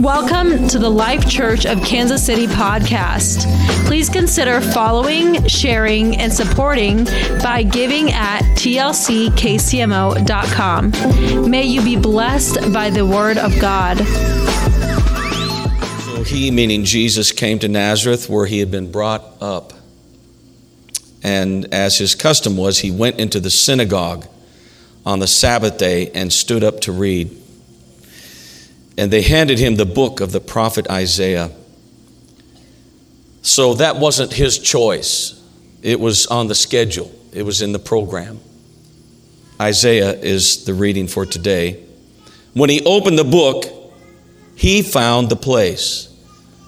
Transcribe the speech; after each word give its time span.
Welcome 0.00 0.66
to 0.68 0.78
the 0.78 0.88
Life 0.88 1.28
Church 1.28 1.66
of 1.66 1.82
Kansas 1.82 2.24
City 2.24 2.46
podcast. 2.46 3.44
Please 3.86 4.08
consider 4.08 4.62
following, 4.62 5.46
sharing, 5.46 6.16
and 6.16 6.32
supporting 6.32 7.04
by 7.42 7.62
giving 7.62 8.10
at 8.10 8.40
tlckcmo.com. 8.56 9.00
May 11.50 11.64
you 11.64 11.84
be 11.84 11.96
blessed 11.96 12.72
by 12.72 12.88
the 12.88 13.04
word 13.04 13.36
of 13.36 13.60
God. 13.60 13.98
So 16.06 16.22
he, 16.24 16.50
meaning 16.50 16.86
Jesus, 16.86 17.30
came 17.30 17.58
to 17.58 17.68
Nazareth 17.68 18.30
where 18.30 18.46
he 18.46 18.60
had 18.60 18.70
been 18.70 18.90
brought 18.90 19.22
up. 19.42 19.74
And 21.22 21.74
as 21.74 21.98
his 21.98 22.14
custom 22.14 22.56
was, 22.56 22.78
he 22.78 22.90
went 22.90 23.20
into 23.20 23.38
the 23.38 23.50
synagogue 23.50 24.26
on 25.04 25.18
the 25.18 25.26
Sabbath 25.26 25.76
day 25.76 26.10
and 26.14 26.32
stood 26.32 26.64
up 26.64 26.80
to 26.80 26.92
read. 26.92 27.36
And 29.00 29.10
they 29.10 29.22
handed 29.22 29.58
him 29.58 29.76
the 29.76 29.86
book 29.86 30.20
of 30.20 30.30
the 30.30 30.40
prophet 30.40 30.86
Isaiah. 30.90 31.50
So 33.40 33.72
that 33.72 33.96
wasn't 33.96 34.34
his 34.34 34.58
choice, 34.58 35.42
it 35.80 35.98
was 35.98 36.26
on 36.26 36.48
the 36.48 36.54
schedule, 36.54 37.10
it 37.32 37.42
was 37.42 37.62
in 37.62 37.72
the 37.72 37.78
program. 37.78 38.40
Isaiah 39.58 40.12
is 40.12 40.66
the 40.66 40.74
reading 40.74 41.08
for 41.08 41.24
today. 41.24 41.82
When 42.52 42.68
he 42.68 42.84
opened 42.84 43.18
the 43.18 43.24
book, 43.24 43.64
he 44.54 44.82
found 44.82 45.30
the 45.30 45.36
place. 45.36 46.14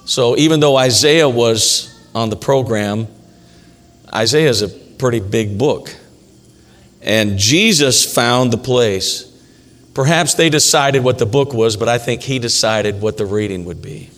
So 0.05 0.35
even 0.35 0.59
though 0.59 0.75
Isaiah 0.75 1.29
was 1.29 1.95
on 2.15 2.31
the 2.31 2.35
program, 2.35 3.05
Isaiah 4.11 4.49
is 4.49 4.63
a 4.63 4.69
pretty 4.69 5.19
big 5.19 5.59
book. 5.59 5.95
And 6.99 7.37
Jesus 7.37 8.11
found 8.11 8.51
the 8.51 8.57
place. 8.57 9.31
Perhaps 9.93 10.33
they 10.35 10.49
decided 10.49 11.03
what 11.03 11.19
the 11.19 11.25
book 11.25 11.53
was, 11.53 11.77
but 11.77 11.87
I 11.87 11.97
think 11.97 12.23
he 12.23 12.39
decided 12.39 13.01
what 13.01 13.17
the 13.17 13.25
reading 13.25 13.65
would 13.65 13.81
be. 13.81 14.09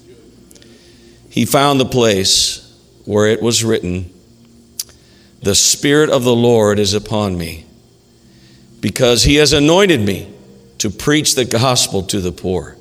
He 1.29 1.45
found 1.45 1.79
the 1.79 1.85
place 1.85 2.61
where 3.03 3.27
it 3.27 3.41
was 3.41 3.63
written, 3.63 4.09
The 5.43 5.55
Spirit 5.55 6.09
of 6.09 6.23
the 6.23 6.35
Lord 6.35 6.79
is 6.79 6.93
upon 6.93 7.37
me, 7.37 7.65
because 8.79 9.23
he 9.23 9.35
has 9.35 9.51
anointed 9.51 9.99
me 9.99 10.33
to 10.77 10.89
preach 10.89 11.35
the 11.35 11.45
gospel 11.45 12.03
to 12.03 12.21
the 12.21 12.31
poor. 12.31 12.77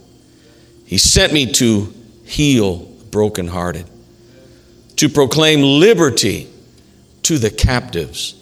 He 0.87 0.99
sent 0.99 1.33
me 1.33 1.53
to 1.55 1.93
heal 2.25 2.77
the 2.77 3.05
brokenhearted, 3.07 3.87
to 4.97 5.09
proclaim 5.09 5.63
liberty 5.63 6.49
to 7.25 7.39
the 7.39 7.51
captives 7.51 8.41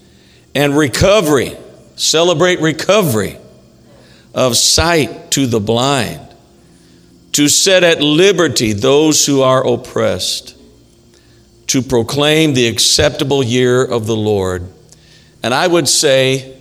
and 0.55 0.77
recovery, 0.77 1.57
celebrate 1.97 2.61
recovery 2.61 3.39
of 4.35 4.57
sight 4.57 5.31
to 5.33 5.47
the 5.47 5.61
blind, 5.61 6.21
to 7.33 7.49
set 7.49 7.85
at 7.85 8.01
liberty 8.01 8.73
those 8.73 9.27
who 9.27 9.43
are 9.43 9.67
oppressed, 9.67 10.57
to 11.69 11.83
proclaim 11.83 12.55
the 12.55 12.67
acceptable 12.67 13.43
year 13.43 13.85
of 13.85 14.07
the 14.07 14.17
Lord. 14.17 14.71
And 15.43 15.53
I 15.53 15.67
would 15.67 15.89
say 15.89 16.59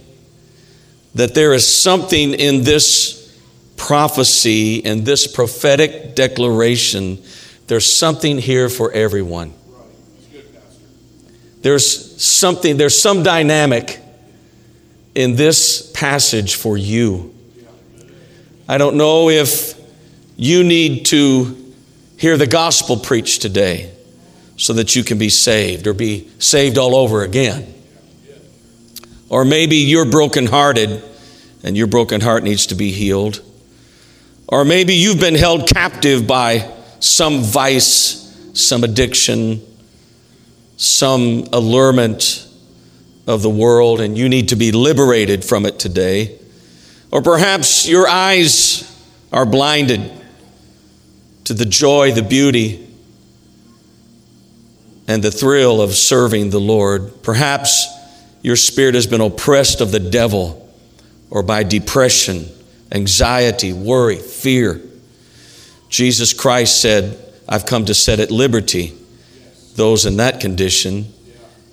that 1.15 1.35
there 1.35 1.53
is 1.53 1.67
something 1.67 2.33
in 2.33 2.63
this 2.63 3.21
prophecy 3.75 4.85
and 4.85 5.05
this 5.05 5.27
prophetic 5.27 6.15
declaration, 6.15 7.21
there's 7.67 7.91
something 7.91 8.37
here 8.37 8.69
for 8.69 8.91
everyone. 8.91 9.53
There's 11.61 12.21
something, 12.21 12.77
there's 12.77 12.99
some 12.99 13.23
dynamic 13.23 13.99
in 15.13 15.35
this 15.35 15.91
passage 15.93 16.55
for 16.55 16.77
you. 16.77 17.33
I 18.71 18.77
don't 18.77 18.95
know 18.95 19.27
if 19.27 19.77
you 20.37 20.63
need 20.63 21.07
to 21.07 21.73
hear 22.15 22.37
the 22.37 22.47
gospel 22.47 22.95
preached 22.95 23.41
today 23.41 23.91
so 24.55 24.71
that 24.71 24.95
you 24.95 25.03
can 25.03 25.17
be 25.17 25.27
saved 25.27 25.87
or 25.87 25.93
be 25.93 26.29
saved 26.39 26.77
all 26.77 26.95
over 26.95 27.21
again. 27.23 27.73
Or 29.27 29.43
maybe 29.43 29.75
you're 29.75 30.09
brokenhearted 30.09 31.03
and 31.63 31.75
your 31.75 31.87
broken 31.87 32.21
heart 32.21 32.43
needs 32.43 32.67
to 32.67 32.75
be 32.75 32.93
healed. 32.93 33.41
Or 34.47 34.63
maybe 34.63 34.93
you've 34.93 35.19
been 35.19 35.35
held 35.35 35.67
captive 35.67 36.25
by 36.25 36.73
some 37.01 37.41
vice, 37.41 38.33
some 38.53 38.85
addiction, 38.85 39.61
some 40.77 41.45
allurement 41.51 42.47
of 43.27 43.41
the 43.41 43.49
world 43.49 43.99
and 43.99 44.17
you 44.17 44.29
need 44.29 44.47
to 44.47 44.55
be 44.55 44.71
liberated 44.71 45.43
from 45.43 45.65
it 45.65 45.77
today. 45.77 46.37
Or 47.11 47.21
perhaps 47.21 47.87
your 47.87 48.07
eyes 48.07 48.87
are 49.31 49.45
blinded 49.45 50.11
to 51.45 51.53
the 51.53 51.65
joy, 51.65 52.11
the 52.11 52.23
beauty, 52.23 52.87
and 55.07 55.21
the 55.23 55.31
thrill 55.31 55.81
of 55.81 55.93
serving 55.93 56.51
the 56.51 56.59
Lord. 56.59 57.23
Perhaps 57.23 57.87
your 58.41 58.55
spirit 58.55 58.95
has 58.95 59.07
been 59.07 59.21
oppressed 59.21 59.81
of 59.81 59.91
the 59.91 59.99
devil 59.99 60.69
or 61.29 61.43
by 61.43 61.63
depression, 61.63 62.45
anxiety, 62.91 63.73
worry, 63.73 64.17
fear. 64.17 64.81
Jesus 65.89 66.33
Christ 66.33 66.81
said, 66.81 67.17
I've 67.47 67.65
come 67.65 67.85
to 67.85 67.93
set 67.93 68.19
at 68.19 68.31
liberty 68.31 68.97
those 69.75 70.05
in 70.05 70.17
that 70.17 70.39
condition. 70.39 71.11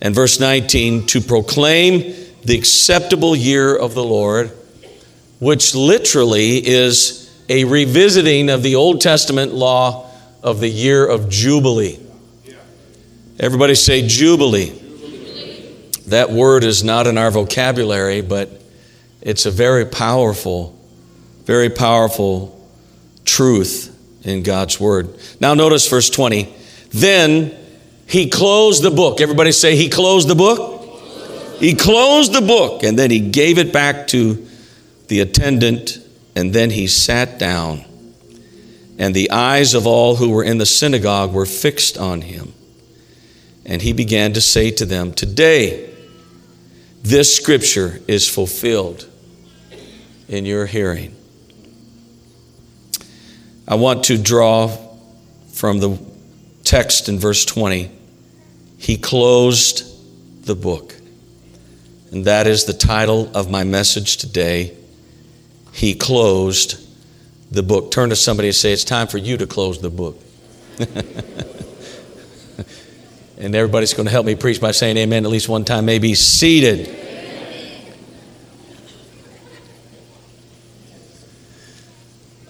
And 0.01 0.15
verse 0.15 0.41
19, 0.41 1.07
to 1.07 1.21
proclaim 1.21 2.15
the 2.45 2.57
acceptable 2.57 3.35
year 3.37 3.77
of 3.77 3.95
the 3.95 4.05
Lord, 4.05 4.53
which 5.39 5.75
literally 5.75 6.67
is 6.67 7.31
a 7.49 7.65
revisiting 7.65 8.51
of 8.51 8.63
the 8.63 8.75
Old 8.75 9.01
Testament 9.01 9.55
law 9.55 10.11
of 10.43 10.61
the 10.61 10.69
year 10.69 11.07
of 11.07 11.29
Jubilee. 11.29 11.99
Everybody 13.41 13.75
say 13.75 14.07
Jubilee. 14.07 14.71
That 16.07 16.31
word 16.31 16.65
is 16.65 16.83
not 16.83 17.07
in 17.07 17.19
our 17.19 17.31
vocabulary, 17.31 18.23
but 18.23 18.51
it's 19.21 19.47
a 19.47 19.51
very 19.51 19.85
powerful, 19.85 20.77
very 21.45 21.69
powerful 21.69 22.67
truth 23.25 23.95
in 24.25 24.43
God's 24.43 24.81
word. 24.81 25.19
Now, 25.41 25.55
notice 25.55 25.87
verse 25.87 26.11
20. 26.11 26.53
Then 26.91 27.55
he 28.07 28.31
closed 28.31 28.83
the 28.83 28.91
book. 28.91 29.21
Everybody 29.21 29.53
say, 29.53 29.77
He 29.77 29.89
closed 29.89 30.29
the 30.29 30.35
book? 30.35 30.77
He 31.59 31.75
closed 31.75 32.33
the 32.33 32.41
book 32.41 32.85
and 32.85 32.99
then 32.99 33.11
he 33.11 33.19
gave 33.19 33.59
it 33.59 33.73
back 33.73 34.07
to 34.09 34.47
the 35.09 35.21
attendant 35.21 35.99
and 36.37 36.53
then 36.53 36.71
he 36.71 36.87
sat 36.87 37.39
down. 37.39 37.85
And 38.99 39.15
the 39.15 39.31
eyes 39.31 39.75
of 39.75 39.87
all 39.87 40.17
who 40.17 40.31
were 40.31 40.43
in 40.43 40.59
the 40.59 40.67
synagogue 40.67 41.33
were 41.33 41.47
fixed 41.47 41.99
on 41.99 42.23
him. 42.23 42.53
And 43.65 43.83
he 43.83 43.93
began 43.93 44.33
to 44.33 44.41
say 44.41 44.71
to 44.73 44.85
them, 44.85 45.13
Today, 45.13 45.95
this 47.03 47.35
scripture 47.35 48.01
is 48.09 48.29
fulfilled 48.29 49.09
in 50.29 50.47
your 50.47 50.67
hearing. 50.67 51.15
I 53.67 53.77
want 53.77 54.05
to 54.05 54.19
draw 54.19 54.77
from 55.53 55.79
the 55.79 55.99
text 56.65 57.09
in 57.09 57.19
verse 57.19 57.45
20 57.45 57.99
he 58.79 58.97
closed 58.97 59.85
the 60.47 60.55
book. 60.55 60.95
And 62.13 62.25
that 62.25 62.47
is 62.47 62.65
the 62.65 62.73
title 62.73 63.31
of 63.37 63.51
my 63.51 63.65
message 63.65 64.17
today. 64.17 64.78
He 65.79 65.95
closed 65.95 66.85
the 67.53 67.63
book. 67.63 67.93
Turn 67.93 68.11
to 68.11 68.17
somebody 68.17 68.49
and 68.49 68.57
say, 68.57 68.73
It's 68.73 68.83
time 68.83 69.07
for 69.07 69.19
you 69.19 69.37
to 69.37 69.47
close 69.47 69.81
the 69.81 69.91
book. 69.91 70.21
and 73.39 73.55
everybody's 73.55 73.95
going 73.95 74.07
to 74.07 74.11
help 74.11 74.27
me 74.27 74.35
preach 74.35 74.61
by 74.61 74.73
saying 74.73 74.97
amen 74.97 75.25
at 75.25 75.31
least 75.31 75.49
one 75.49 75.65
time. 75.65 75.85
May 75.85 76.01
be 76.01 76.17
seated. 76.17 76.97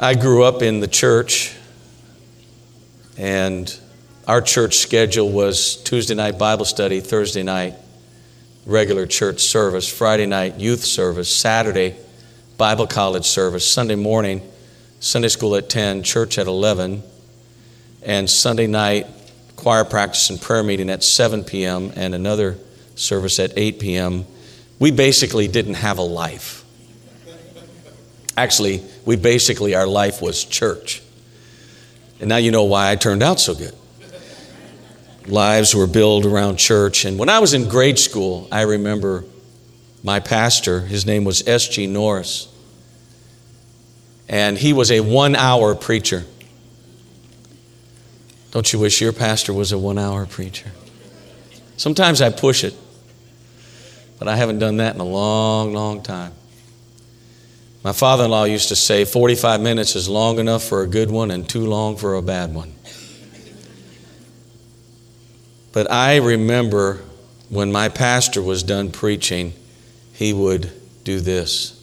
I 0.00 0.14
grew 0.14 0.42
up 0.42 0.62
in 0.62 0.80
the 0.80 0.88
church 0.88 1.54
and 3.18 3.78
our 4.26 4.40
church 4.40 4.78
schedule 4.78 5.30
was 5.30 5.76
Tuesday 5.76 6.14
night 6.14 6.38
Bible 6.38 6.64
study, 6.64 7.00
Thursday 7.00 7.42
night 7.42 7.74
regular 8.64 9.04
church 9.04 9.40
service, 9.40 9.86
Friday 9.86 10.24
night 10.24 10.58
youth 10.58 10.82
service, 10.82 11.28
Saturday 11.34 11.94
Bible 12.58 12.86
college 12.86 13.24
service, 13.24 13.68
Sunday 13.68 13.94
morning 13.94 14.42
Sunday 15.00 15.28
school 15.28 15.54
at 15.54 15.68
10, 15.70 16.02
church 16.02 16.38
at 16.38 16.48
11, 16.48 17.02
and 18.02 18.28
Sunday 18.28 18.66
night 18.66 19.06
choir 19.54 19.84
practice 19.84 20.28
and 20.30 20.40
prayer 20.40 20.62
meeting 20.62 20.90
at 20.90 21.04
7 21.04 21.44
p.m. 21.44 21.92
and 21.94 22.14
another 22.14 22.58
service 22.96 23.38
at 23.38 23.52
8 23.56 23.78
p.m. 23.78 24.26
We 24.78 24.90
basically 24.90 25.46
didn't 25.46 25.74
have 25.74 25.98
a 25.98 26.02
life. 26.02 26.64
Actually, 28.36 28.82
we 29.04 29.16
basically, 29.16 29.74
our 29.74 29.86
life 29.86 30.20
was 30.20 30.44
church. 30.44 31.02
And 32.20 32.28
now 32.28 32.36
you 32.36 32.50
know 32.50 32.64
why 32.64 32.90
I 32.90 32.96
turned 32.96 33.22
out 33.22 33.38
so 33.40 33.54
good 33.54 33.74
lives 35.26 35.74
were 35.74 35.86
built 35.86 36.24
around 36.24 36.56
church. 36.56 37.04
And 37.04 37.18
when 37.18 37.28
I 37.28 37.38
was 37.38 37.52
in 37.52 37.68
grade 37.68 37.98
school, 37.98 38.48
I 38.50 38.62
remember 38.62 39.24
my 40.08 40.20
pastor, 40.20 40.80
his 40.80 41.04
name 41.04 41.24
was 41.24 41.46
S.G. 41.46 41.86
Norris, 41.86 42.48
and 44.26 44.56
he 44.56 44.72
was 44.72 44.90
a 44.90 45.00
one 45.00 45.36
hour 45.36 45.74
preacher. 45.74 46.24
Don't 48.50 48.72
you 48.72 48.78
wish 48.78 49.02
your 49.02 49.12
pastor 49.12 49.52
was 49.52 49.70
a 49.70 49.76
one 49.76 49.98
hour 49.98 50.24
preacher? 50.24 50.70
Sometimes 51.76 52.22
I 52.22 52.30
push 52.30 52.64
it, 52.64 52.74
but 54.18 54.28
I 54.28 54.36
haven't 54.36 54.60
done 54.60 54.78
that 54.78 54.94
in 54.94 55.00
a 55.02 55.04
long, 55.04 55.74
long 55.74 56.02
time. 56.02 56.32
My 57.84 57.92
father 57.92 58.24
in 58.24 58.30
law 58.30 58.44
used 58.44 58.68
to 58.68 58.76
say 58.76 59.04
45 59.04 59.60
minutes 59.60 59.94
is 59.94 60.08
long 60.08 60.38
enough 60.38 60.64
for 60.64 60.80
a 60.80 60.86
good 60.86 61.10
one 61.10 61.30
and 61.30 61.46
too 61.46 61.66
long 61.66 61.98
for 61.98 62.14
a 62.14 62.22
bad 62.22 62.54
one. 62.54 62.72
But 65.74 65.92
I 65.92 66.16
remember 66.16 67.02
when 67.50 67.70
my 67.70 67.90
pastor 67.90 68.40
was 68.40 68.62
done 68.62 68.90
preaching, 68.90 69.52
he 70.18 70.32
would 70.32 70.70
do 71.04 71.20
this. 71.20 71.80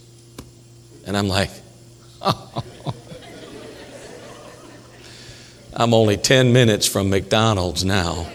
And 1.08 1.16
I'm 1.16 1.30
like, 1.30 1.52
oh. 2.22 2.64
I'm 5.74 5.94
only 5.94 6.18
10 6.18 6.52
minutes 6.52 6.86
from 6.86 7.10
McDonald's 7.10 7.86
now. 7.86 8.30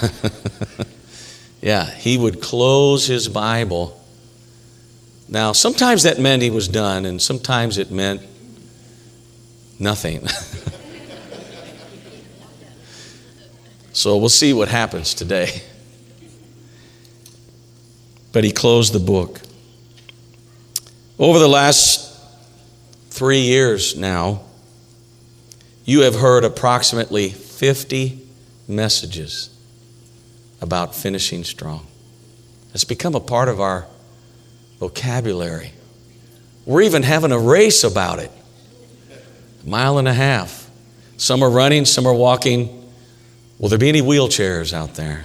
yeah, 1.60 1.84
he 1.84 2.16
would 2.16 2.40
close 2.40 3.08
his 3.08 3.28
Bible. 3.28 4.00
Now, 5.28 5.50
sometimes 5.50 6.04
that 6.04 6.20
meant 6.20 6.42
he 6.42 6.50
was 6.50 6.68
done, 6.68 7.06
and 7.06 7.20
sometimes 7.20 7.76
it 7.76 7.90
meant 7.90 8.22
nothing. 9.80 10.28
so 13.92 14.16
we'll 14.16 14.28
see 14.28 14.52
what 14.52 14.68
happens 14.68 15.12
today. 15.12 15.62
But 18.32 18.44
he 18.44 18.52
closed 18.52 18.92
the 18.92 19.00
book. 19.00 19.40
Over 21.18 21.38
the 21.38 21.48
last 21.48 22.18
three 23.10 23.40
years 23.40 23.96
now, 23.96 24.42
you 25.84 26.02
have 26.02 26.14
heard 26.14 26.44
approximately 26.44 27.30
50 27.30 28.20
messages 28.68 29.50
about 30.60 30.94
finishing 30.94 31.44
strong. 31.44 31.86
It's 32.72 32.84
become 32.84 33.14
a 33.14 33.20
part 33.20 33.48
of 33.48 33.60
our 33.60 33.86
vocabulary. 34.78 35.72
We're 36.64 36.82
even 36.82 37.02
having 37.02 37.32
a 37.32 37.38
race 37.38 37.82
about 37.84 38.20
it. 38.20 38.30
A 39.64 39.68
mile 39.68 39.98
and 39.98 40.06
a 40.06 40.14
half. 40.14 40.70
Some 41.16 41.42
are 41.42 41.50
running, 41.50 41.84
some 41.84 42.06
are 42.06 42.14
walking. 42.14 42.90
Will 43.58 43.68
there 43.68 43.78
be 43.78 43.88
any 43.88 44.00
wheelchairs 44.00 44.72
out 44.72 44.94
there 44.94 45.24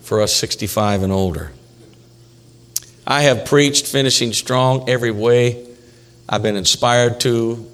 for 0.00 0.22
us 0.22 0.34
65 0.34 1.02
and 1.02 1.12
older? 1.12 1.52
I 3.06 3.22
have 3.22 3.44
preached 3.44 3.86
finishing 3.86 4.32
strong 4.32 4.88
every 4.88 5.10
way 5.10 5.66
I've 6.28 6.42
been 6.42 6.56
inspired 6.56 7.20
to, 7.20 7.68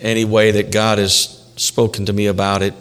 any 0.00 0.24
way 0.24 0.50
that 0.50 0.70
God 0.70 0.98
has 0.98 1.42
spoken 1.56 2.06
to 2.06 2.12
me 2.12 2.26
about 2.26 2.62
it. 2.62 2.74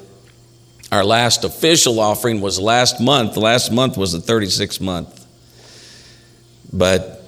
Our 0.91 1.03
last 1.03 1.43
official 1.43 1.99
offering 1.99 2.41
was 2.41 2.59
last 2.59 2.99
month. 2.99 3.37
Last 3.37 3.71
month 3.71 3.97
was 3.97 4.11
the 4.11 4.19
36th 4.19 4.81
month. 4.81 5.25
But 6.73 7.23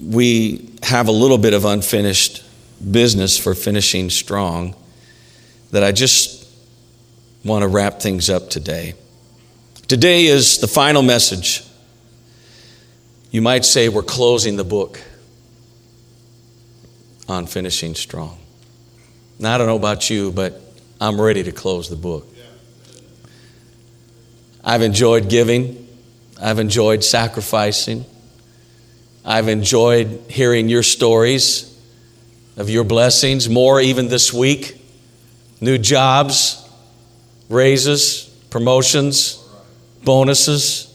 we 0.00 0.70
have 0.82 1.08
a 1.08 1.12
little 1.12 1.38
bit 1.38 1.52
of 1.52 1.64
unfinished 1.64 2.42
business 2.90 3.38
for 3.38 3.54
finishing 3.54 4.10
strong 4.10 4.74
that 5.72 5.82
I 5.82 5.92
just 5.92 6.48
want 7.44 7.62
to 7.62 7.68
wrap 7.68 8.00
things 8.00 8.30
up 8.30 8.50
today. 8.50 8.94
Today 9.88 10.26
is 10.26 10.58
the 10.58 10.68
final 10.68 11.02
message. 11.02 11.65
You 13.36 13.42
might 13.42 13.66
say 13.66 13.90
we're 13.90 14.02
closing 14.02 14.56
the 14.56 14.64
book 14.64 14.98
on 17.28 17.46
finishing 17.46 17.94
strong. 17.94 18.38
Now, 19.38 19.54
I 19.54 19.58
don't 19.58 19.66
know 19.66 19.76
about 19.76 20.08
you, 20.08 20.32
but 20.32 20.58
I'm 21.02 21.20
ready 21.20 21.42
to 21.42 21.52
close 21.52 21.90
the 21.90 21.96
book. 21.96 22.26
I've 24.64 24.80
enjoyed 24.80 25.28
giving, 25.28 25.86
I've 26.40 26.58
enjoyed 26.58 27.04
sacrificing, 27.04 28.06
I've 29.22 29.48
enjoyed 29.48 30.30
hearing 30.30 30.70
your 30.70 30.82
stories 30.82 31.78
of 32.56 32.70
your 32.70 32.84
blessings, 32.84 33.50
more 33.50 33.82
even 33.82 34.08
this 34.08 34.32
week. 34.32 34.80
New 35.60 35.76
jobs, 35.76 36.66
raises, 37.50 38.34
promotions, 38.48 39.46
bonuses, 40.04 40.90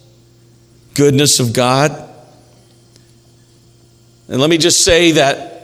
goodness 0.95 1.39
of 1.39 1.53
God. 1.53 2.07
And 4.31 4.39
let 4.39 4.49
me 4.49 4.57
just 4.57 4.85
say 4.85 5.11
that 5.11 5.61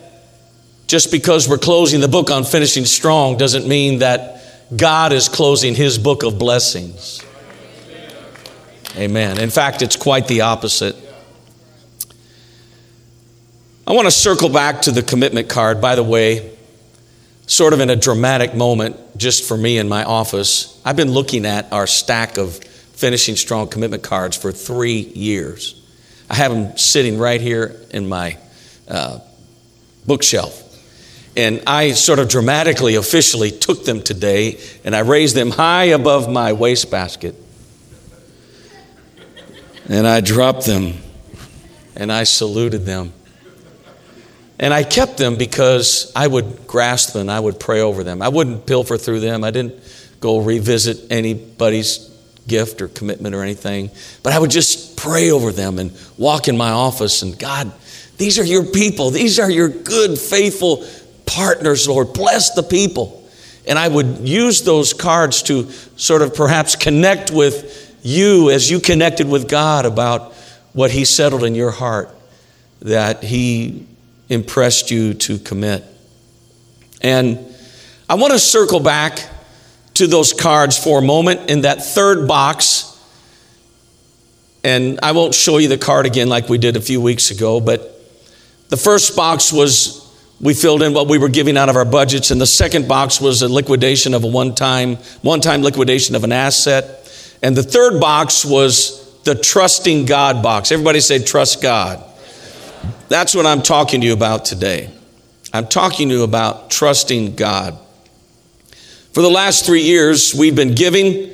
just 0.88 1.10
because 1.10 1.48
we're 1.48 1.58
closing 1.58 2.02
the 2.02 2.10
book 2.10 2.30
on 2.30 2.44
finishing 2.44 2.84
strong 2.84 3.38
doesn't 3.38 3.66
mean 3.66 4.00
that 4.00 4.42
God 4.76 5.14
is 5.14 5.30
closing 5.30 5.74
his 5.74 5.98
book 5.98 6.24
of 6.24 6.38
blessings. 6.38 7.24
Amen. 8.98 9.40
In 9.40 9.52
fact, 9.52 9.82
it's 9.82 9.96
quite 9.96 10.28
the 10.28 10.42
opposite. 10.42 10.98
I 13.88 13.94
want 13.94 14.06
to 14.06 14.12
circle 14.12 14.50
back 14.50 14.82
to 14.82 14.92
the 14.92 15.02
commitment 15.02 15.48
card, 15.48 15.80
by 15.80 15.96
the 15.96 16.04
way, 16.04 16.54
sort 17.46 17.72
of 17.72 17.80
in 17.80 17.90
a 17.90 17.96
dramatic 17.96 18.54
moment 18.54 18.98
just 19.16 19.48
for 19.48 19.56
me 19.56 19.78
in 19.78 19.88
my 19.88 20.04
office. 20.04 20.82
I've 20.84 20.98
been 20.98 21.12
looking 21.12 21.46
at 21.46 21.72
our 21.72 21.88
stack 21.88 22.38
of 22.38 22.58
finishing 22.58 23.38
strong 23.38 23.70
commitment 23.70 24.04
cards 24.04 24.36
for 24.36 24.52
three 24.52 25.00
years. 25.00 25.82
I 26.30 26.36
have 26.36 26.52
them 26.52 26.78
sitting 26.78 27.18
right 27.18 27.40
here 27.40 27.74
in 27.92 28.10
my 28.10 28.38
uh, 28.90 29.20
bookshelf. 30.06 30.64
And 31.36 31.62
I 31.68 31.92
sort 31.92 32.18
of 32.20 32.30
dramatically, 32.30 32.96
officially 32.96 33.52
took 33.52 33.86
them 33.86 34.02
today 34.02 34.60
and 34.84 34.96
I 34.96 35.00
raised 35.00 35.36
them 35.36 35.52
high 35.52 35.86
above 35.86 36.30
my 36.30 36.54
wastebasket. 36.54 37.36
And 39.88 40.08
I 40.08 40.22
dropped 40.22 40.66
them 40.66 40.96
and 41.96 42.12
I 42.12 42.24
saluted 42.24 42.86
them. 42.86 43.14
And 44.60 44.74
I 44.74 44.84
kept 44.84 45.18
them 45.18 45.36
because 45.36 46.12
I 46.16 46.26
would 46.26 46.66
grasp 46.66 47.14
them, 47.14 47.30
I 47.30 47.40
would 47.40 47.60
pray 47.60 47.82
over 47.82 48.04
them. 48.04 48.24
I 48.24 48.30
wouldn't 48.30 48.66
pilfer 48.66 48.98
through 48.98 49.20
them. 49.20 49.44
I 49.44 49.52
didn't 49.52 49.76
go 50.20 50.40
revisit 50.40 51.12
anybody's 51.12 52.00
gift 52.48 52.82
or 52.82 52.88
commitment 52.88 53.36
or 53.36 53.44
anything. 53.44 53.92
But 54.24 54.34
I 54.34 54.40
would 54.40 54.50
just 54.50 54.98
pray 54.98 55.32
over 55.32 55.52
them 55.52 55.78
and 55.78 55.96
walk 56.18 56.48
in 56.48 56.58
my 56.58 56.72
office 56.72 57.22
and 57.22 57.38
God, 57.38 57.72
these 58.18 58.40
are 58.40 58.44
your 58.44 58.66
people. 58.66 59.12
These 59.12 59.40
are 59.40 59.50
your 59.50 59.70
good, 59.70 60.18
faithful 60.18 60.86
partners, 61.26 61.88
Lord. 61.88 62.14
Bless 62.14 62.52
the 62.52 62.64
people. 62.64 63.24
And 63.68 63.78
I 63.78 63.88
would 63.88 64.28
use 64.28 64.64
those 64.64 64.94
cards 64.94 65.44
to 65.44 65.70
sort 65.98 66.22
of 66.22 66.34
perhaps 66.34 66.76
connect 66.76 67.32
with 67.32 67.96
you 68.02 68.50
as 68.50 68.72
you 68.72 68.80
connected 68.80 69.28
with 69.28 69.48
God 69.50 69.86
about 69.86 70.34
what 70.74 70.90
He 70.90 71.06
settled 71.06 71.44
in 71.44 71.54
your 71.54 71.72
heart 71.72 72.10
that 72.82 73.24
He 73.24 73.86
impressed 74.30 74.90
you 74.90 75.14
to 75.14 75.38
commit. 75.38 75.84
And 77.02 77.40
I 78.10 78.16
want 78.16 78.34
to 78.34 78.40
circle 78.40 78.80
back 78.80 79.20
to 79.96 80.08
those 80.08 80.32
cards 80.32 80.82
for 80.82 81.00
a 81.00 81.02
moment 81.02 81.50
in 81.50 81.62
that 81.62 81.84
third 81.84 82.28
box. 82.28 82.84
And 84.64 85.00
I 85.04 85.12
won't 85.12 85.36
show 85.36 85.58
you 85.58 85.68
the 85.68 85.78
card 85.78 86.06
again 86.06 86.30
like 86.30 86.50
we 86.50 86.58
did 86.58 86.78
a 86.78 86.82
few 86.82 87.02
weeks 87.02 87.32
ago, 87.32 87.60
but 87.60 87.97
the 88.70 88.78
first 88.78 89.16
box 89.16 89.54
was 89.54 90.04
we 90.40 90.54
filled 90.54 90.84
in 90.84 90.94
what 90.94 91.08
we 91.08 91.18
were 91.18 91.30
giving 91.30 91.58
out 91.58 91.70
of 91.70 91.76
our 91.76 91.86
budgets, 91.86 92.32
and 92.32 92.40
the 92.40 92.48
second 92.48 92.88
box 92.88 93.20
was 93.20 93.42
a 93.42 93.48
liquidation 93.48 94.14
of 94.14 94.24
a 94.24 94.28
one-time, 94.28 94.98
one-time 95.22 95.62
liquidation 95.64 96.16
of 96.16 96.24
an 96.24 96.32
asset. 96.32 96.94
And 97.42 97.56
the 97.56 97.64
third 97.64 98.00
box 98.00 98.46
was 98.46 99.22
the 99.24 99.36
trusting 99.36 100.06
God 100.06 100.44
box. 100.44 100.72
Everybody 100.72 101.00
say, 101.00 101.24
trust 101.24 101.62
God. 101.62 102.04
That's 103.10 103.34
what 103.34 103.46
I'm 103.46 103.62
talking 103.62 104.02
to 104.02 104.08
you 104.08 104.14
about 104.14 104.46
today. 104.46 104.92
I'm 105.54 105.68
talking 105.68 106.10
to 106.10 106.16
you 106.16 106.24
about 106.24 106.70
trusting 106.70 107.36
God. 107.36 107.78
For 109.14 109.22
the 109.22 109.30
last 109.30 109.66
three 109.66 109.82
years, 109.82 110.36
we've 110.36 110.56
been 110.56 110.76
giving, 110.76 111.32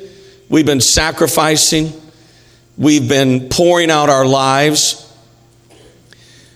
we've 0.48 0.64
been 0.64 0.80
sacrificing, 0.80 1.92
we've 2.78 3.08
been 3.08 3.48
pouring 3.50 3.90
out 3.90 4.08
our 4.08 4.24
lives. 4.24 5.03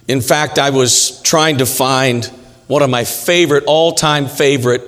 In 0.09 0.23
fact, 0.23 0.59
I 0.59 0.71
was 0.71 1.21
trying 1.21 1.59
to 1.59 1.67
find 1.67 2.25
one 2.67 2.81
of 2.81 2.89
my 2.89 3.05
favorite, 3.05 3.65
all 3.67 3.93
time 3.93 4.27
favorite 4.27 4.83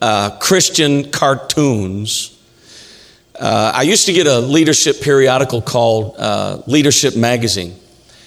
uh, 0.00 0.30
Christian 0.38 1.10
cartoons. 1.10 2.30
Uh, 3.38 3.72
I 3.74 3.82
used 3.82 4.06
to 4.06 4.14
get 4.14 4.26
a 4.26 4.38
leadership 4.38 5.02
periodical 5.02 5.60
called 5.60 6.14
uh, 6.16 6.62
Leadership 6.66 7.16
Magazine. 7.16 7.76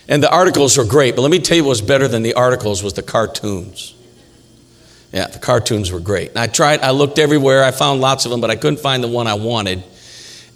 And 0.08 0.22
the 0.22 0.32
articles 0.32 0.78
were 0.78 0.86
great, 0.86 1.16
but 1.16 1.24
let 1.24 1.32
me 1.32 1.40
tell 1.40 1.58
you 1.58 1.64
what 1.64 1.70
was 1.70 1.82
better 1.82 2.08
than 2.08 2.22
the 2.22 2.36
articles 2.36 2.84
was 2.84 2.94
the 2.94 3.02
cartoons. 3.02 3.96
Yeah, 5.12 5.26
the 5.26 5.40
cartoons 5.40 5.92
were 5.92 6.00
great. 6.00 6.30
And 6.30 6.38
I 6.38 6.46
tried, 6.46 6.82
I 6.82 6.92
looked 6.92 7.18
everywhere, 7.18 7.64
I 7.64 7.72
found 7.72 8.02
lots 8.02 8.26
of 8.26 8.32
them, 8.32 8.40
but 8.40 8.52
I 8.52 8.56
couldn't 8.56 8.80
find 8.80 9.04
the 9.04 9.08
one 9.08 9.26
I 9.26 9.34
wanted. 9.34 9.84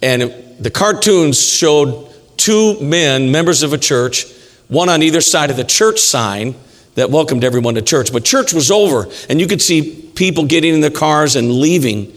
And 0.02 0.22
the 0.60 0.70
cartoons 0.70 1.44
showed 1.44 2.08
two 2.36 2.78
men, 2.80 3.32
members 3.32 3.64
of 3.64 3.72
a 3.72 3.78
church, 3.78 4.26
one 4.70 4.88
on 4.88 5.02
either 5.02 5.20
side 5.20 5.50
of 5.50 5.56
the 5.56 5.64
church 5.64 6.00
sign, 6.00 6.54
that 6.94 7.10
welcomed 7.10 7.44
everyone 7.44 7.74
to 7.76 7.82
church. 7.82 8.12
But 8.12 8.24
church 8.24 8.52
was 8.52 8.70
over, 8.70 9.06
and 9.28 9.40
you 9.40 9.46
could 9.46 9.62
see 9.62 10.10
people 10.14 10.46
getting 10.46 10.74
in 10.74 10.80
their 10.80 10.90
cars 10.90 11.36
and 11.36 11.52
leaving. 11.52 12.12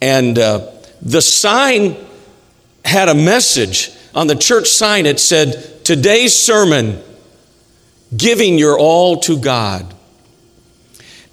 And 0.00 0.38
uh, 0.38 0.70
the 1.02 1.22
sign 1.22 1.96
had 2.84 3.08
a 3.08 3.14
message. 3.14 3.90
On 4.14 4.26
the 4.26 4.34
church 4.34 4.68
sign, 4.68 5.06
it 5.06 5.20
said, 5.20 5.84
Today's 5.84 6.36
sermon, 6.36 7.02
giving 8.16 8.58
your 8.58 8.78
all 8.78 9.18
to 9.20 9.38
God. 9.38 9.94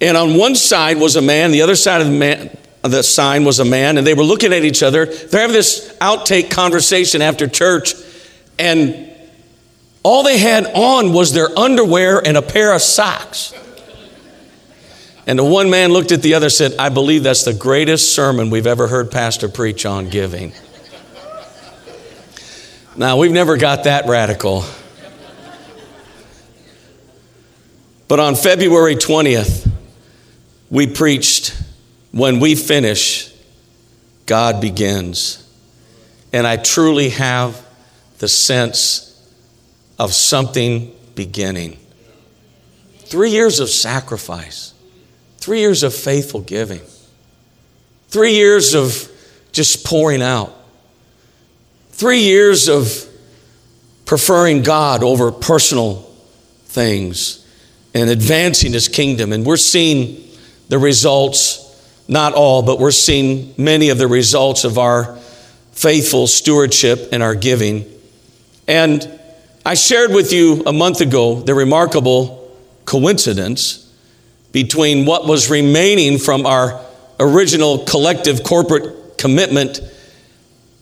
And 0.00 0.16
on 0.16 0.36
one 0.36 0.54
side 0.54 0.98
was 0.98 1.16
a 1.16 1.22
man, 1.22 1.50
the 1.50 1.62
other 1.62 1.76
side 1.76 2.00
of 2.00 2.06
the, 2.06 2.12
man, 2.12 2.56
the 2.82 3.02
sign 3.02 3.44
was 3.44 3.58
a 3.58 3.64
man, 3.64 3.98
and 3.98 4.06
they 4.06 4.14
were 4.14 4.22
looking 4.22 4.52
at 4.52 4.64
each 4.64 4.82
other. 4.82 5.06
They're 5.06 5.40
having 5.40 5.54
this 5.54 5.96
outtake 6.00 6.50
conversation 6.50 7.20
after 7.20 7.48
church, 7.48 7.94
and 8.58 9.07
all 10.02 10.22
they 10.22 10.38
had 10.38 10.66
on 10.66 11.12
was 11.12 11.32
their 11.32 11.56
underwear 11.58 12.24
and 12.24 12.36
a 12.36 12.42
pair 12.42 12.72
of 12.72 12.82
socks. 12.82 13.52
And 15.26 15.38
the 15.38 15.44
one 15.44 15.68
man 15.68 15.92
looked 15.92 16.12
at 16.12 16.22
the 16.22 16.34
other 16.34 16.46
and 16.46 16.52
said, 16.52 16.74
I 16.78 16.88
believe 16.88 17.22
that's 17.22 17.44
the 17.44 17.52
greatest 17.52 18.14
sermon 18.14 18.48
we've 18.48 18.66
ever 18.66 18.86
heard 18.86 19.10
Pastor 19.10 19.48
preach 19.48 19.84
on 19.84 20.08
giving. 20.08 20.52
Now, 22.96 23.18
we've 23.18 23.30
never 23.30 23.56
got 23.56 23.84
that 23.84 24.06
radical. 24.06 24.64
But 28.08 28.20
on 28.20 28.34
February 28.34 28.96
20th, 28.96 29.70
we 30.70 30.86
preached, 30.86 31.54
When 32.10 32.40
we 32.40 32.54
finish, 32.54 33.30
God 34.24 34.60
begins. 34.62 35.46
And 36.32 36.46
I 36.46 36.56
truly 36.56 37.10
have 37.10 37.62
the 38.18 38.28
sense 38.28 39.07
of 39.98 40.14
something 40.14 40.94
beginning. 41.14 41.76
Three 43.00 43.30
years 43.30 43.58
of 43.58 43.68
sacrifice, 43.68 44.74
three 45.38 45.60
years 45.60 45.82
of 45.82 45.94
faithful 45.94 46.40
giving, 46.40 46.82
three 48.08 48.34
years 48.34 48.74
of 48.74 49.10
just 49.52 49.84
pouring 49.84 50.22
out, 50.22 50.54
three 51.90 52.20
years 52.20 52.68
of 52.68 53.04
preferring 54.04 54.62
God 54.62 55.02
over 55.02 55.32
personal 55.32 55.96
things 56.66 57.44
and 57.94 58.08
advancing 58.08 58.72
His 58.72 58.88
kingdom. 58.88 59.32
And 59.32 59.44
we're 59.44 59.56
seeing 59.56 60.24
the 60.68 60.78
results, 60.78 61.64
not 62.06 62.34
all, 62.34 62.62
but 62.62 62.78
we're 62.78 62.90
seeing 62.90 63.54
many 63.56 63.88
of 63.88 63.98
the 63.98 64.06
results 64.06 64.64
of 64.64 64.78
our 64.78 65.16
faithful 65.72 66.26
stewardship 66.26 67.08
and 67.12 67.22
our 67.22 67.34
giving. 67.34 67.84
And 68.66 69.17
I 69.68 69.74
shared 69.74 70.12
with 70.14 70.32
you 70.32 70.62
a 70.64 70.72
month 70.72 71.02
ago 71.02 71.42
the 71.42 71.54
remarkable 71.54 72.56
coincidence 72.86 73.92
between 74.50 75.04
what 75.04 75.26
was 75.26 75.50
remaining 75.50 76.16
from 76.16 76.46
our 76.46 76.80
original 77.20 77.84
collective 77.84 78.44
corporate 78.44 79.18
commitment 79.18 79.82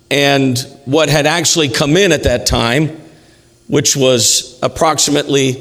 and 0.08 0.56
what 0.84 1.08
had 1.08 1.26
actually 1.26 1.68
come 1.68 1.96
in 1.96 2.12
at 2.12 2.22
that 2.22 2.46
time, 2.46 2.96
which 3.66 3.96
was 3.96 4.56
approximately 4.62 5.54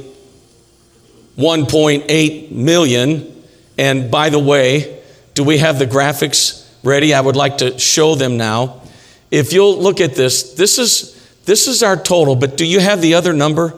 1.8 1.36 2.52
million. 2.52 3.44
And 3.80 4.12
by 4.12 4.30
the 4.30 4.38
way, 4.38 5.02
do 5.34 5.44
we 5.44 5.58
have 5.58 5.80
the 5.80 5.88
graphics 5.88 6.72
ready? 6.84 7.12
I 7.16 7.22
would 7.22 7.36
like 7.36 7.58
to 7.58 7.80
show 7.80 8.14
them 8.14 8.38
now. 8.38 8.84
If 9.32 9.52
you'll 9.52 9.80
look 9.80 10.00
at 10.00 10.14
this, 10.14 10.54
this 10.54 10.78
is 10.78 11.15
this 11.46 11.68
is 11.68 11.84
our 11.84 11.96
total, 11.96 12.36
but 12.36 12.58
do 12.58 12.66
you 12.66 12.80
have 12.80 13.02
the 13.02 13.14
other 13.14 13.34
number? 13.34 13.78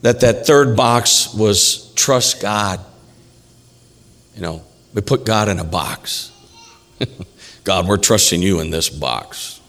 that 0.02 0.20
that 0.20 0.46
third 0.46 0.76
box 0.76 1.32
was 1.34 1.92
trust 1.94 2.42
God. 2.42 2.80
You 4.34 4.42
know, 4.42 4.62
we 4.92 5.00
put 5.00 5.24
God 5.24 5.48
in 5.48 5.58
a 5.58 5.64
box. 5.64 6.30
God, 7.64 7.88
we're 7.88 7.96
trusting 7.96 8.42
you 8.42 8.60
in 8.60 8.70
this 8.70 8.88
box. 8.88 9.60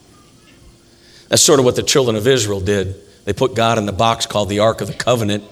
That's 1.29 1.41
sort 1.41 1.59
of 1.59 1.65
what 1.65 1.75
the 1.75 1.83
children 1.83 2.15
of 2.15 2.27
Israel 2.27 2.59
did 2.59 2.95
they 3.27 3.33
put 3.33 3.55
God 3.55 3.77
in 3.77 3.85
the 3.85 3.91
box 3.91 4.25
called 4.25 4.47
the 4.47 4.59
Ark 4.59 4.79
of 4.79 4.87
the 4.87 4.93
Covenant. 4.93 5.43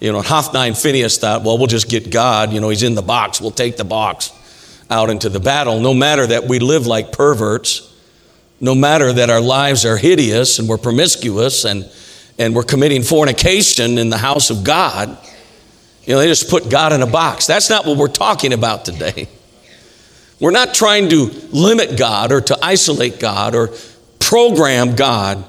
You 0.00 0.10
know, 0.10 0.20
Hophni 0.20 0.66
and 0.66 0.76
Phineas 0.76 1.16
thought, 1.16 1.44
well, 1.44 1.56
we'll 1.56 1.68
just 1.68 1.88
get 1.88 2.10
God. 2.10 2.52
You 2.52 2.60
know, 2.60 2.70
he's 2.70 2.82
in 2.82 2.96
the 2.96 3.02
box. 3.02 3.40
We'll 3.40 3.52
take 3.52 3.76
the 3.76 3.84
box 3.84 4.32
out 4.90 5.08
into 5.08 5.28
the 5.28 5.38
battle. 5.38 5.78
No 5.78 5.94
matter 5.94 6.26
that 6.26 6.48
we 6.48 6.58
live 6.58 6.88
like 6.88 7.12
perverts, 7.12 7.88
no 8.60 8.74
matter 8.74 9.12
that 9.12 9.30
our 9.30 9.40
lives 9.40 9.86
are 9.86 9.96
hideous 9.96 10.58
and 10.58 10.68
we're 10.68 10.76
promiscuous 10.76 11.64
and, 11.64 11.88
and 12.36 12.52
we're 12.52 12.64
committing 12.64 13.04
fornication 13.04 13.96
in 13.96 14.10
the 14.10 14.18
house 14.18 14.50
of 14.50 14.64
God, 14.64 15.16
you 16.04 16.14
know, 16.14 16.18
they 16.18 16.26
just 16.26 16.50
put 16.50 16.68
God 16.68 16.92
in 16.92 17.00
a 17.00 17.06
box. 17.06 17.46
That's 17.46 17.70
not 17.70 17.86
what 17.86 17.96
we're 17.96 18.08
talking 18.08 18.52
about 18.52 18.84
today. 18.84 19.28
We're 20.40 20.50
not 20.50 20.74
trying 20.74 21.10
to 21.10 21.26
limit 21.52 21.96
God 21.96 22.32
or 22.32 22.40
to 22.40 22.58
isolate 22.60 23.20
God 23.20 23.54
or 23.54 23.70
program 24.18 24.96
God. 24.96 25.44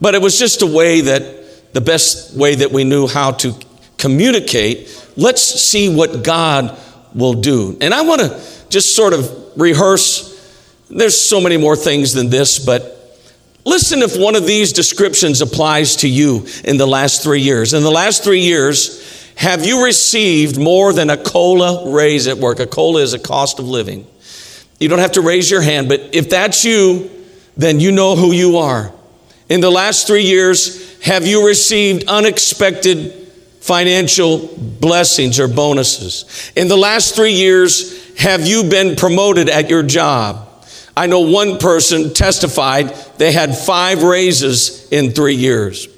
But 0.00 0.14
it 0.14 0.22
was 0.22 0.38
just 0.38 0.62
a 0.62 0.66
way 0.66 1.02
that, 1.02 1.72
the 1.74 1.80
best 1.80 2.36
way 2.36 2.54
that 2.56 2.72
we 2.72 2.84
knew 2.84 3.06
how 3.06 3.32
to 3.32 3.54
communicate. 3.98 5.12
Let's 5.16 5.42
see 5.42 5.94
what 5.94 6.24
God 6.24 6.78
will 7.14 7.34
do. 7.34 7.76
And 7.80 7.92
I 7.92 8.02
want 8.02 8.22
to 8.22 8.40
just 8.70 8.96
sort 8.96 9.12
of 9.12 9.52
rehearse. 9.56 10.28
There's 10.88 11.18
so 11.18 11.40
many 11.40 11.56
more 11.56 11.76
things 11.76 12.14
than 12.14 12.30
this, 12.30 12.58
but 12.58 13.18
listen 13.64 14.00
if 14.00 14.16
one 14.16 14.36
of 14.36 14.46
these 14.46 14.72
descriptions 14.72 15.40
applies 15.40 15.96
to 15.96 16.08
you 16.08 16.46
in 16.64 16.76
the 16.76 16.86
last 16.86 17.22
three 17.22 17.40
years. 17.40 17.74
In 17.74 17.82
the 17.82 17.90
last 17.90 18.24
three 18.24 18.40
years, 18.40 19.32
have 19.36 19.64
you 19.64 19.84
received 19.84 20.58
more 20.58 20.92
than 20.92 21.10
a 21.10 21.16
COLA 21.16 21.90
raise 21.92 22.26
at 22.26 22.38
work? 22.38 22.58
A 22.60 22.66
COLA 22.66 23.02
is 23.02 23.12
a 23.12 23.18
cost 23.18 23.58
of 23.58 23.66
living. 23.66 24.06
You 24.78 24.88
don't 24.88 24.98
have 24.98 25.12
to 25.12 25.20
raise 25.20 25.50
your 25.50 25.60
hand, 25.60 25.88
but 25.88 26.14
if 26.14 26.30
that's 26.30 26.64
you, 26.64 27.10
then 27.56 27.80
you 27.80 27.92
know 27.92 28.16
who 28.16 28.32
you 28.32 28.58
are. 28.58 28.92
In 29.50 29.60
the 29.60 29.70
last 29.70 30.06
three 30.06 30.22
years, 30.22 30.96
have 31.00 31.26
you 31.26 31.44
received 31.44 32.04
unexpected 32.06 33.12
financial 33.58 34.48
blessings 34.56 35.40
or 35.40 35.48
bonuses? 35.48 36.52
In 36.54 36.68
the 36.68 36.76
last 36.76 37.16
three 37.16 37.32
years, 37.32 38.16
have 38.16 38.46
you 38.46 38.62
been 38.70 38.94
promoted 38.94 39.48
at 39.48 39.68
your 39.68 39.82
job? 39.82 40.46
I 40.96 41.08
know 41.08 41.20
one 41.20 41.58
person 41.58 42.14
testified 42.14 42.94
they 43.18 43.32
had 43.32 43.56
five 43.56 44.04
raises 44.04 44.88
in 44.92 45.10
three 45.10 45.34
years. 45.34 45.88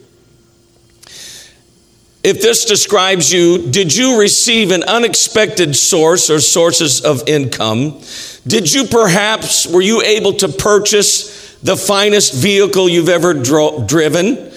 If 2.25 2.41
this 2.41 2.65
describes 2.65 3.31
you, 3.31 3.71
did 3.71 3.95
you 3.95 4.19
receive 4.19 4.71
an 4.71 4.85
unexpected 4.85 5.77
source 5.77 6.31
or 6.31 6.41
sources 6.41 7.03
of 7.03 7.29
income? 7.29 8.01
Did 8.47 8.73
you 8.73 8.85
perhaps, 8.85 9.67
were 9.67 9.83
you 9.83 10.01
able 10.01 10.33
to 10.35 10.49
purchase 10.49 11.42
the 11.63 11.77
finest 11.77 12.35
vehicle 12.35 12.89
you've 12.89 13.09
ever 13.09 13.35
dro- 13.35 13.85
driven? 13.87 14.53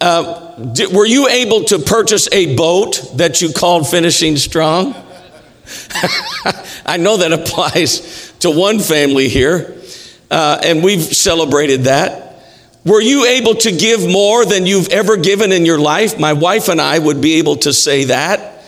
Uh, 0.00 0.54
were 0.92 1.06
you 1.06 1.28
able 1.28 1.64
to 1.64 1.78
purchase 1.78 2.28
a 2.32 2.56
boat 2.56 3.12
that 3.16 3.40
you 3.40 3.52
called 3.52 3.88
Finishing 3.88 4.36
Strong? 4.36 4.94
I 6.84 6.96
know 6.98 7.18
that 7.18 7.32
applies 7.32 8.32
to 8.40 8.50
one 8.50 8.80
family 8.80 9.28
here, 9.28 9.76
uh, 10.30 10.60
and 10.64 10.82
we've 10.82 11.02
celebrated 11.02 11.82
that. 11.82 12.30
Were 12.84 13.00
you 13.00 13.26
able 13.26 13.54
to 13.54 13.70
give 13.70 14.08
more 14.08 14.44
than 14.44 14.66
you've 14.66 14.88
ever 14.88 15.16
given 15.16 15.52
in 15.52 15.64
your 15.64 15.78
life? 15.78 16.18
My 16.18 16.32
wife 16.32 16.68
and 16.68 16.80
I 16.80 16.98
would 16.98 17.20
be 17.20 17.34
able 17.34 17.56
to 17.58 17.72
say 17.72 18.04
that. 18.04 18.64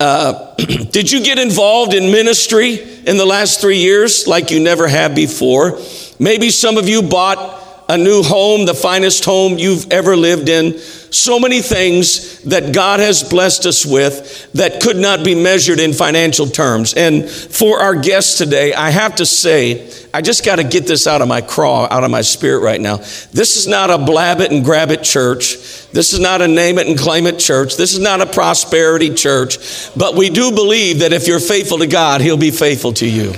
Uh, 0.00 0.54
did 0.90 1.12
you 1.12 1.22
get 1.22 1.38
involved 1.38 1.94
in 1.94 2.10
ministry 2.10 2.74
in 2.74 3.16
the 3.16 3.24
last 3.24 3.60
three 3.60 3.78
years 3.78 4.26
like 4.26 4.50
you 4.50 4.58
never 4.58 4.88
have 4.88 5.14
before? 5.14 5.78
Maybe 6.18 6.50
some 6.50 6.76
of 6.76 6.88
you 6.88 7.02
bought 7.02 7.64
a 7.88 7.96
new 7.96 8.22
home, 8.22 8.66
the 8.66 8.74
finest 8.74 9.24
home 9.24 9.58
you've 9.58 9.92
ever 9.92 10.16
lived 10.16 10.48
in. 10.48 10.78
So 10.78 11.38
many 11.38 11.62
things 11.62 12.42
that 12.42 12.74
God 12.74 13.00
has 13.00 13.22
blessed 13.22 13.64
us 13.64 13.86
with 13.86 14.52
that 14.52 14.82
could 14.82 14.96
not 14.96 15.24
be 15.24 15.34
measured 15.34 15.78
in 15.78 15.92
financial 15.92 16.46
terms. 16.46 16.94
And 16.94 17.28
for 17.28 17.80
our 17.80 17.94
guests 17.94 18.38
today, 18.38 18.74
I 18.74 18.90
have 18.90 19.16
to 19.16 19.26
say, 19.26 19.88
I 20.12 20.20
just 20.20 20.44
got 20.44 20.56
to 20.56 20.64
get 20.64 20.86
this 20.86 21.06
out 21.06 21.22
of 21.22 21.28
my 21.28 21.40
craw, 21.40 21.86
out 21.88 22.02
of 22.02 22.10
my 22.10 22.22
spirit 22.22 22.60
right 22.60 22.80
now. 22.80 22.96
This 22.96 23.56
is 23.56 23.68
not 23.68 23.90
a 23.90 23.98
blab 23.98 24.40
it 24.40 24.50
and 24.50 24.64
grab 24.64 24.90
it 24.90 25.04
church. 25.04 25.56
This 25.92 26.12
is 26.12 26.18
not 26.18 26.42
a 26.42 26.48
name 26.48 26.78
it 26.78 26.88
and 26.88 26.98
claim 26.98 27.26
it 27.26 27.38
church. 27.38 27.76
This 27.76 27.94
is 27.94 28.00
not 28.00 28.20
a 28.20 28.26
prosperity 28.26 29.14
church. 29.14 29.94
But 29.96 30.16
we 30.16 30.28
do 30.28 30.50
believe 30.50 31.00
that 31.00 31.12
if 31.12 31.28
you're 31.28 31.40
faithful 31.40 31.78
to 31.78 31.86
God, 31.86 32.20
He'll 32.20 32.36
be 32.36 32.50
faithful 32.50 32.92
to 32.94 33.08
you. 33.08 33.32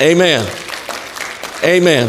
Amen. 0.00 0.67
Amen. 1.64 2.08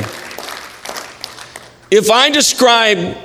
If 1.92 2.12
I 2.12 2.30
describe 2.30 3.18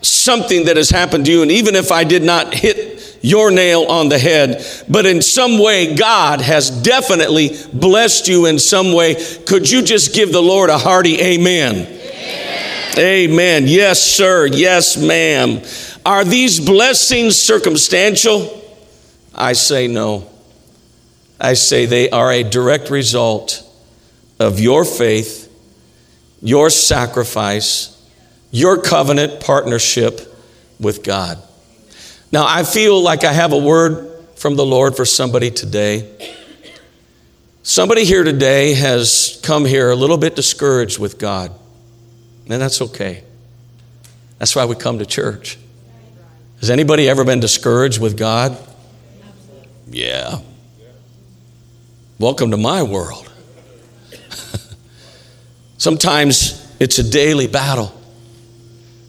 something 0.00 0.66
that 0.66 0.76
has 0.76 0.90
happened 0.90 1.26
to 1.26 1.32
you, 1.32 1.42
and 1.42 1.50
even 1.50 1.74
if 1.74 1.90
I 1.90 2.04
did 2.04 2.22
not 2.22 2.54
hit 2.54 3.18
your 3.22 3.50
nail 3.50 3.84
on 3.84 4.08
the 4.08 4.18
head, 4.18 4.64
but 4.88 5.06
in 5.06 5.22
some 5.22 5.58
way 5.58 5.94
God 5.94 6.40
has 6.40 6.70
definitely 6.70 7.56
blessed 7.72 8.28
you 8.28 8.46
in 8.46 8.58
some 8.58 8.92
way, 8.92 9.16
could 9.46 9.70
you 9.70 9.82
just 9.82 10.14
give 10.14 10.32
the 10.32 10.42
Lord 10.42 10.70
a 10.70 10.78
hearty 10.78 11.20
amen? 11.20 11.86
Amen. 11.86 12.98
amen. 12.98 13.64
Yes, 13.66 14.02
sir. 14.02 14.46
Yes, 14.46 14.96
ma'am. 14.96 15.62
Are 16.04 16.24
these 16.24 16.58
blessings 16.58 17.38
circumstantial? 17.38 18.60
I 19.34 19.52
say 19.52 19.86
no. 19.88 20.28
I 21.40 21.54
say 21.54 21.86
they 21.86 22.10
are 22.10 22.30
a 22.30 22.42
direct 22.42 22.90
result 22.90 23.68
of 24.38 24.60
your 24.60 24.84
faith, 24.84 25.41
your 26.42 26.68
sacrifice, 26.68 27.88
your 28.50 28.82
covenant 28.82 29.40
partnership 29.40 30.20
with 30.78 31.04
God. 31.04 31.40
Now, 32.32 32.44
I 32.46 32.64
feel 32.64 33.00
like 33.00 33.24
I 33.24 33.32
have 33.32 33.52
a 33.52 33.58
word 33.58 34.10
from 34.36 34.56
the 34.56 34.66
Lord 34.66 34.96
for 34.96 35.04
somebody 35.04 35.50
today. 35.50 36.34
Somebody 37.62 38.04
here 38.04 38.24
today 38.24 38.74
has 38.74 39.40
come 39.44 39.64
here 39.64 39.90
a 39.90 39.94
little 39.94 40.18
bit 40.18 40.34
discouraged 40.34 40.98
with 40.98 41.18
God, 41.18 41.52
and 42.48 42.60
that's 42.60 42.82
okay. 42.82 43.22
That's 44.38 44.56
why 44.56 44.64
we 44.64 44.74
come 44.74 44.98
to 44.98 45.06
church. 45.06 45.58
Has 46.58 46.70
anybody 46.70 47.08
ever 47.08 47.24
been 47.24 47.38
discouraged 47.38 48.00
with 48.00 48.16
God? 48.16 48.58
Yeah. 49.88 50.40
Welcome 52.18 52.50
to 52.50 52.56
my 52.56 52.82
world. 52.82 53.31
Sometimes 55.82 56.64
it's 56.78 57.00
a 57.00 57.02
daily 57.02 57.48
battle. 57.48 57.92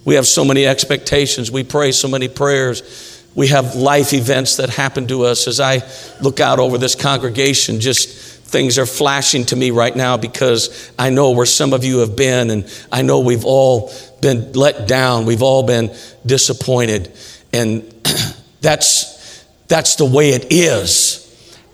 We 0.06 0.16
have 0.16 0.26
so 0.26 0.44
many 0.44 0.66
expectations. 0.66 1.52
We 1.52 1.64
pray 1.64 1.92
so 1.92 2.08
many 2.08 2.28
prayers. 2.28 3.24
We 3.36 3.50
have 3.50 3.76
life 3.76 4.12
events 4.12 4.56
that 4.56 4.72
happen 4.72 5.06
to 5.10 5.26
us. 5.26 5.48
As 5.48 5.60
I 5.60 5.84
look 6.20 6.40
out 6.40 6.58
over 6.58 6.80
this 6.80 6.96
congregation, 6.96 7.80
just 7.80 8.10
things 8.10 8.80
are 8.80 8.88
flashing 8.88 9.46
to 9.46 9.56
me 9.56 9.70
right 9.70 9.96
now 9.96 10.18
because 10.18 10.92
I 10.98 11.12
know 11.12 11.30
where 11.30 11.46
some 11.46 11.74
of 11.74 11.84
you 11.84 12.00
have 12.00 12.16
been, 12.16 12.50
and 12.50 12.86
I 12.92 13.04
know 13.04 13.20
we've 13.20 13.46
all 13.46 13.94
been 14.24 14.54
let 14.54 14.88
down. 14.88 15.28
We've 15.28 15.44
all 15.44 15.62
been 15.62 15.96
disappointed. 16.26 17.12
And 17.54 17.84
that's, 18.62 19.46
that's 19.68 19.98
the 19.98 20.06
way 20.06 20.32
it 20.32 20.48
is. 20.52 21.20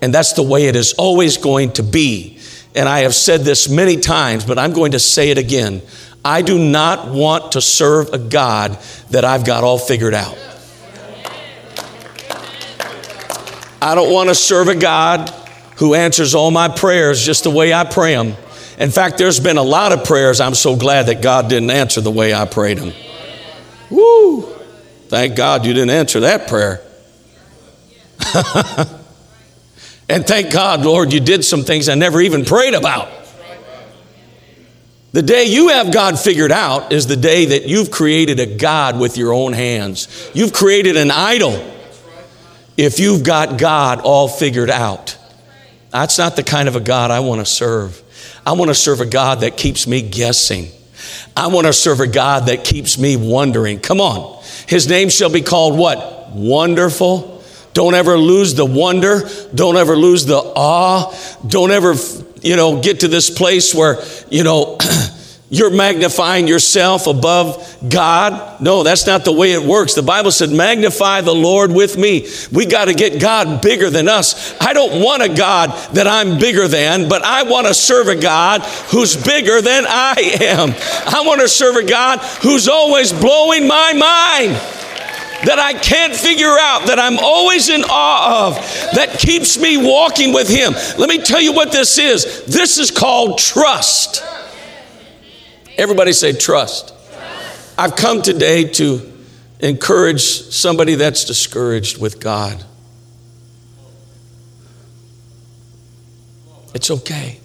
And 0.02 0.12
that's 0.12 0.34
the 0.34 0.42
way 0.42 0.66
it 0.66 0.76
is 0.76 0.92
always 0.92 1.38
going 1.38 1.72
to 1.72 1.82
be. 1.82 2.39
And 2.74 2.88
I 2.88 3.00
have 3.00 3.14
said 3.14 3.40
this 3.40 3.68
many 3.68 3.96
times, 3.96 4.44
but 4.44 4.58
I'm 4.58 4.72
going 4.72 4.92
to 4.92 4.98
say 4.98 5.30
it 5.30 5.38
again. 5.38 5.82
I 6.24 6.42
do 6.42 6.58
not 6.58 7.10
want 7.12 7.52
to 7.52 7.60
serve 7.60 8.12
a 8.12 8.18
God 8.18 8.78
that 9.10 9.24
I've 9.24 9.44
got 9.44 9.64
all 9.64 9.78
figured 9.78 10.14
out. 10.14 10.38
I 13.82 13.94
don't 13.94 14.12
want 14.12 14.28
to 14.28 14.34
serve 14.34 14.68
a 14.68 14.74
God 14.74 15.30
who 15.76 15.94
answers 15.94 16.34
all 16.34 16.50
my 16.50 16.68
prayers 16.68 17.24
just 17.24 17.44
the 17.44 17.50
way 17.50 17.72
I 17.72 17.84
pray 17.84 18.14
them. 18.14 18.34
In 18.78 18.90
fact, 18.90 19.16
there's 19.18 19.40
been 19.40 19.56
a 19.56 19.62
lot 19.62 19.92
of 19.92 20.04
prayers 20.04 20.40
I'm 20.40 20.54
so 20.54 20.76
glad 20.76 21.06
that 21.06 21.22
God 21.22 21.48
didn't 21.48 21.70
answer 21.70 22.02
the 22.02 22.10
way 22.10 22.34
I 22.34 22.44
prayed 22.44 22.78
them. 22.78 22.92
Woo! 23.90 24.42
Thank 25.08 25.36
God 25.36 25.64
you 25.64 25.72
didn't 25.72 25.90
answer 25.90 26.20
that 26.20 26.48
prayer. 26.48 26.82
and 30.10 30.26
thank 30.26 30.50
God, 30.50 30.84
Lord, 30.84 31.12
you 31.12 31.20
did 31.20 31.44
some 31.44 31.62
things 31.62 31.88
I 31.88 31.94
never 31.94 32.20
even 32.20 32.44
prayed 32.44 32.74
about. 32.74 33.08
The 35.12 35.22
day 35.22 35.44
you 35.44 35.68
have 35.68 35.92
God 35.92 36.18
figured 36.18 36.50
out 36.50 36.92
is 36.92 37.06
the 37.06 37.16
day 37.16 37.44
that 37.46 37.68
you've 37.68 37.92
created 37.92 38.40
a 38.40 38.56
God 38.56 38.98
with 38.98 39.16
your 39.16 39.32
own 39.32 39.52
hands. 39.52 40.30
You've 40.34 40.52
created 40.52 40.96
an 40.96 41.12
idol 41.12 41.52
if 42.76 42.98
you've 42.98 43.22
got 43.22 43.56
God 43.56 44.00
all 44.00 44.26
figured 44.26 44.68
out. 44.68 45.16
That's 45.90 46.18
not 46.18 46.34
the 46.34 46.42
kind 46.42 46.68
of 46.68 46.74
a 46.74 46.80
God 46.80 47.12
I 47.12 47.20
want 47.20 47.40
to 47.40 47.46
serve. 47.46 48.02
I 48.44 48.52
want 48.52 48.68
to 48.70 48.74
serve 48.74 49.00
a 49.00 49.06
God 49.06 49.40
that 49.40 49.56
keeps 49.56 49.86
me 49.86 50.02
guessing. 50.02 50.68
I 51.36 51.46
want 51.48 51.68
to 51.68 51.72
serve 51.72 52.00
a 52.00 52.08
God 52.08 52.46
that 52.46 52.64
keeps 52.64 52.98
me 52.98 53.16
wondering. 53.16 53.78
Come 53.78 54.00
on. 54.00 54.42
His 54.66 54.88
name 54.88 55.08
shall 55.08 55.30
be 55.30 55.40
called 55.40 55.78
what? 55.78 56.30
Wonderful. 56.30 57.39
Don't 57.72 57.94
ever 57.94 58.18
lose 58.18 58.54
the 58.54 58.66
wonder. 58.66 59.28
Don't 59.54 59.76
ever 59.76 59.96
lose 59.96 60.26
the 60.26 60.38
awe. 60.38 61.14
Don't 61.46 61.70
ever 61.70 61.94
you 62.42 62.56
know, 62.56 62.80
get 62.80 63.00
to 63.00 63.08
this 63.08 63.30
place 63.30 63.74
where, 63.74 64.02
you 64.30 64.44
know, 64.44 64.78
you're 65.50 65.70
magnifying 65.70 66.46
yourself 66.46 67.06
above 67.06 67.76
God. 67.88 68.60
No, 68.60 68.82
that's 68.82 69.06
not 69.06 69.24
the 69.24 69.32
way 69.32 69.52
it 69.52 69.62
works. 69.62 69.94
The 69.94 70.02
Bible 70.02 70.30
said, 70.30 70.50
magnify 70.50 71.22
the 71.22 71.34
Lord 71.34 71.72
with 71.72 71.98
me. 71.98 72.28
We 72.52 72.66
got 72.66 72.86
to 72.86 72.94
get 72.94 73.20
God 73.20 73.60
bigger 73.60 73.90
than 73.90 74.08
us. 74.08 74.58
I 74.60 74.72
don't 74.72 75.02
want 75.02 75.22
a 75.22 75.28
God 75.28 75.70
that 75.94 76.06
I'm 76.06 76.38
bigger 76.38 76.68
than, 76.68 77.08
but 77.08 77.22
I 77.22 77.42
want 77.42 77.66
to 77.66 77.74
serve 77.74 78.08
a 78.08 78.16
God 78.16 78.62
who's 78.90 79.16
bigger 79.16 79.60
than 79.60 79.84
I 79.86 80.36
am. 80.40 80.70
I 81.06 81.22
want 81.26 81.40
to 81.40 81.48
serve 81.48 81.76
a 81.76 81.84
God 81.84 82.20
who's 82.42 82.68
always 82.68 83.12
blowing 83.12 83.66
my 83.66 83.92
mind 83.92 84.76
that 85.44 85.58
I 85.58 85.74
can't 85.74 86.14
figure 86.14 86.56
out, 86.58 86.86
that 86.86 86.98
I'm 86.98 87.18
always 87.18 87.68
in 87.68 87.82
awe 87.84 88.48
of, 88.48 88.54
that 88.94 89.18
keeps 89.18 89.58
me 89.58 89.76
walking 89.76 90.32
with 90.32 90.48
Him. 90.48 90.72
Let 90.98 91.08
me 91.08 91.18
tell 91.18 91.40
you 91.40 91.52
what 91.52 91.72
this 91.72 91.98
is 91.98 92.44
this 92.44 92.78
is 92.78 92.90
called 92.90 93.38
trust. 93.38 94.22
Everybody 95.78 96.12
say 96.12 96.32
trust. 96.32 96.94
I've 97.78 97.96
come 97.96 98.20
today 98.20 98.64
to 98.64 99.10
encourage 99.60 100.22
somebody 100.22 100.96
that's 100.96 101.24
discouraged 101.24 102.00
with 102.00 102.20
God. 102.20 102.62
It's 106.74 106.90
okay. 106.90 107.40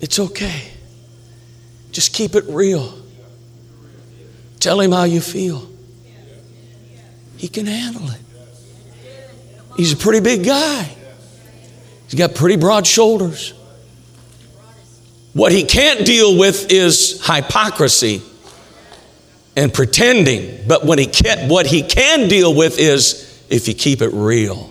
It's 0.00 0.18
okay. 0.18 0.70
Just 1.92 2.14
keep 2.14 2.34
it 2.34 2.44
real. 2.48 2.94
Tell 4.60 4.80
him 4.80 4.92
how 4.92 5.04
you 5.04 5.20
feel. 5.20 5.69
He 7.40 7.48
can 7.48 7.64
handle 7.64 8.06
it. 8.10 8.20
He's 9.74 9.94
a 9.94 9.96
pretty 9.96 10.20
big 10.20 10.44
guy. 10.44 10.94
He's 12.04 12.18
got 12.18 12.34
pretty 12.34 12.56
broad 12.56 12.86
shoulders. 12.86 13.54
What 15.32 15.50
he 15.50 15.64
can't 15.64 16.04
deal 16.04 16.36
with 16.36 16.70
is 16.70 17.24
hypocrisy 17.26 18.20
and 19.56 19.72
pretending. 19.72 20.68
But 20.68 20.84
when 20.84 20.98
he 20.98 21.06
can, 21.06 21.48
what 21.48 21.64
he 21.64 21.82
can 21.82 22.28
deal 22.28 22.54
with 22.54 22.78
is 22.78 23.42
if 23.48 23.68
you 23.68 23.72
keep 23.72 24.02
it 24.02 24.12
real, 24.12 24.70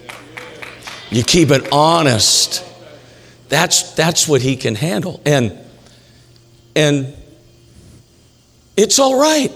you 1.09 1.23
keep 1.23 1.49
it 1.49 1.69
honest. 1.71 2.63
That's, 3.47 3.93
that's 3.93 4.27
what 4.27 4.43
he 4.43 4.55
can 4.55 4.75
handle. 4.75 5.19
And, 5.25 5.57
and 6.75 7.15
it's 8.77 8.99
all 8.99 9.19
right 9.19 9.51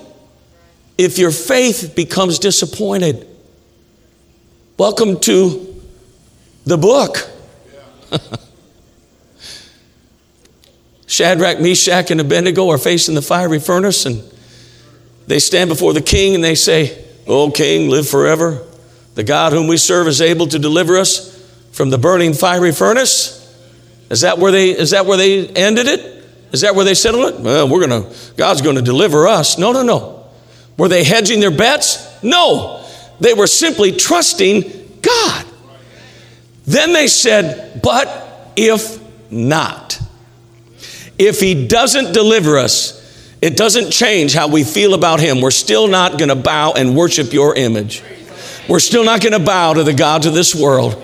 if 0.98 1.18
your 1.18 1.32
faith 1.32 1.94
becomes 1.96 2.40
disappointed. 2.40 3.28
Welcome 4.78 5.20
to 5.22 5.82
the 6.66 6.78
book. 6.78 7.30
Shadrach, 11.08 11.60
Meshach, 11.60 12.12
and 12.12 12.20
Abednego 12.22 12.70
are 12.70 12.78
facing 12.78 13.16
the 13.16 13.22
fiery 13.22 13.60
furnace, 13.60 14.06
and 14.06 14.24
they 15.28 15.40
stand 15.40 15.70
before 15.70 15.94
the 15.94 16.02
king 16.02 16.36
and 16.36 16.44
they 16.44 16.56
say, 16.56 17.06
O 17.28 17.52
king, 17.52 17.90
live 17.90 18.10
forever. 18.10 18.66
The 19.16 19.24
God 19.24 19.54
whom 19.54 19.68
we 19.68 19.78
serve 19.78 20.08
is 20.08 20.22
able 20.22 20.48
to 20.48 20.58
deliver 20.58 20.98
us 20.98 21.32
from 21.72 21.90
the 21.92 21.98
burning 21.98 22.34
fiery 22.34 22.72
furnace. 22.72 23.40
Is 24.10 24.22
that 24.22 24.38
where 24.38 24.52
they, 24.52 24.72
is 24.72 24.92
that 24.92 25.06
where 25.06 25.18
they 25.18 25.48
ended 25.48 25.88
it? 25.88 26.26
Is 26.52 26.62
that 26.62 26.76
where 26.76 26.86
they 26.86 26.94
settled 26.94 27.34
it? 27.34 27.40
Well, 27.42 27.70
we're 27.70 27.88
gonna, 27.88 28.12
God's 28.36 28.62
gonna 28.62 28.82
deliver 28.82 29.28
us. 29.28 29.58
No, 29.58 29.72
no, 29.72 29.84
no. 29.84 30.23
Were 30.78 30.88
they 30.88 31.04
hedging 31.04 31.40
their 31.40 31.52
bets? 31.52 32.24
No. 32.24 32.86
They 33.20 33.34
were 33.34 33.48
simply 33.48 33.92
trusting 33.92 34.64
God. 35.02 35.46
Then 36.66 36.94
they 36.94 37.08
said, 37.08 37.82
but 37.84 38.52
if 38.56 39.00
not, 39.32 40.00
if 41.20 41.40
He 41.40 41.68
doesn't 41.68 42.14
deliver 42.14 42.58
us, 42.58 43.00
it 43.42 43.58
doesn't 43.58 43.92
change 43.92 44.34
how 44.34 44.48
we 44.48 44.64
feel 44.64 44.94
about 44.94 45.20
Him. 45.20 45.42
We're 45.42 45.52
still 45.52 45.88
not 45.88 46.18
gonna 46.18 46.36
bow 46.36 46.74
and 46.74 46.96
worship 46.96 47.34
your 47.34 47.56
image. 47.56 48.02
We're 48.70 48.80
still 48.80 49.04
not 49.04 49.22
gonna 49.22 49.40
bow 49.40 49.74
to 49.74 49.84
the 49.84 49.94
gods 49.94 50.26
of 50.26 50.34
this 50.34 50.56
world. 50.56 50.96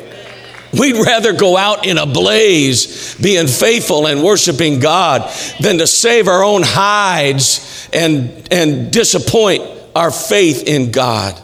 We'd 0.77 0.95
rather 0.95 1.33
go 1.33 1.57
out 1.57 1.85
in 1.85 1.97
a 1.97 2.05
blaze 2.05 3.15
being 3.15 3.47
faithful 3.47 4.07
and 4.07 4.23
worshiping 4.23 4.79
God 4.79 5.31
than 5.59 5.79
to 5.79 5.87
save 5.87 6.27
our 6.27 6.43
own 6.43 6.61
hides 6.63 7.89
and, 7.91 8.47
and 8.51 8.91
disappoint 8.91 9.63
our 9.95 10.11
faith 10.11 10.67
in 10.67 10.91
God. 10.91 11.41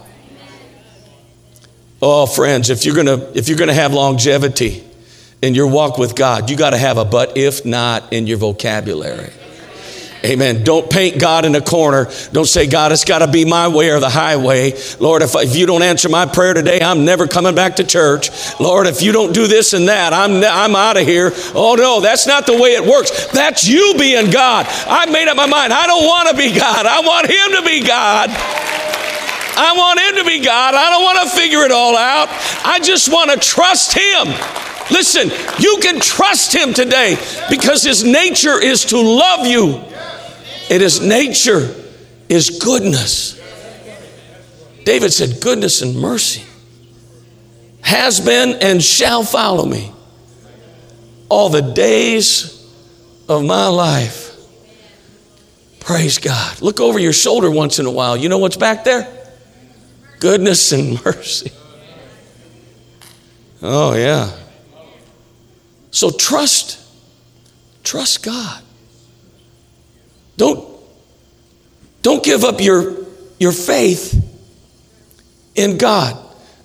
Oh, 2.02 2.28
friends, 2.28 2.70
if 2.70 2.86
you're 2.86 2.96
gonna 2.96 3.32
if 3.34 3.50
you're 3.50 3.58
gonna 3.58 3.74
have 3.74 3.94
longevity 3.94 4.84
in 5.42 5.56
your 5.56 5.68
walk 5.68 5.98
with 5.98 6.16
God, 6.16 6.50
you 6.50 6.58
got 6.58 6.72
to 6.72 6.78
have 6.78 6.98
a 6.98 7.06
but 7.06 7.38
if 7.38 7.66
not 7.66 8.14
in 8.14 8.28
your 8.28 8.38
vocabulary. 8.38 9.32
Amen. 10.26 10.64
Don't 10.64 10.90
paint 10.90 11.20
God 11.20 11.46
in 11.46 11.54
a 11.54 11.62
corner. 11.62 12.10
Don't 12.32 12.48
say, 12.48 12.66
God, 12.66 12.92
it's 12.92 13.06
got 13.06 13.20
to 13.20 13.28
be 13.28 13.46
my 13.46 13.68
way 13.68 13.92
or 13.92 14.00
the 14.00 14.10
highway. 14.10 14.74
Lord, 15.00 15.22
if, 15.22 15.36
if 15.36 15.56
you 15.56 15.68
don't 15.68 15.84
answer 15.84 16.10
my 16.10 16.26
prayer 16.26 16.56
today, 16.56 16.82
I'm 16.82 17.06
never 17.06 17.28
coming 17.28 17.54
back 17.54 17.76
to 17.76 17.84
church. 17.84 18.32
Lord, 18.60 18.88
if 18.88 19.04
you 19.04 19.12
don't 19.12 19.34
do 19.34 19.46
this 19.46 19.74
and 19.74 19.88
that, 19.88 20.14
I'm, 20.14 20.44
I'm 20.44 20.76
out 20.76 20.98
of 20.98 21.06
here. 21.06 21.32
Oh, 21.54 21.76
no, 21.76 22.02
that's 22.02 22.26
not 22.26 22.48
the 22.48 22.54
way 22.54 22.72
it 22.72 22.84
works. 22.84 23.28
That's 23.28 23.68
you 23.68 23.94
being 24.00 24.32
God. 24.32 24.66
I 24.88 25.06
made 25.12 25.28
up 25.28 25.38
my 25.38 25.46
mind. 25.46 25.72
I 25.72 25.86
don't 25.86 26.06
want 26.06 26.30
to 26.30 26.36
be 26.36 26.58
God. 26.58 26.88
I 26.88 27.02
want 27.02 27.28
Him 27.28 27.62
to 27.62 27.62
be 27.62 27.86
God. 27.86 28.30
I 29.58 29.74
want 29.78 30.00
Him 30.00 30.24
to 30.24 30.26
be 30.26 30.44
God. 30.44 30.74
I 30.74 30.90
don't 30.90 31.04
want 31.04 31.30
to 31.30 31.38
figure 31.38 31.60
it 31.60 31.72
all 31.72 31.96
out. 31.96 32.30
I 32.66 32.80
just 32.82 33.12
want 33.12 33.30
to 33.30 33.38
trust 33.38 33.94
Him. 33.94 34.28
Listen, 34.90 35.30
you 35.60 35.78
can 35.84 36.00
trust 36.00 36.52
Him 36.52 36.74
today 36.74 37.16
because 37.48 37.84
His 37.84 38.04
nature 38.04 38.60
is 38.60 38.86
to 38.86 39.00
love 39.00 39.46
you. 39.46 39.84
It 40.70 40.82
is 40.82 41.02
nature 41.02 41.74
is 42.30 42.60
goodness. 42.64 43.42
David 44.84 45.12
said, 45.12 45.42
Goodness 45.42 45.82
and 45.82 45.96
mercy 45.96 46.44
has 47.82 48.20
been 48.20 48.58
and 48.62 48.82
shall 48.84 49.24
follow 49.24 49.66
me 49.66 49.92
all 51.30 51.50
the 51.50 51.62
days 51.62 52.52
of 53.28 53.44
my 53.44 53.68
life. 53.68 54.26
Praise 55.80 56.18
God. 56.18 56.62
Look 56.62 56.80
over 56.80 56.98
your 56.98 57.14
shoulder 57.14 57.50
once 57.52 57.78
in 57.78 57.86
a 57.86 57.92
while. 57.92 58.18
You 58.18 58.30
know 58.30 58.40
what's 58.40 58.58
back 58.58 58.84
there? 58.84 59.08
Goodness 60.20 60.72
and 60.72 61.04
mercy. 61.06 61.52
Oh, 63.62 63.94
yeah. 63.94 64.32
So 65.92 66.12
trust, 66.12 66.80
trust 67.84 68.24
God. 68.24 68.65
Don't, 70.38 70.68
don't 72.02 72.24
give 72.24 72.44
up 72.44 72.62
your, 72.62 72.96
your 73.40 73.52
faith 73.52 74.22
in 75.56 75.78
God. 75.78 76.18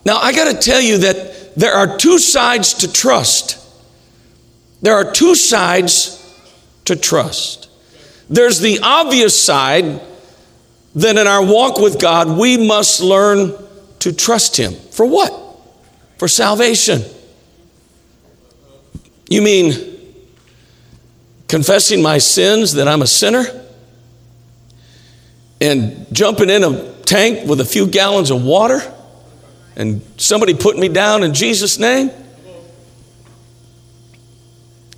Now, 0.04 0.16
I 0.16 0.32
got 0.32 0.52
to 0.52 0.58
tell 0.58 0.80
you 0.80 0.98
that 0.98 1.54
there 1.56 1.72
are 1.72 1.96
two 1.96 2.18
sides 2.18 2.74
to 2.74 2.92
trust. 2.92 3.58
There 4.82 4.94
are 4.94 5.12
two 5.12 5.34
sides 5.34 6.16
to 6.86 6.96
trust. 6.96 7.68
There's 8.28 8.60
the 8.60 8.80
obvious 8.82 9.40
side 9.40 10.00
that 10.94 11.16
in 11.16 11.26
our 11.26 11.44
walk 11.44 11.78
with 11.78 12.00
God, 12.00 12.38
we 12.38 12.56
must 12.56 13.00
learn 13.00 13.54
to 14.00 14.12
trust 14.12 14.56
Him. 14.56 14.72
For 14.72 15.06
what? 15.06 15.32
For 16.18 16.28
salvation. 16.28 17.02
You 19.28 19.42
mean 19.42 19.99
confessing 21.50 22.00
my 22.00 22.16
sins 22.16 22.72
that 22.72 22.88
I'm 22.88 23.02
a 23.02 23.06
sinner? 23.06 23.44
and 25.60 26.06
jumping 26.12 26.50
in 26.50 26.64
a 26.64 26.92
tank 27.02 27.46
with 27.48 27.60
a 27.60 27.64
few 27.64 27.86
gallons 27.86 28.30
of 28.30 28.42
water 28.42 28.80
and 29.76 30.02
somebody 30.16 30.54
put 30.54 30.78
me 30.78 30.88
down 30.88 31.22
in 31.22 31.34
Jesus' 31.34 31.78
name. 31.78 32.10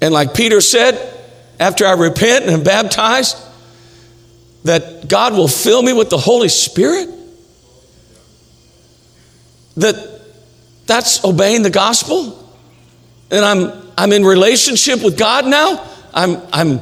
And 0.01 0.13
like 0.13 0.35
Peter 0.35 0.61
said, 0.61 0.99
after 1.61 1.87
I 1.87 1.93
repent 1.93 2.45
and 2.45 2.53
am 2.53 2.63
baptized, 2.63 3.37
that 4.65 5.09
God 5.09 5.35
will 5.35 5.49
fill 5.49 5.83
me 5.83 5.93
with 5.93 6.11
the 6.11 6.19
Holy 6.19 6.49
Spirit? 6.49 7.09
That 9.77 10.21
that's 10.87 11.25
obeying 11.25 11.63
the 11.63 11.71
gospel? 11.71 12.39
And 13.31 13.45
I'm 13.45 13.93
I'm 13.97 14.13
in 14.13 14.25
relationship 14.25 15.03
with 15.03 15.19
God 15.19 15.47
now? 15.47 15.89
I'm 16.15 16.43
I'm 16.53 16.81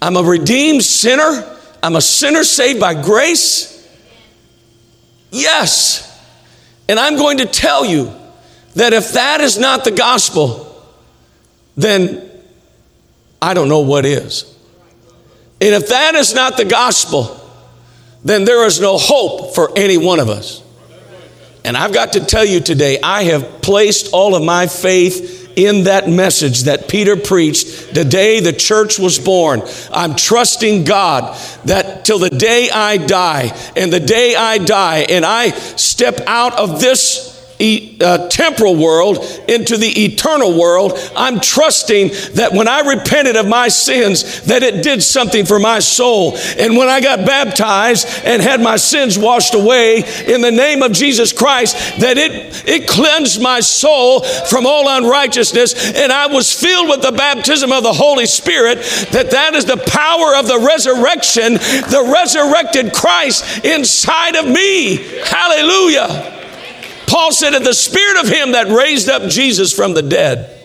I'm 0.00 0.16
a 0.16 0.22
redeemed 0.22 0.82
sinner 0.82 1.56
I'm 1.82 1.96
a 1.96 2.00
sinner 2.00 2.44
saved 2.44 2.80
by 2.80 2.94
grace? 2.94 3.74
Yes. 5.30 6.04
And 6.88 6.98
I'm 6.98 7.16
going 7.16 7.38
to 7.38 7.46
tell 7.46 7.84
you 7.84 8.12
that 8.74 8.92
if 8.92 9.12
that 9.12 9.40
is 9.40 9.58
not 9.58 9.84
the 9.84 9.90
gospel, 9.90 10.64
then 11.76 12.30
I 13.40 13.54
don't 13.54 13.68
know 13.68 13.80
what 13.80 14.04
is. 14.04 14.44
And 15.60 15.74
if 15.74 15.88
that 15.88 16.14
is 16.14 16.34
not 16.34 16.56
the 16.56 16.64
gospel, 16.64 17.34
then 18.24 18.44
there 18.44 18.64
is 18.66 18.80
no 18.80 18.96
hope 18.98 19.54
for 19.54 19.70
any 19.76 19.98
one 19.98 20.20
of 20.20 20.28
us. 20.28 20.62
And 21.64 21.76
I've 21.76 21.92
got 21.92 22.14
to 22.14 22.20
tell 22.20 22.44
you 22.44 22.60
today, 22.60 22.98
I 23.02 23.24
have 23.24 23.60
placed 23.62 24.12
all 24.12 24.34
of 24.34 24.42
my 24.42 24.66
faith 24.66 25.37
in 25.58 25.84
that 25.84 26.08
message 26.08 26.62
that 26.62 26.88
Peter 26.88 27.16
preached 27.16 27.92
the 27.92 28.04
day 28.04 28.38
the 28.38 28.52
church 28.52 28.98
was 28.98 29.18
born. 29.18 29.60
I'm 29.92 30.14
trusting 30.14 30.84
God 30.84 31.36
that 31.64 32.04
till 32.04 32.20
the 32.20 32.30
day 32.30 32.70
I 32.72 32.96
die, 32.96 33.52
and 33.76 33.92
the 33.92 34.00
day 34.00 34.36
I 34.36 34.58
die, 34.58 35.06
and 35.08 35.24
I 35.24 35.50
step 35.50 36.20
out 36.28 36.56
of 36.56 36.80
this 36.80 37.27
uh, 37.60 38.28
temporal 38.28 38.76
world 38.76 39.18
into 39.48 39.76
the 39.76 40.04
eternal 40.04 40.58
world, 40.58 40.92
I'm 41.16 41.40
trusting 41.40 42.08
that 42.34 42.52
when 42.52 42.68
I 42.68 42.80
repented 42.80 43.36
of 43.36 43.48
my 43.48 43.68
sins, 43.68 44.42
that 44.42 44.62
it 44.62 44.82
did 44.82 45.02
something 45.02 45.44
for 45.44 45.58
my 45.58 45.80
soul. 45.80 46.36
And 46.58 46.76
when 46.76 46.88
I 46.88 47.00
got 47.00 47.26
baptized 47.26 48.06
and 48.24 48.40
had 48.40 48.60
my 48.60 48.76
sins 48.76 49.18
washed 49.18 49.54
away 49.54 50.04
in 50.26 50.40
the 50.40 50.50
name 50.50 50.82
of 50.82 50.92
Jesus 50.92 51.32
Christ, 51.32 51.76
that 52.00 52.16
it, 52.16 52.62
it 52.68 52.88
cleansed 52.88 53.42
my 53.42 53.60
soul 53.60 54.20
from 54.22 54.66
all 54.66 54.88
unrighteousness. 54.88 55.94
And 55.96 56.12
I 56.12 56.26
was 56.26 56.52
filled 56.52 56.88
with 56.88 57.02
the 57.02 57.12
baptism 57.12 57.72
of 57.72 57.82
the 57.82 57.92
Holy 57.92 58.26
Spirit, 58.26 58.78
that 59.12 59.30
that 59.32 59.54
is 59.54 59.64
the 59.64 59.76
power 59.76 60.36
of 60.36 60.46
the 60.46 60.60
resurrection, 60.64 61.54
the 61.54 62.10
resurrected 62.12 62.92
Christ 62.92 63.64
inside 63.64 64.36
of 64.36 64.46
me. 64.46 64.96
Hallelujah. 65.24 66.37
Paul 67.08 67.32
said, 67.32 67.54
"If 67.54 67.64
the 67.64 67.74
spirit 67.74 68.18
of 68.18 68.28
him 68.28 68.52
that 68.52 68.68
raised 68.68 69.08
up 69.08 69.28
Jesus 69.28 69.72
from 69.72 69.94
the 69.94 70.02
dead 70.02 70.57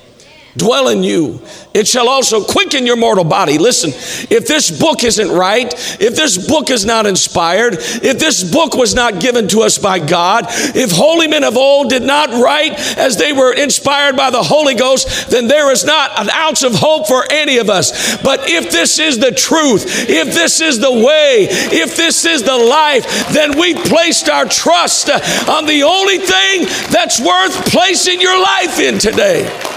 dwell 0.58 0.88
in 0.88 1.04
you, 1.04 1.42
it 1.74 1.88
shall 1.88 2.08
also 2.08 2.44
quicken 2.44 2.86
your 2.86 2.96
mortal 2.96 3.24
body. 3.24 3.58
Listen, 3.58 3.90
if 4.30 4.48
this 4.48 4.70
book 4.70 5.04
isn't 5.04 5.32
right, 5.32 5.74
if 6.00 6.16
this 6.16 6.48
book 6.48 6.70
is 6.70 6.86
not 6.86 7.08
inspired, 7.08 7.78
if 7.80 8.20
this 8.20 8.44
book 8.52 8.76
was 8.76 8.94
not 8.94 9.20
given 9.20 9.48
to 9.50 9.62
us 9.62 9.78
by 9.80 9.98
God, 9.98 10.46
if 10.50 10.92
holy 10.92 11.28
men 11.28 11.44
of 11.44 11.58
old 11.58 11.90
did 11.90 12.04
not 12.04 12.30
write 12.30 12.74
as 12.98 13.18
they 13.18 13.34
were 13.34 13.54
inspired 13.54 14.16
by 14.16 14.30
the 14.30 14.44
Holy 14.44 14.76
Ghost, 14.76 15.30
then 15.32 15.48
there 15.48 15.72
is 15.72 15.84
not 15.84 16.20
an 16.20 16.30
ounce 16.30 16.64
of 16.64 16.76
hope 16.76 17.08
for 17.08 17.26
any 17.32 17.58
of 17.58 17.70
us. 17.70 18.18
But 18.22 18.50
if 18.50 18.72
this 18.72 19.00
is 19.00 19.18
the 19.18 19.32
truth, 19.32 19.86
if 20.10 20.34
this 20.34 20.62
is 20.62 20.80
the 20.80 20.92
way, 20.92 21.48
if 21.50 21.98
this 21.98 22.26
is 22.26 22.44
the 22.44 22.58
life, 22.58 23.34
then 23.34 23.58
we 23.58 23.74
placed 23.74 24.30
our 24.30 24.46
trust 24.46 25.10
on 25.10 25.66
the 25.66 25.84
only 25.84 26.20
thing 26.20 26.66
that's 26.92 27.20
worth 27.20 27.72
placing 27.72 28.22
your 28.22 28.40
life 28.40 28.80
in 28.80 29.00
today. 29.00 29.73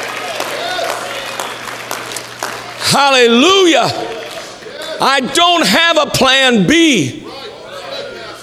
Hallelujah. 2.87 3.91
I 5.01 5.21
don't 5.35 5.67
have 5.67 5.99
a 5.99 6.07
plan 6.07 6.69
B. 6.69 7.27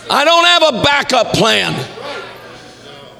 I 0.09 0.25
don't 0.25 0.45
have 0.45 0.63
a 0.75 0.83
backup 0.83 1.31
plan. 1.33 1.73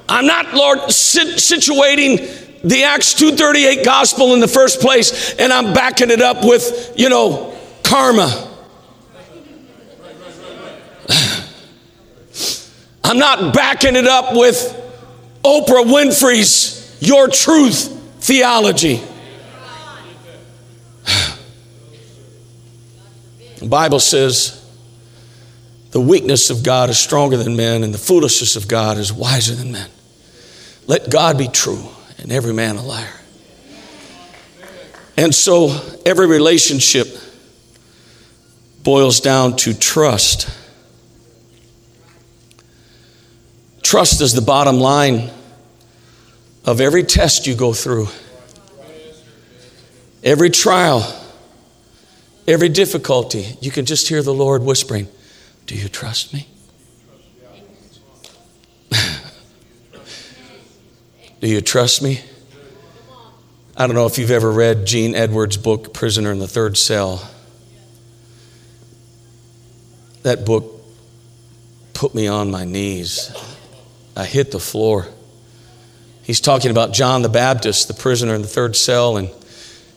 I'm 0.06 0.26
not, 0.26 0.52
Lord, 0.52 0.80
situating 0.80 2.60
the 2.62 2.84
Acts 2.84 3.14
238 3.14 3.84
gospel 3.86 4.34
in 4.34 4.40
the 4.40 4.48
first 4.48 4.80
place 4.80 5.34
and 5.36 5.50
I'm 5.50 5.72
backing 5.72 6.10
it 6.10 6.20
up 6.20 6.44
with, 6.44 6.92
you 6.94 7.08
know, 7.08 7.58
karma. 7.82 8.50
I'm 13.02 13.18
not 13.18 13.54
backing 13.54 13.96
it 13.96 14.06
up 14.06 14.36
with 14.36 14.78
Oprah 15.42 15.84
Winfrey's 15.84 16.98
Your 17.00 17.28
Truth 17.28 17.88
theology. 18.20 19.02
The 23.64 23.70
Bible 23.70 23.98
says 23.98 24.62
the 25.90 26.00
weakness 26.00 26.50
of 26.50 26.62
God 26.62 26.90
is 26.90 26.98
stronger 26.98 27.38
than 27.38 27.56
men, 27.56 27.82
and 27.82 27.94
the 27.94 27.98
foolishness 27.98 28.56
of 28.56 28.68
God 28.68 28.98
is 28.98 29.10
wiser 29.10 29.54
than 29.54 29.72
men. 29.72 29.88
Let 30.86 31.10
God 31.10 31.38
be 31.38 31.48
true 31.48 31.88
and 32.18 32.30
every 32.30 32.52
man 32.52 32.76
a 32.76 32.82
liar. 32.82 33.20
And 35.16 35.34
so 35.34 35.80
every 36.04 36.26
relationship 36.26 37.08
boils 38.82 39.20
down 39.20 39.56
to 39.56 39.72
trust. 39.72 40.54
Trust 43.82 44.20
is 44.20 44.34
the 44.34 44.42
bottom 44.42 44.78
line 44.78 45.30
of 46.66 46.82
every 46.82 47.02
test 47.02 47.46
you 47.46 47.54
go 47.54 47.72
through, 47.72 48.08
every 50.22 50.50
trial 50.50 51.22
every 52.46 52.68
difficulty, 52.68 53.56
you 53.60 53.70
can 53.70 53.84
just 53.86 54.08
hear 54.08 54.22
the 54.22 54.34
Lord 54.34 54.62
whispering, 54.62 55.08
Do 55.66 55.74
you 55.74 55.88
trust 55.88 56.32
me? 56.32 56.48
Do 61.40 61.48
you 61.48 61.60
trust 61.60 62.02
me? 62.02 62.20
I 63.76 63.86
don't 63.86 63.96
know 63.96 64.06
if 64.06 64.18
you've 64.18 64.30
ever 64.30 64.52
read 64.52 64.86
Gene 64.86 65.14
Edwards' 65.14 65.56
book, 65.56 65.92
Prisoner 65.92 66.30
in 66.30 66.38
the 66.38 66.46
Third 66.46 66.76
Cell. 66.76 67.28
That 70.22 70.46
book 70.46 70.80
put 71.92 72.14
me 72.14 72.26
on 72.28 72.50
my 72.50 72.64
knees. 72.64 73.32
I 74.16 74.24
hit 74.24 74.50
the 74.52 74.60
floor. 74.60 75.08
He's 76.22 76.40
talking 76.40 76.70
about 76.70 76.92
John 76.92 77.22
the 77.22 77.28
Baptist, 77.28 77.88
the 77.88 77.94
prisoner 77.94 78.34
in 78.34 78.42
the 78.42 78.48
third 78.48 78.76
cell, 78.76 79.16
and 79.16 79.28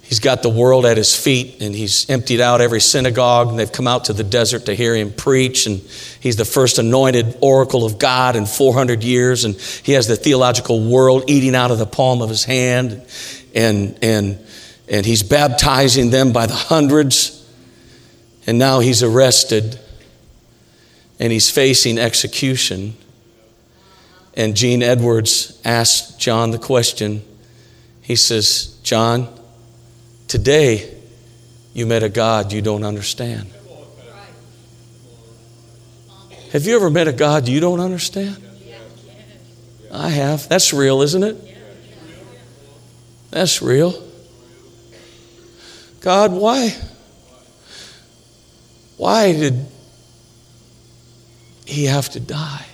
He's 0.07 0.21
got 0.21 0.41
the 0.41 0.49
world 0.49 0.85
at 0.85 0.95
his 0.95 1.13
feet 1.13 1.61
and 1.61 1.75
he's 1.75 2.09
emptied 2.09 2.39
out 2.39 2.61
every 2.61 2.79
synagogue 2.79 3.49
and 3.49 3.59
they've 3.59 3.71
come 3.71 3.87
out 3.87 4.05
to 4.05 4.13
the 4.13 4.23
desert 4.23 4.67
to 4.67 4.73
hear 4.73 4.95
him 4.95 5.11
preach 5.11 5.67
and 5.67 5.81
he's 6.21 6.37
the 6.37 6.45
first 6.45 6.79
anointed 6.79 7.37
oracle 7.41 7.85
of 7.85 7.99
God 7.99 8.37
in 8.37 8.45
400 8.45 9.03
years 9.03 9.43
and 9.43 9.55
he 9.83 9.91
has 9.93 10.07
the 10.07 10.15
theological 10.15 10.81
world 10.89 11.25
eating 11.27 11.55
out 11.55 11.71
of 11.71 11.77
the 11.77 11.85
palm 11.85 12.21
of 12.21 12.29
his 12.29 12.45
hand 12.45 13.05
and 13.53 13.99
and 14.01 14.39
and 14.87 15.05
he's 15.05 15.23
baptizing 15.23 16.09
them 16.09 16.31
by 16.31 16.45
the 16.45 16.55
hundreds 16.55 17.45
and 18.47 18.57
now 18.57 18.79
he's 18.79 19.03
arrested 19.03 19.77
and 21.19 21.33
he's 21.33 21.49
facing 21.49 21.97
execution. 21.97 22.95
And 24.35 24.55
Gene 24.55 24.83
Edwards 24.83 25.59
asked 25.65 26.19
John 26.19 26.51
the 26.51 26.59
question. 26.59 27.23
He 28.01 28.15
says 28.15 28.77
John 28.83 29.27
Today, 30.27 30.93
you 31.73 31.85
met 31.85 32.03
a 32.03 32.09
God 32.09 32.51
you 32.51 32.61
don't 32.61 32.83
understand. 32.83 33.51
Have 36.51 36.65
you 36.65 36.75
ever 36.75 36.89
met 36.89 37.07
a 37.07 37.13
God 37.13 37.47
you 37.47 37.59
don't 37.59 37.79
understand? 37.79 38.43
I 39.91 40.09
have. 40.09 40.49
That's 40.49 40.73
real, 40.73 41.01
isn't 41.01 41.23
it? 41.23 41.57
That's 43.31 43.61
real. 43.61 44.03
God, 46.01 46.31
why? 46.31 46.75
Why 48.97 49.31
did 49.31 49.65
he 51.65 51.85
have 51.85 52.09
to 52.09 52.19
die? 52.19 52.65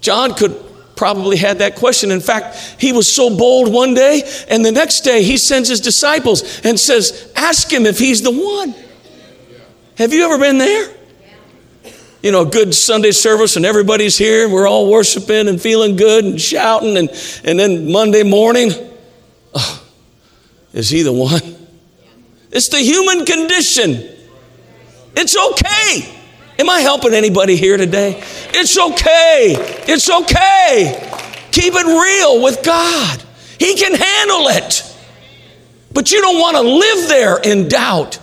John 0.00 0.34
could 0.34 0.67
probably 0.98 1.36
had 1.36 1.58
that 1.58 1.76
question. 1.76 2.10
In 2.10 2.20
fact, 2.20 2.56
he 2.78 2.92
was 2.92 3.10
so 3.10 3.34
bold 3.34 3.72
one 3.72 3.94
day, 3.94 4.22
and 4.48 4.64
the 4.64 4.72
next 4.72 5.02
day 5.02 5.22
he 5.22 5.36
sends 5.38 5.68
his 5.68 5.80
disciples 5.80 6.60
and 6.64 6.78
says, 6.78 7.32
Ask 7.36 7.72
him 7.72 7.86
if 7.86 7.98
he's 7.98 8.20
the 8.20 8.32
one. 8.32 8.74
Have 9.96 10.12
you 10.12 10.24
ever 10.24 10.38
been 10.38 10.58
there? 10.58 10.94
You 12.20 12.32
know, 12.32 12.44
good 12.44 12.74
Sunday 12.74 13.12
service, 13.12 13.54
and 13.54 13.64
everybody's 13.64 14.18
here. 14.18 14.44
And 14.44 14.52
we're 14.52 14.66
all 14.66 14.90
worshiping 14.90 15.46
and 15.46 15.62
feeling 15.62 15.94
good 15.94 16.24
and 16.24 16.40
shouting, 16.40 16.96
and, 16.96 17.08
and 17.44 17.58
then 17.58 17.90
Monday 17.92 18.24
morning, 18.24 18.70
oh, 19.54 19.84
is 20.72 20.90
he 20.90 21.02
the 21.02 21.12
one? 21.12 21.40
It's 22.50 22.68
the 22.68 22.78
human 22.78 23.24
condition. 23.24 24.08
It's 25.14 25.36
okay. 25.36 26.17
Am 26.58 26.68
I 26.68 26.80
helping 26.80 27.14
anybody 27.14 27.54
here 27.56 27.76
today? 27.76 28.20
It's 28.52 28.76
okay. 28.76 29.54
It's 29.86 30.10
okay. 30.10 31.48
Keep 31.52 31.74
it 31.76 31.86
real 31.86 32.42
with 32.42 32.64
God. 32.64 33.22
He 33.60 33.76
can 33.76 33.94
handle 33.94 34.48
it. 34.48 34.84
But 35.92 36.10
you 36.10 36.20
don't 36.20 36.40
want 36.40 36.56
to 36.56 36.62
live 36.62 37.08
there 37.08 37.38
in 37.38 37.68
doubt. 37.68 38.18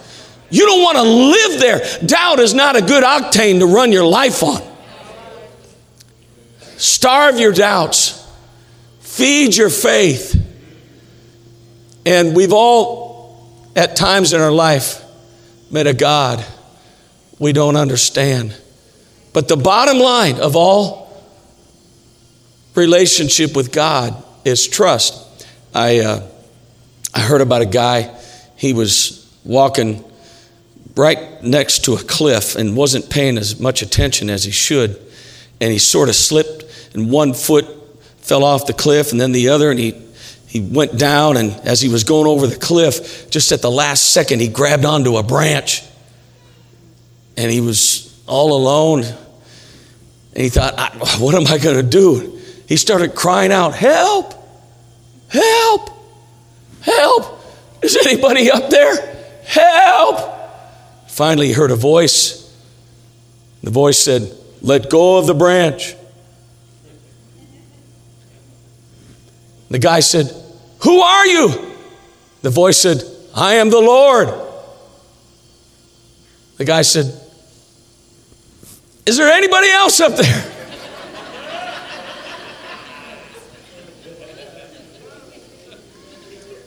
You 0.50 0.66
don't 0.66 0.84
want 0.84 0.98
to 0.98 1.04
live 1.04 1.60
there. 1.60 2.06
Doubt 2.06 2.40
is 2.40 2.54
not 2.54 2.76
a 2.76 2.82
good 2.82 3.04
octane 3.04 3.60
to 3.60 3.68
run 3.68 3.94
your 3.94 4.06
life 4.06 4.44
on. 4.44 4.62
Starve 6.78 7.40
your 7.40 7.54
doubts, 7.54 8.22
feed 9.00 9.56
your 9.56 9.70
faith. 9.70 10.42
And 12.06 12.36
we've 12.36 12.54
all, 12.54 13.70
at 13.78 13.96
times 13.96 14.34
in 14.34 14.42
our 14.42 14.52
life, 14.52 15.02
met 15.72 15.88
a 15.88 15.94
God 15.94 16.46
we 17.40 17.54
don't 17.54 17.76
understand. 17.76 18.56
But 19.34 19.48
the 19.48 19.58
bottom 19.58 20.00
line 20.00 20.40
of 20.40 20.56
all 20.56 21.06
relationship 22.76 23.56
with 23.56 23.72
God 23.72 24.24
is 24.46 24.68
trust. 24.68 25.22
I, 25.74 26.00
uh, 26.00 26.28
I 27.14 27.20
heard 27.20 27.42
about 27.42 27.62
a 27.62 27.66
guy, 27.66 28.18
he 28.56 28.74
was 28.74 29.30
walking 29.44 30.04
right 30.96 31.44
next 31.44 31.86
to 31.86 31.94
a 31.94 31.98
cliff 31.98 32.56
and 32.56 32.78
wasn't 32.78 33.10
paying 33.10 33.38
as 33.38 33.60
much 33.60 33.82
attention 33.82 34.30
as 34.30 34.44
he 34.46 34.52
should. 34.52 35.02
And 35.60 35.72
he 35.72 35.80
sort 35.80 36.10
of 36.10 36.16
slipped, 36.16 36.64
and 36.94 37.12
one 37.12 37.34
foot 37.34 37.66
fell 38.18 38.44
off 38.44 38.66
the 38.66 38.74
cliff, 38.74 39.12
and 39.12 39.20
then 39.20 39.32
the 39.32 39.50
other, 39.50 39.72
and 39.72 39.80
he, 39.80 40.02
he 40.48 40.62
went 40.62 40.98
down. 40.98 41.38
And 41.38 41.52
as 41.66 41.82
he 41.82 41.90
was 41.90 42.04
going 42.04 42.28
over 42.28 42.48
the 42.48 42.58
cliff, 42.58 43.30
just 43.30 43.52
at 43.52 43.62
the 43.62 43.72
last 43.72 44.14
second, 44.14 44.42
he 44.42 44.48
grabbed 44.48 44.86
onto 44.86 45.18
a 45.18 45.24
branch 45.24 45.84
and 47.38 47.52
he 47.52 47.62
was 47.62 48.22
all 48.28 48.56
alone. 48.56 49.04
And 49.04 50.44
he 50.44 50.50
thought, 50.50 50.76
What 51.20 51.36
am 51.36 51.48
I 51.48 51.58
going 51.58 51.78
to 51.78 51.84
do? 51.84 52.40
He 52.68 52.78
started 52.78 53.16
crying 53.16 53.52
out, 53.52 53.74
Help! 53.74 54.34
Help! 55.30 55.90
Help! 56.82 57.42
Is 57.82 57.96
anybody 57.98 58.50
up 58.50 58.70
there? 58.70 59.16
Help! 59.46 60.32
Finally, 61.08 61.48
he 61.48 61.54
heard 61.54 61.72
a 61.72 61.76
voice. 61.76 62.42
The 63.64 63.72
voice 63.72 63.98
said, 63.98 64.32
Let 64.62 64.90
go 64.90 65.18
of 65.18 65.28
the 65.28 65.34
branch. 65.34 65.96
The 69.70 69.80
guy 69.80 70.00
said, 70.00 70.32
Who 70.84 71.00
are 71.00 71.26
you? 71.26 71.74
The 72.42 72.50
voice 72.50 72.78
said, 72.78 73.04
I 73.36 73.56
am 73.56 73.70
the 73.70 73.80
Lord. 73.80 74.30
The 76.58 76.66
guy 76.66 76.84
said, 76.84 77.14
is 79.06 79.18
there 79.18 79.32
anybody 79.32 79.70
else 79.70 80.00
up 80.00 80.16
there? 80.16 80.52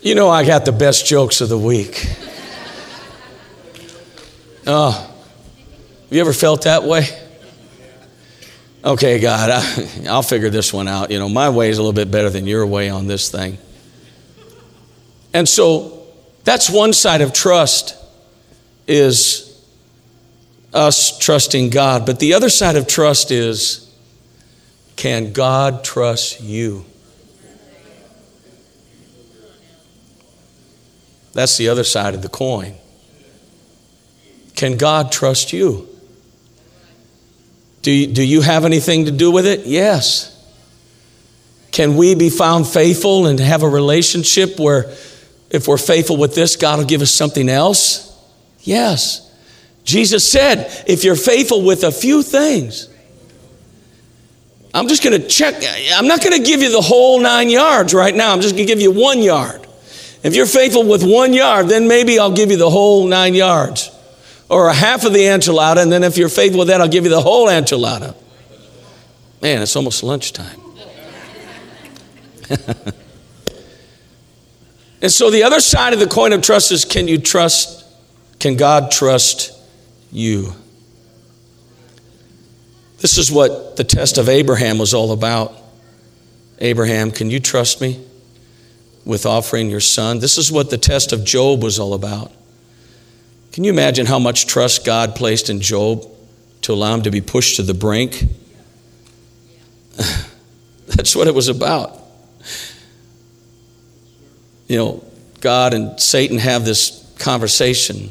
You 0.00 0.14
know, 0.14 0.30
I 0.30 0.46
got 0.46 0.64
the 0.64 0.72
best 0.72 1.06
jokes 1.06 1.40
of 1.40 1.48
the 1.48 1.58
week. 1.58 2.06
Oh, 4.66 4.92
have 4.92 6.12
you 6.12 6.20
ever 6.20 6.32
felt 6.32 6.62
that 6.62 6.84
way? 6.84 7.06
Okay, 8.84 9.18
God, 9.18 9.50
I, 9.50 10.06
I'll 10.08 10.22
figure 10.22 10.50
this 10.50 10.72
one 10.72 10.88
out. 10.88 11.10
You 11.10 11.18
know, 11.18 11.28
my 11.28 11.50
way 11.50 11.68
is 11.68 11.78
a 11.78 11.82
little 11.82 11.92
bit 11.92 12.10
better 12.10 12.30
than 12.30 12.46
your 12.46 12.66
way 12.66 12.88
on 12.88 13.06
this 13.06 13.30
thing. 13.30 13.58
And 15.34 15.48
so 15.48 16.06
that's 16.44 16.70
one 16.70 16.92
side 16.92 17.20
of 17.20 17.32
trust 17.32 17.96
is 18.86 19.47
us 20.72 21.18
trusting 21.18 21.70
God. 21.70 22.06
But 22.06 22.20
the 22.20 22.34
other 22.34 22.48
side 22.48 22.76
of 22.76 22.86
trust 22.86 23.30
is 23.30 23.84
can 24.96 25.32
God 25.32 25.84
trust 25.84 26.40
you? 26.40 26.84
That's 31.32 31.56
the 31.56 31.68
other 31.68 31.84
side 31.84 32.14
of 32.14 32.22
the 32.22 32.28
coin. 32.28 32.74
Can 34.56 34.76
God 34.76 35.12
trust 35.12 35.52
you? 35.52 35.88
Do 37.82 37.92
you, 37.92 38.08
do 38.08 38.24
you 38.24 38.40
have 38.40 38.64
anything 38.64 39.04
to 39.04 39.12
do 39.12 39.30
with 39.30 39.46
it? 39.46 39.64
Yes. 39.66 40.34
can 41.70 41.96
we 41.96 42.16
be 42.16 42.28
found 42.28 42.66
faithful 42.66 43.26
and 43.26 43.38
have 43.38 43.62
a 43.62 43.68
relationship 43.68 44.58
where 44.58 44.92
if 45.50 45.68
we're 45.68 45.78
faithful 45.78 46.16
with 46.16 46.34
this, 46.34 46.56
God 46.56 46.80
will 46.80 46.86
give 46.86 47.02
us 47.02 47.12
something 47.12 47.48
else? 47.48 48.12
Yes. 48.62 49.27
Jesus 49.88 50.30
said, 50.30 50.84
if 50.86 51.02
you're 51.02 51.16
faithful 51.16 51.62
with 51.62 51.82
a 51.82 51.90
few 51.90 52.22
things, 52.22 52.90
I'm 54.74 54.86
just 54.86 55.02
going 55.02 55.18
to 55.18 55.26
check. 55.26 55.64
I'm 55.94 56.06
not 56.06 56.22
going 56.22 56.36
to 56.36 56.46
give 56.46 56.60
you 56.60 56.70
the 56.70 56.82
whole 56.82 57.18
nine 57.18 57.48
yards 57.48 57.94
right 57.94 58.14
now. 58.14 58.34
I'm 58.34 58.42
just 58.42 58.54
going 58.54 58.66
to 58.66 58.70
give 58.70 58.82
you 58.82 58.90
one 58.92 59.22
yard. 59.22 59.66
If 60.22 60.36
you're 60.36 60.44
faithful 60.44 60.86
with 60.86 61.02
one 61.02 61.32
yard, 61.32 61.68
then 61.68 61.88
maybe 61.88 62.18
I'll 62.18 62.34
give 62.34 62.50
you 62.50 62.58
the 62.58 62.68
whole 62.68 63.06
nine 63.06 63.34
yards 63.34 63.90
or 64.50 64.68
a 64.68 64.74
half 64.74 65.06
of 65.06 65.14
the 65.14 65.20
enchilada. 65.20 65.78
And 65.82 65.90
then 65.90 66.04
if 66.04 66.18
you're 66.18 66.28
faithful 66.28 66.58
with 66.58 66.68
that, 66.68 66.82
I'll 66.82 66.88
give 66.88 67.04
you 67.04 67.10
the 67.10 67.22
whole 67.22 67.46
enchilada. 67.46 68.14
Man, 69.40 69.62
it's 69.62 69.74
almost 69.74 70.02
lunchtime. 70.02 70.60
and 75.00 75.10
so 75.10 75.30
the 75.30 75.44
other 75.44 75.60
side 75.60 75.94
of 75.94 75.98
the 75.98 76.08
coin 76.08 76.34
of 76.34 76.42
trust 76.42 76.72
is 76.72 76.84
can 76.84 77.08
you 77.08 77.16
trust, 77.16 77.86
can 78.38 78.58
God 78.58 78.90
trust 78.90 79.54
you? 80.10 80.52
This 82.98 83.16
is 83.18 83.30
what 83.30 83.76
the 83.76 83.84
test 83.84 84.18
of 84.18 84.28
Abraham 84.28 84.78
was 84.78 84.92
all 84.92 85.12
about. 85.12 85.54
Abraham, 86.58 87.10
can 87.10 87.30
you 87.30 87.38
trust 87.38 87.80
me 87.80 88.04
with 89.04 89.24
offering 89.24 89.70
your 89.70 89.80
son? 89.80 90.18
This 90.18 90.36
is 90.36 90.50
what 90.50 90.70
the 90.70 90.78
test 90.78 91.12
of 91.12 91.24
Job 91.24 91.62
was 91.62 91.78
all 91.78 91.94
about. 91.94 92.32
Can 93.52 93.64
you 93.64 93.72
imagine 93.72 94.06
how 94.06 94.18
much 94.18 94.46
trust 94.46 94.84
God 94.84 95.14
placed 95.14 95.48
in 95.50 95.60
Job 95.60 96.06
to 96.62 96.72
allow 96.72 96.94
him 96.94 97.02
to 97.02 97.10
be 97.10 97.20
pushed 97.20 97.56
to 97.56 97.62
the 97.62 97.74
brink? 97.74 98.24
That's 100.86 101.14
what 101.14 101.28
it 101.28 101.34
was 101.34 101.48
about. 101.48 101.96
You 104.66 104.76
know, 104.76 105.04
God 105.40 105.72
and 105.72 105.98
Satan 106.00 106.38
have 106.38 106.64
this 106.64 107.10
conversation, 107.18 108.10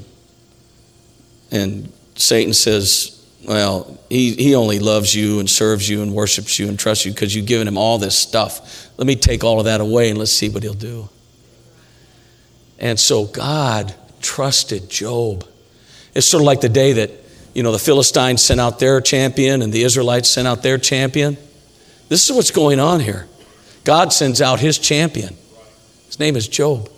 and 1.51 1.91
Satan 2.15 2.53
says, 2.53 3.25
Well, 3.45 3.99
he, 4.09 4.33
he 4.33 4.55
only 4.55 4.79
loves 4.79 5.13
you 5.15 5.39
and 5.39 5.49
serves 5.49 5.87
you 5.87 6.01
and 6.01 6.13
worships 6.13 6.59
you 6.59 6.67
and 6.67 6.77
trusts 6.77 7.05
you 7.05 7.11
because 7.11 7.35
you've 7.35 7.45
given 7.45 7.67
him 7.67 7.77
all 7.77 7.97
this 7.97 8.17
stuff. 8.17 8.89
Let 8.97 9.07
me 9.07 9.15
take 9.15 9.43
all 9.43 9.59
of 9.59 9.65
that 9.65 9.81
away 9.81 10.09
and 10.09 10.19
let's 10.19 10.31
see 10.31 10.49
what 10.49 10.63
he'll 10.63 10.73
do. 10.73 11.09
And 12.79 12.99
so 12.99 13.25
God 13.25 13.93
trusted 14.21 14.89
Job. 14.89 15.45
It's 16.13 16.27
sort 16.27 16.41
of 16.41 16.45
like 16.45 16.61
the 16.61 16.69
day 16.69 16.93
that, 16.93 17.11
you 17.53 17.63
know, 17.63 17.71
the 17.71 17.79
Philistines 17.79 18.43
sent 18.43 18.59
out 18.59 18.79
their 18.79 19.01
champion 19.01 19.61
and 19.61 19.71
the 19.71 19.83
Israelites 19.83 20.29
sent 20.29 20.47
out 20.47 20.63
their 20.63 20.77
champion. 20.77 21.37
This 22.09 22.29
is 22.29 22.35
what's 22.35 22.51
going 22.51 22.79
on 22.79 22.99
here. 22.99 23.27
God 23.83 24.11
sends 24.11 24.41
out 24.41 24.59
his 24.59 24.77
champion. 24.77 25.35
His 26.07 26.19
name 26.19 26.35
is 26.35 26.47
Job. 26.47 26.89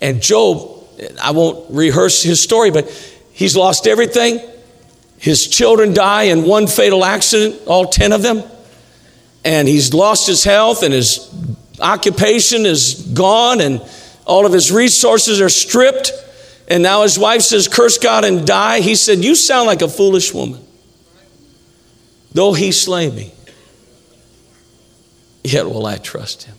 And 0.00 0.20
Job, 0.20 0.84
I 1.22 1.30
won't 1.30 1.70
rehearse 1.70 2.22
his 2.22 2.42
story, 2.42 2.70
but 2.70 2.86
he's 3.34 3.54
lost 3.54 3.86
everything. 3.86 4.40
His 5.18 5.46
children 5.46 5.92
die 5.92 6.24
in 6.24 6.44
one 6.44 6.66
fatal 6.66 7.04
accident, 7.04 7.60
all 7.66 7.86
10 7.86 8.12
of 8.12 8.22
them. 8.22 8.42
And 9.44 9.68
he's 9.68 9.92
lost 9.92 10.26
his 10.26 10.44
health, 10.44 10.82
and 10.82 10.94
his 10.94 11.30
occupation 11.80 12.64
is 12.64 12.94
gone, 13.14 13.60
and 13.60 13.82
all 14.26 14.46
of 14.46 14.52
his 14.52 14.72
resources 14.72 15.40
are 15.40 15.50
stripped. 15.50 16.12
And 16.68 16.82
now 16.82 17.02
his 17.02 17.18
wife 17.18 17.42
says, 17.42 17.68
Curse 17.68 17.98
God 17.98 18.24
and 18.24 18.46
die. 18.46 18.80
He 18.80 18.94
said, 18.94 19.18
You 19.18 19.34
sound 19.34 19.66
like 19.66 19.82
a 19.82 19.88
foolish 19.88 20.32
woman. 20.32 20.64
Though 22.32 22.52
he 22.52 22.72
slay 22.72 23.10
me, 23.10 23.32
yet 25.42 25.66
will 25.66 25.86
I 25.86 25.98
trust 25.98 26.44
him. 26.44 26.56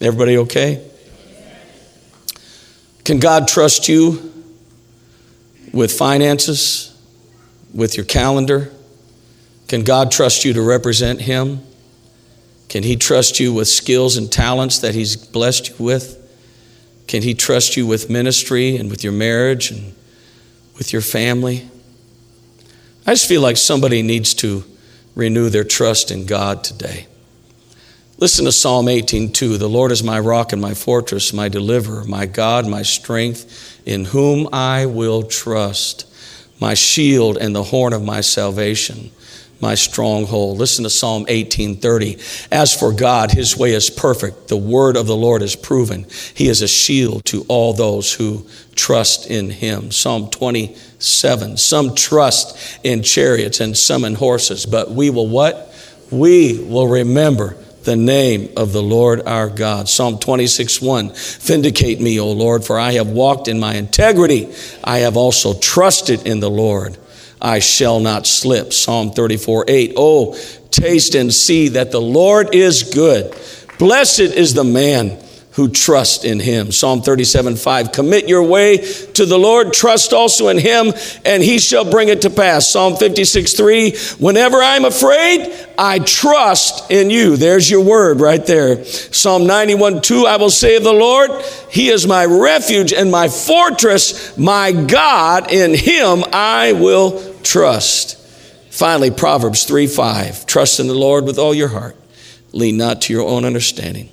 Everybody 0.00 0.38
okay? 0.38 0.86
Can 3.04 3.18
God 3.18 3.48
trust 3.48 3.88
you 3.88 4.39
with 5.72 5.92
finances, 5.92 6.96
with 7.72 7.96
your 7.96 8.06
calendar? 8.06 8.70
Can 9.68 9.84
God 9.84 10.10
trust 10.10 10.44
you 10.44 10.52
to 10.52 10.62
represent 10.62 11.22
Him? 11.22 11.60
Can 12.68 12.82
He 12.82 12.96
trust 12.96 13.40
you 13.40 13.52
with 13.52 13.68
skills 13.68 14.16
and 14.16 14.30
talents 14.30 14.78
that 14.80 14.94
He's 14.94 15.16
blessed 15.16 15.70
you 15.70 15.84
with? 15.84 16.16
Can 17.06 17.22
He 17.22 17.34
trust 17.34 17.76
you 17.76 17.86
with 17.86 18.10
ministry 18.10 18.76
and 18.76 18.90
with 18.90 19.04
your 19.04 19.12
marriage 19.12 19.70
and 19.70 19.94
with 20.76 20.92
your 20.92 21.02
family? 21.02 21.68
I 23.06 23.12
just 23.12 23.28
feel 23.28 23.40
like 23.40 23.56
somebody 23.56 24.02
needs 24.02 24.34
to 24.34 24.64
renew 25.14 25.48
their 25.48 25.64
trust 25.64 26.10
in 26.10 26.26
God 26.26 26.62
today. 26.62 27.06
Listen 28.20 28.44
to 28.44 28.52
Psalm 28.52 28.86
18:2. 28.86 29.56
The 29.56 29.66
Lord 29.66 29.90
is 29.90 30.02
my 30.02 30.20
rock 30.20 30.52
and 30.52 30.60
my 30.60 30.74
fortress, 30.74 31.32
my 31.32 31.48
deliverer, 31.48 32.04
my 32.04 32.26
God, 32.26 32.66
my 32.66 32.82
strength, 32.82 33.46
in 33.86 34.04
whom 34.04 34.46
I 34.52 34.84
will 34.84 35.22
trust, 35.22 36.04
my 36.60 36.74
shield 36.74 37.38
and 37.38 37.56
the 37.56 37.62
horn 37.62 37.94
of 37.94 38.02
my 38.02 38.20
salvation 38.20 39.10
my 39.60 39.74
stronghold. 39.74 40.58
Listen 40.58 40.84
to 40.84 40.90
Psalm 40.90 41.26
18:30. 41.28 42.16
As 42.50 42.72
for 42.72 42.92
God, 42.92 43.32
his 43.32 43.56
way 43.56 43.72
is 43.72 43.90
perfect. 43.90 44.48
The 44.48 44.56
word 44.56 44.96
of 44.96 45.06
the 45.06 45.16
Lord 45.16 45.42
is 45.42 45.54
proven. 45.54 46.06
He 46.34 46.48
is 46.48 46.62
a 46.62 46.68
shield 46.68 47.24
to 47.26 47.44
all 47.48 47.72
those 47.72 48.12
who 48.12 48.46
trust 48.74 49.26
in 49.26 49.50
him. 49.50 49.90
Psalm 49.90 50.28
27. 50.30 51.56
Some 51.56 51.94
trust 51.94 52.56
in 52.82 53.02
chariots 53.02 53.60
and 53.60 53.76
some 53.76 54.04
in 54.04 54.14
horses, 54.14 54.64
but 54.66 54.92
we 54.92 55.10
will 55.10 55.28
what? 55.28 55.74
We 56.10 56.58
will 56.58 56.88
remember 56.88 57.56
the 57.84 57.96
name 57.96 58.52
of 58.56 58.72
the 58.72 58.82
Lord 58.82 59.26
our 59.26 59.48
God. 59.48 59.88
Psalm 59.88 60.18
26 60.18 60.80
1 60.80 61.12
Vindicate 61.40 62.00
me, 62.00 62.20
O 62.20 62.30
Lord, 62.32 62.64
for 62.64 62.78
I 62.78 62.92
have 62.92 63.08
walked 63.08 63.48
in 63.48 63.58
my 63.58 63.74
integrity. 63.74 64.52
I 64.84 64.98
have 64.98 65.16
also 65.16 65.58
trusted 65.58 66.26
in 66.26 66.40
the 66.40 66.50
Lord. 66.50 66.98
I 67.40 67.58
shall 67.58 68.00
not 68.00 68.26
slip. 68.26 68.72
Psalm 68.72 69.12
34 69.12 69.64
8. 69.68 69.92
Oh, 69.96 70.38
taste 70.70 71.14
and 71.14 71.32
see 71.32 71.68
that 71.68 71.90
the 71.90 72.00
Lord 72.00 72.54
is 72.54 72.82
good. 72.82 73.34
Blessed 73.78 74.20
is 74.20 74.52
the 74.54 74.64
man 74.64 75.18
who 75.52 75.68
trust 75.68 76.24
in 76.24 76.38
him. 76.38 76.70
Psalm 76.70 77.02
37 77.02 77.56
5. 77.56 77.92
Commit 77.92 78.28
your 78.28 78.42
way 78.42 78.76
to 79.14 79.26
the 79.26 79.38
Lord, 79.38 79.72
trust 79.72 80.12
also 80.12 80.48
in 80.48 80.58
him, 80.58 80.92
and 81.24 81.42
he 81.42 81.58
shall 81.58 81.90
bring 81.90 82.08
it 82.08 82.22
to 82.22 82.30
pass. 82.30 82.70
Psalm 82.70 82.96
56 82.96 83.54
3. 83.54 83.96
Whenever 84.18 84.58
I'm 84.58 84.84
afraid, 84.84 85.52
I 85.76 85.98
trust 85.98 86.90
in 86.90 87.10
you. 87.10 87.36
There's 87.36 87.68
your 87.68 87.84
word 87.84 88.20
right 88.20 88.44
there. 88.46 88.84
Psalm 88.84 89.46
91 89.46 90.02
2. 90.02 90.26
I 90.26 90.36
will 90.36 90.50
say 90.50 90.76
of 90.76 90.84
the 90.84 90.92
Lord, 90.92 91.30
He 91.70 91.88
is 91.88 92.06
my 92.06 92.24
refuge 92.24 92.92
and 92.92 93.10
my 93.10 93.28
fortress, 93.28 94.36
my 94.38 94.70
God. 94.70 95.50
In 95.50 95.74
him 95.74 96.22
I 96.32 96.72
will 96.72 97.34
trust. 97.42 98.18
Finally, 98.70 99.10
Proverbs 99.10 99.64
3 99.64 99.88
5. 99.88 100.46
Trust 100.46 100.78
in 100.78 100.86
the 100.86 100.94
Lord 100.94 101.24
with 101.24 101.38
all 101.38 101.52
your 101.52 101.68
heart, 101.68 101.96
lean 102.52 102.76
not 102.76 103.02
to 103.02 103.12
your 103.12 103.26
own 103.26 103.44
understanding. 103.44 104.10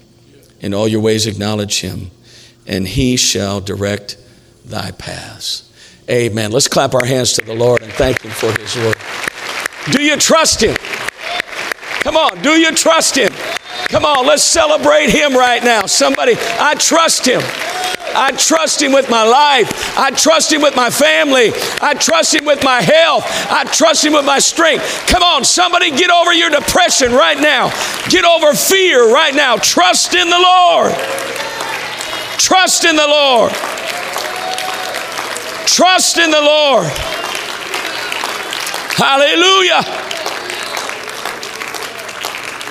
In 0.59 0.73
all 0.73 0.87
your 0.87 1.01
ways 1.01 1.27
acknowledge 1.27 1.81
him, 1.81 2.11
and 2.65 2.87
he 2.87 3.15
shall 3.15 3.61
direct 3.61 4.17
thy 4.65 4.91
paths. 4.91 5.71
Amen. 6.09 6.51
Let's 6.51 6.67
clap 6.67 6.93
our 6.93 7.05
hands 7.05 7.33
to 7.33 7.45
the 7.45 7.53
Lord 7.53 7.81
and 7.81 7.91
thank 7.93 8.21
him 8.21 8.31
for 8.31 8.51
his 8.59 8.75
word. 8.75 8.97
Do 9.91 10.01
you 10.01 10.17
trust 10.17 10.63
him? 10.63 10.75
Come 12.01 12.15
on, 12.15 12.41
do 12.41 12.51
you 12.51 12.71
trust 12.71 13.17
him? 13.17 13.31
Come 13.89 14.05
on, 14.05 14.25
let's 14.25 14.43
celebrate 14.43 15.09
him 15.09 15.35
right 15.35 15.63
now. 15.63 15.85
Somebody, 15.85 16.35
I 16.37 16.75
trust 16.75 17.25
him. 17.25 17.41
I 18.17 18.31
trust 18.31 18.81
Him 18.81 18.91
with 18.91 19.09
my 19.09 19.23
life. 19.23 19.95
I 19.97 20.09
trust 20.09 20.51
Him 20.51 20.61
with 20.63 20.75
my 20.75 20.89
family. 20.89 21.51
I 21.81 21.93
trust 21.93 22.33
Him 22.33 22.45
with 22.45 22.63
my 22.63 22.81
health. 22.81 23.23
I 23.49 23.63
trust 23.65 24.03
Him 24.03 24.13
with 24.13 24.25
my 24.25 24.39
strength. 24.39 24.83
Come 25.07 25.21
on, 25.21 25.45
somebody 25.45 25.91
get 25.91 26.09
over 26.09 26.33
your 26.33 26.49
depression 26.49 27.11
right 27.11 27.39
now. 27.39 27.69
Get 28.09 28.25
over 28.25 28.53
fear 28.53 29.13
right 29.13 29.35
now. 29.35 29.57
Trust 29.57 30.15
in 30.15 30.29
the 30.29 30.39
Lord. 30.39 30.93
Trust 32.39 32.85
in 32.85 32.95
the 32.95 33.07
Lord. 33.07 33.51
Trust 35.67 36.17
in 36.17 36.31
the 36.31 36.41
Lord. 36.41 36.87
Hallelujah. 38.97 39.83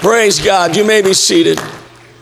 Praise 0.00 0.40
God. 0.40 0.76
You 0.76 0.84
may 0.84 1.02
be 1.02 1.14
seated. 1.14 1.60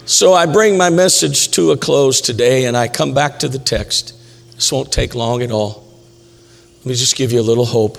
So 0.06 0.34
I 0.34 0.44
bring 0.44 0.76
my 0.76 0.90
message 0.90 1.50
to 1.52 1.70
a 1.70 1.78
close 1.78 2.20
today 2.20 2.66
and 2.66 2.76
I 2.76 2.88
come 2.88 3.14
back 3.14 3.38
to 3.38 3.48
the 3.48 3.58
text. 3.58 4.12
This 4.54 4.70
won't 4.70 4.92
take 4.92 5.14
long 5.14 5.40
at 5.40 5.50
all. 5.50 5.82
Let 6.78 6.86
me 6.86 6.94
just 6.94 7.16
give 7.16 7.32
you 7.32 7.40
a 7.40 7.42
little 7.42 7.64
hope. 7.64 7.96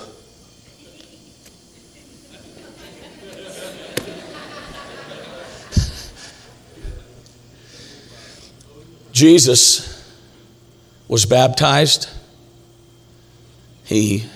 Jesus 9.10 9.92
was 11.08 11.26
baptized. 11.26 12.08
He 13.82 14.26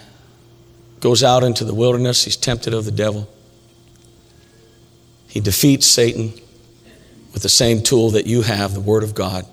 goes 0.99 1.23
out 1.23 1.45
into 1.45 1.65
the 1.65 1.75
wilderness. 1.75 2.25
He's 2.25 2.37
tempted 2.37 2.75
of 2.75 2.85
the 2.85 2.91
devil. 2.91 3.29
He 5.29 5.39
defeats 5.39 5.87
Satan 5.87 6.33
with 7.33 7.43
the 7.43 7.49
same 7.49 7.83
tool 7.83 8.11
that 8.11 8.27
you 8.27 8.43
have, 8.43 8.75
the 8.75 8.81
Word 8.81 9.03
of 9.03 9.15
God. 9.15 9.47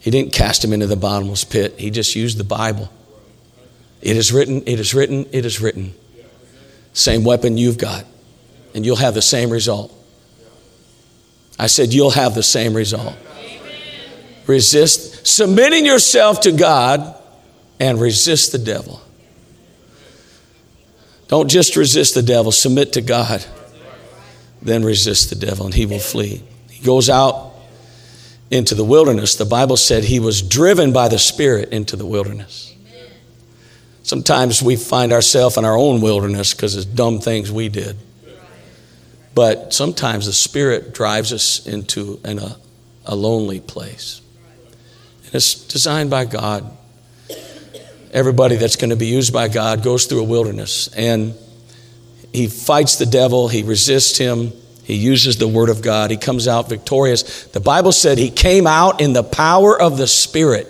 He 0.00 0.10
didn't 0.10 0.32
cast 0.32 0.64
him 0.64 0.72
into 0.72 0.86
the 0.86 0.96
bottomless 0.96 1.44
pit, 1.44 1.74
he 1.78 1.90
just 1.90 2.14
used 2.14 2.38
the 2.38 2.44
Bible. 2.44 2.90
It 4.00 4.16
is 4.16 4.32
written, 4.32 4.62
it 4.66 4.78
is 4.78 4.94
written, 4.94 5.26
it 5.32 5.44
is 5.44 5.60
written. 5.60 5.94
Same 6.92 7.24
weapon 7.24 7.58
you've 7.58 7.78
got, 7.78 8.04
and 8.74 8.86
you'll 8.86 8.96
have 8.96 9.14
the 9.14 9.22
same 9.22 9.50
result. 9.50 9.92
I 11.58 11.66
said, 11.66 11.92
You'll 11.92 12.10
have 12.10 12.34
the 12.34 12.42
same 12.42 12.74
result. 12.74 13.16
Resist, 14.46 15.26
submitting 15.26 15.84
yourself 15.84 16.42
to 16.42 16.52
God 16.52 17.14
and 17.80 18.00
resist 18.00 18.52
the 18.52 18.58
devil. 18.58 19.02
Don't 21.26 21.48
just 21.48 21.76
resist 21.76 22.14
the 22.14 22.22
devil, 22.22 22.50
submit 22.50 22.94
to 22.94 23.02
God. 23.02 23.44
Then 24.62 24.84
resist 24.84 25.28
the 25.28 25.36
devil, 25.36 25.66
and 25.66 25.74
he 25.74 25.84
will 25.84 25.98
flee. 25.98 26.42
He 26.78 26.84
goes 26.84 27.10
out 27.10 27.54
into 28.52 28.76
the 28.76 28.84
wilderness. 28.84 29.34
The 29.34 29.44
Bible 29.44 29.76
said 29.76 30.04
he 30.04 30.20
was 30.20 30.42
driven 30.42 30.92
by 30.92 31.08
the 31.08 31.18
Spirit 31.18 31.70
into 31.70 31.96
the 31.96 32.06
wilderness. 32.06 32.72
Sometimes 34.04 34.62
we 34.62 34.76
find 34.76 35.12
ourselves 35.12 35.56
in 35.56 35.64
our 35.64 35.76
own 35.76 36.00
wilderness 36.00 36.54
because 36.54 36.76
of 36.76 36.94
dumb 36.94 37.18
things 37.18 37.50
we 37.50 37.68
did. 37.68 37.96
But 39.34 39.74
sometimes 39.74 40.26
the 40.26 40.32
Spirit 40.32 40.94
drives 40.94 41.32
us 41.32 41.66
into 41.66 42.20
an, 42.22 42.38
a, 42.38 42.56
a 43.06 43.16
lonely 43.16 43.58
place. 43.58 44.20
And 45.26 45.34
it's 45.34 45.54
designed 45.54 46.10
by 46.10 46.26
God. 46.26 46.76
Everybody 48.12 48.54
that's 48.54 48.76
going 48.76 48.90
to 48.90 48.96
be 48.96 49.08
used 49.08 49.32
by 49.32 49.48
God 49.48 49.82
goes 49.82 50.06
through 50.06 50.20
a 50.20 50.24
wilderness. 50.24 50.88
And 50.96 51.34
he 52.32 52.46
fights 52.46 52.96
the 52.96 53.06
devil, 53.06 53.48
he 53.48 53.64
resists 53.64 54.16
him, 54.16 54.52
he 54.88 54.94
uses 54.94 55.36
the 55.36 55.46
word 55.46 55.68
of 55.68 55.82
God, 55.82 56.10
he 56.10 56.16
comes 56.16 56.48
out 56.48 56.70
victorious. 56.70 57.44
The 57.48 57.60
Bible 57.60 57.92
said 57.92 58.16
he 58.16 58.30
came 58.30 58.66
out 58.66 59.02
in 59.02 59.12
the 59.12 59.22
power 59.22 59.78
of 59.78 59.98
the 59.98 60.06
Spirit. 60.06 60.66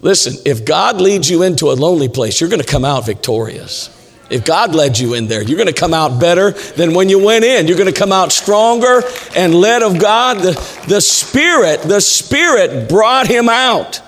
Listen, 0.00 0.34
if 0.46 0.64
God 0.64 1.00
leads 1.00 1.28
you 1.28 1.42
into 1.42 1.72
a 1.72 1.74
lonely 1.74 2.08
place, 2.08 2.40
you're 2.40 2.48
going 2.48 2.62
to 2.62 2.66
come 2.66 2.84
out 2.84 3.04
victorious. 3.04 3.90
If 4.30 4.44
God 4.44 4.76
led 4.76 4.96
you 4.96 5.14
in 5.14 5.26
there, 5.26 5.42
you're 5.42 5.56
going 5.56 5.66
to 5.66 5.72
come 5.72 5.92
out 5.92 6.20
better 6.20 6.52
than 6.52 6.94
when 6.94 7.08
you 7.08 7.18
went 7.18 7.44
in. 7.44 7.66
You're 7.66 7.76
going 7.76 7.92
to 7.92 7.98
come 7.98 8.12
out 8.12 8.30
stronger 8.30 9.02
and 9.34 9.56
led 9.56 9.82
of 9.82 9.98
God. 9.98 10.38
The, 10.38 10.84
the 10.86 11.00
Spirit, 11.00 11.82
the 11.82 12.00
Spirit 12.00 12.88
brought 12.88 13.26
him 13.26 13.48
out 13.48 14.00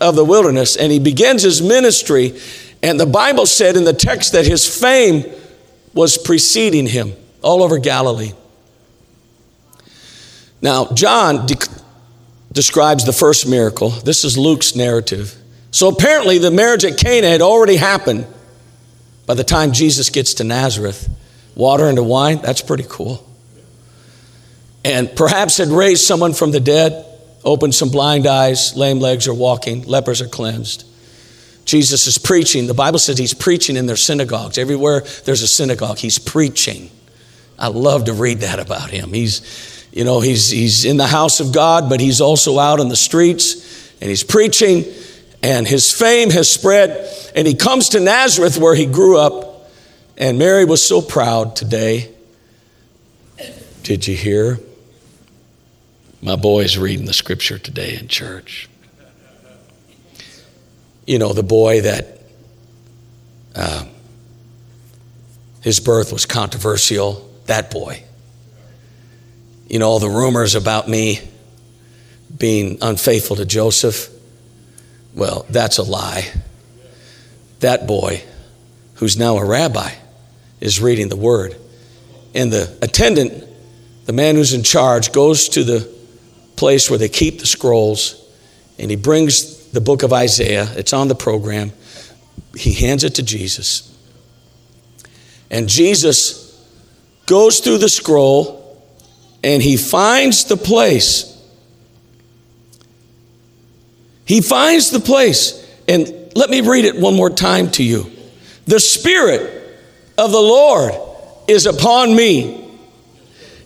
of 0.00 0.14
the 0.14 0.24
wilderness 0.24 0.76
and 0.76 0.92
he 0.92 1.00
begins 1.00 1.42
his 1.42 1.60
ministry. 1.60 2.38
And 2.84 3.00
the 3.00 3.06
Bible 3.06 3.46
said 3.46 3.76
in 3.76 3.82
the 3.82 3.92
text 3.92 4.30
that 4.34 4.46
his 4.46 4.80
fame 4.80 5.24
was 5.92 6.16
preceding 6.16 6.86
him 6.86 7.14
all 7.42 7.62
over 7.62 7.78
Galilee. 7.78 8.32
Now, 10.60 10.86
John 10.92 11.46
de- 11.46 11.56
describes 12.52 13.04
the 13.04 13.12
first 13.12 13.48
miracle. 13.48 13.90
This 13.90 14.24
is 14.24 14.38
Luke's 14.38 14.76
narrative. 14.76 15.36
So 15.72 15.88
apparently, 15.88 16.38
the 16.38 16.50
marriage 16.50 16.84
at 16.84 16.98
Cana 16.98 17.28
had 17.28 17.42
already 17.42 17.76
happened 17.76 18.26
by 19.26 19.34
the 19.34 19.44
time 19.44 19.72
Jesus 19.72 20.10
gets 20.10 20.34
to 20.34 20.44
Nazareth. 20.44 21.08
Water 21.54 21.88
into 21.88 22.02
wine, 22.02 22.40
that's 22.42 22.62
pretty 22.62 22.84
cool. 22.88 23.28
And 24.84 25.14
perhaps 25.14 25.58
had 25.58 25.68
raised 25.68 26.04
someone 26.04 26.32
from 26.32 26.50
the 26.50 26.60
dead, 26.60 27.06
opened 27.44 27.74
some 27.74 27.90
blind 27.90 28.26
eyes, 28.26 28.76
lame 28.76 29.00
legs 29.00 29.28
are 29.28 29.34
walking, 29.34 29.84
lepers 29.84 30.20
are 30.20 30.28
cleansed. 30.28 30.84
Jesus 31.64 32.06
is 32.06 32.18
preaching. 32.18 32.66
The 32.66 32.74
Bible 32.74 32.98
says 32.98 33.18
he's 33.18 33.34
preaching 33.34 33.76
in 33.76 33.86
their 33.86 33.96
synagogues. 33.96 34.58
Everywhere 34.58 35.02
there's 35.24 35.42
a 35.42 35.48
synagogue, 35.48 35.98
he's 35.98 36.18
preaching. 36.18 36.90
I 37.58 37.68
love 37.68 38.06
to 38.06 38.12
read 38.12 38.40
that 38.40 38.58
about 38.58 38.90
him. 38.90 39.12
He's, 39.12 39.86
you 39.92 40.04
know, 40.04 40.20
he's, 40.20 40.50
he's 40.50 40.84
in 40.84 40.96
the 40.96 41.06
house 41.06 41.40
of 41.40 41.52
God, 41.52 41.88
but 41.88 42.00
he's 42.00 42.20
also 42.20 42.58
out 42.58 42.80
on 42.80 42.88
the 42.88 42.96
streets 42.96 43.92
and 44.00 44.10
he's 44.10 44.24
preaching, 44.24 44.84
and 45.44 45.66
his 45.66 45.92
fame 45.92 46.30
has 46.30 46.50
spread. 46.50 47.08
And 47.36 47.46
he 47.46 47.54
comes 47.54 47.90
to 47.90 48.00
Nazareth 48.00 48.58
where 48.58 48.74
he 48.74 48.86
grew 48.86 49.16
up, 49.16 49.70
and 50.18 50.38
Mary 50.38 50.64
was 50.64 50.84
so 50.84 51.00
proud 51.00 51.54
today. 51.54 52.12
Did 53.84 54.06
you 54.08 54.16
hear? 54.16 54.58
My 56.20 56.36
boy's 56.36 56.76
reading 56.78 57.06
the 57.06 57.12
scripture 57.12 57.58
today 57.58 57.96
in 57.96 58.08
church. 58.08 58.68
You 61.06 61.18
know, 61.18 61.32
the 61.32 61.42
boy 61.42 61.80
that 61.82 62.18
uh, 63.54 63.84
his 65.62 65.80
birth 65.80 66.12
was 66.12 66.26
controversial 66.26 67.31
that 67.46 67.70
boy. 67.70 68.02
You 69.68 69.78
know, 69.78 69.88
all 69.88 69.98
the 69.98 70.08
rumors 70.08 70.54
about 70.54 70.88
me 70.88 71.20
being 72.36 72.78
unfaithful 72.82 73.36
to 73.36 73.44
Joseph. 73.44 74.08
Well, 75.14 75.46
that's 75.50 75.78
a 75.78 75.82
lie. 75.82 76.30
That 77.60 77.86
boy, 77.86 78.22
who's 78.94 79.16
now 79.16 79.36
a 79.36 79.44
rabbi, 79.44 79.92
is 80.60 80.80
reading 80.80 81.08
the 81.08 81.16
word. 81.16 81.56
And 82.34 82.52
the 82.52 82.76
attendant, 82.82 83.44
the 84.06 84.12
man 84.12 84.36
who's 84.36 84.54
in 84.54 84.62
charge, 84.62 85.12
goes 85.12 85.48
to 85.50 85.64
the 85.64 85.88
place 86.56 86.88
where 86.88 86.98
they 86.98 87.08
keep 87.08 87.40
the 87.40 87.46
scrolls 87.46 88.18
and 88.78 88.90
he 88.90 88.96
brings 88.96 89.70
the 89.70 89.80
book 89.80 90.02
of 90.02 90.12
Isaiah. 90.12 90.66
It's 90.76 90.92
on 90.92 91.08
the 91.08 91.14
program. 91.14 91.72
He 92.56 92.72
hands 92.72 93.04
it 93.04 93.14
to 93.16 93.22
Jesus. 93.22 93.88
And 95.50 95.68
Jesus 95.68 96.41
goes 97.32 97.60
through 97.60 97.78
the 97.78 97.88
scroll 97.88 98.78
and 99.42 99.62
he 99.62 99.78
finds 99.78 100.44
the 100.44 100.56
place. 100.56 101.42
He 104.26 104.42
finds 104.42 104.90
the 104.90 105.00
place. 105.00 105.66
And 105.88 106.30
let 106.36 106.50
me 106.50 106.60
read 106.60 106.84
it 106.84 106.96
one 106.96 107.16
more 107.16 107.30
time 107.30 107.70
to 107.70 107.82
you. 107.82 108.12
The 108.66 108.78
Spirit 108.78 109.40
of 110.18 110.30
the 110.30 110.42
Lord 110.42 110.92
is 111.48 111.64
upon 111.64 112.14
me. 112.14 112.70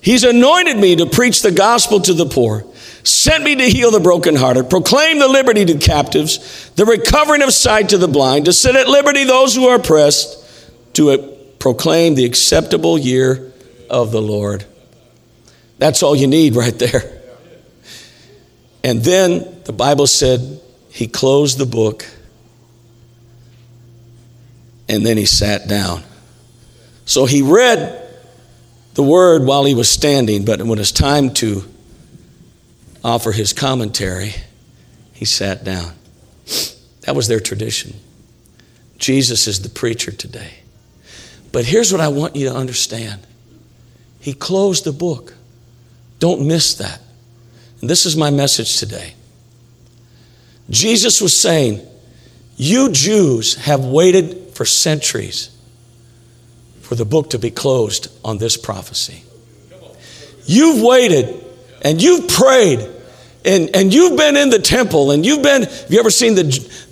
He's 0.01 0.23
anointed 0.23 0.77
me 0.77 0.95
to 0.97 1.07
preach 1.07 1.43
the 1.43 1.51
gospel 1.51 2.01
to 2.03 2.13
the 2.13 2.27
poor, 2.27 2.65
sent 3.03 3.43
me 3.43 3.57
to 3.57 3.69
heal 3.69 3.91
the 3.91 3.99
brokenhearted, 3.99 4.71
proclaim 4.71 5.19
the 5.19 5.27
liberty 5.27 5.65
to 5.65 5.77
captives, 5.79 6.71
the 6.77 6.85
recovering 6.85 7.43
of 7.43 7.53
sight 7.53 7.89
to 7.89 7.99
the 7.99 8.07
blind, 8.07 8.45
to 8.45 8.53
set 8.53 8.77
at 8.77 8.87
liberty 8.87 9.25
those 9.25 9.57
who 9.57 9.67
are 9.67 9.75
oppressed, 9.75 10.95
to 10.95 11.19
proclaim 11.59 12.15
the 12.15 12.25
acceptable 12.25 12.97
year 12.97 13.53
of 13.91 14.13
the 14.13 14.23
Lord. 14.23 14.65
That's 15.79 16.03
all 16.03 16.17
you 16.17 16.27
need 16.27 16.57
right 16.57 16.79
there. 16.79 17.03
And 18.83 19.03
then 19.03 19.63
the 19.65 19.73
Bible 19.73 20.07
said 20.07 20.61
he 20.91 21.09
closed 21.09 21.59
the 21.59 21.67
book 21.67 22.07
and 24.89 25.05
then 25.05 25.17
he 25.17 25.27
sat 25.27 25.69
down. 25.69 26.03
So 27.05 27.27
he 27.27 27.43
read 27.43 28.03
the 28.95 29.03
word 29.03 29.45
while 29.45 29.65
he 29.65 29.75
was 29.75 29.91
standing, 29.91 30.45
but 30.45 30.63
when 30.63 30.79
it's 30.79 30.93
time 30.93 31.35
to 31.35 31.65
offer 33.05 33.33
his 33.33 33.53
commentary, 33.53 34.35
he 35.13 35.25
sat 35.25 35.65
down. 35.65 35.93
That 37.03 37.15
was 37.15 37.29
their 37.29 37.41
tradition. 37.41 37.95
Jesus 38.99 39.47
is 39.47 39.63
the 39.63 39.69
preacher 39.69 40.11
today. 40.13 40.61
But 41.53 41.65
here's 41.65 41.93
what 41.93 42.01
I 42.01 42.09
want 42.09 42.37
you 42.37 42.49
to 42.49 42.55
understand 42.55 43.21
He 44.27 44.33
closed 44.33 44.83
the 44.83 44.91
book. 44.91 45.35
Don't 46.19 46.49
miss 46.49 46.75
that. 46.79 47.01
And 47.81 47.89
this 47.89 48.05
is 48.05 48.17
my 48.17 48.29
message 48.29 48.77
today. 48.77 49.15
Jesus 50.69 51.21
was 51.21 51.41
saying, 51.41 51.81
You 52.57 52.91
Jews 52.91 53.55
have 53.55 53.85
waited 53.85 54.51
for 54.53 54.65
centuries 54.65 55.57
for 56.81 56.97
the 56.97 57.05
book 57.05 57.31
to 57.31 57.39
be 57.39 57.53
closed 57.53 58.09
on 58.25 58.39
this 58.39 58.57
prophecy. 58.57 59.23
You've 60.45 60.83
waited 60.83 61.45
and 61.83 62.03
you've 62.03 62.27
prayed 62.27 62.81
and, 63.47 63.75
and 63.75 63.95
you've 63.95 64.19
been 64.19 64.37
in 64.37 64.51
the 64.51 64.59
temple 64.59 65.13
and 65.13 65.25
you've 65.25 65.43
been 65.43 65.63
have 65.63 65.87
you 65.89 66.01
ever 66.01 66.11
seen 66.11 66.35
the, 66.35 66.43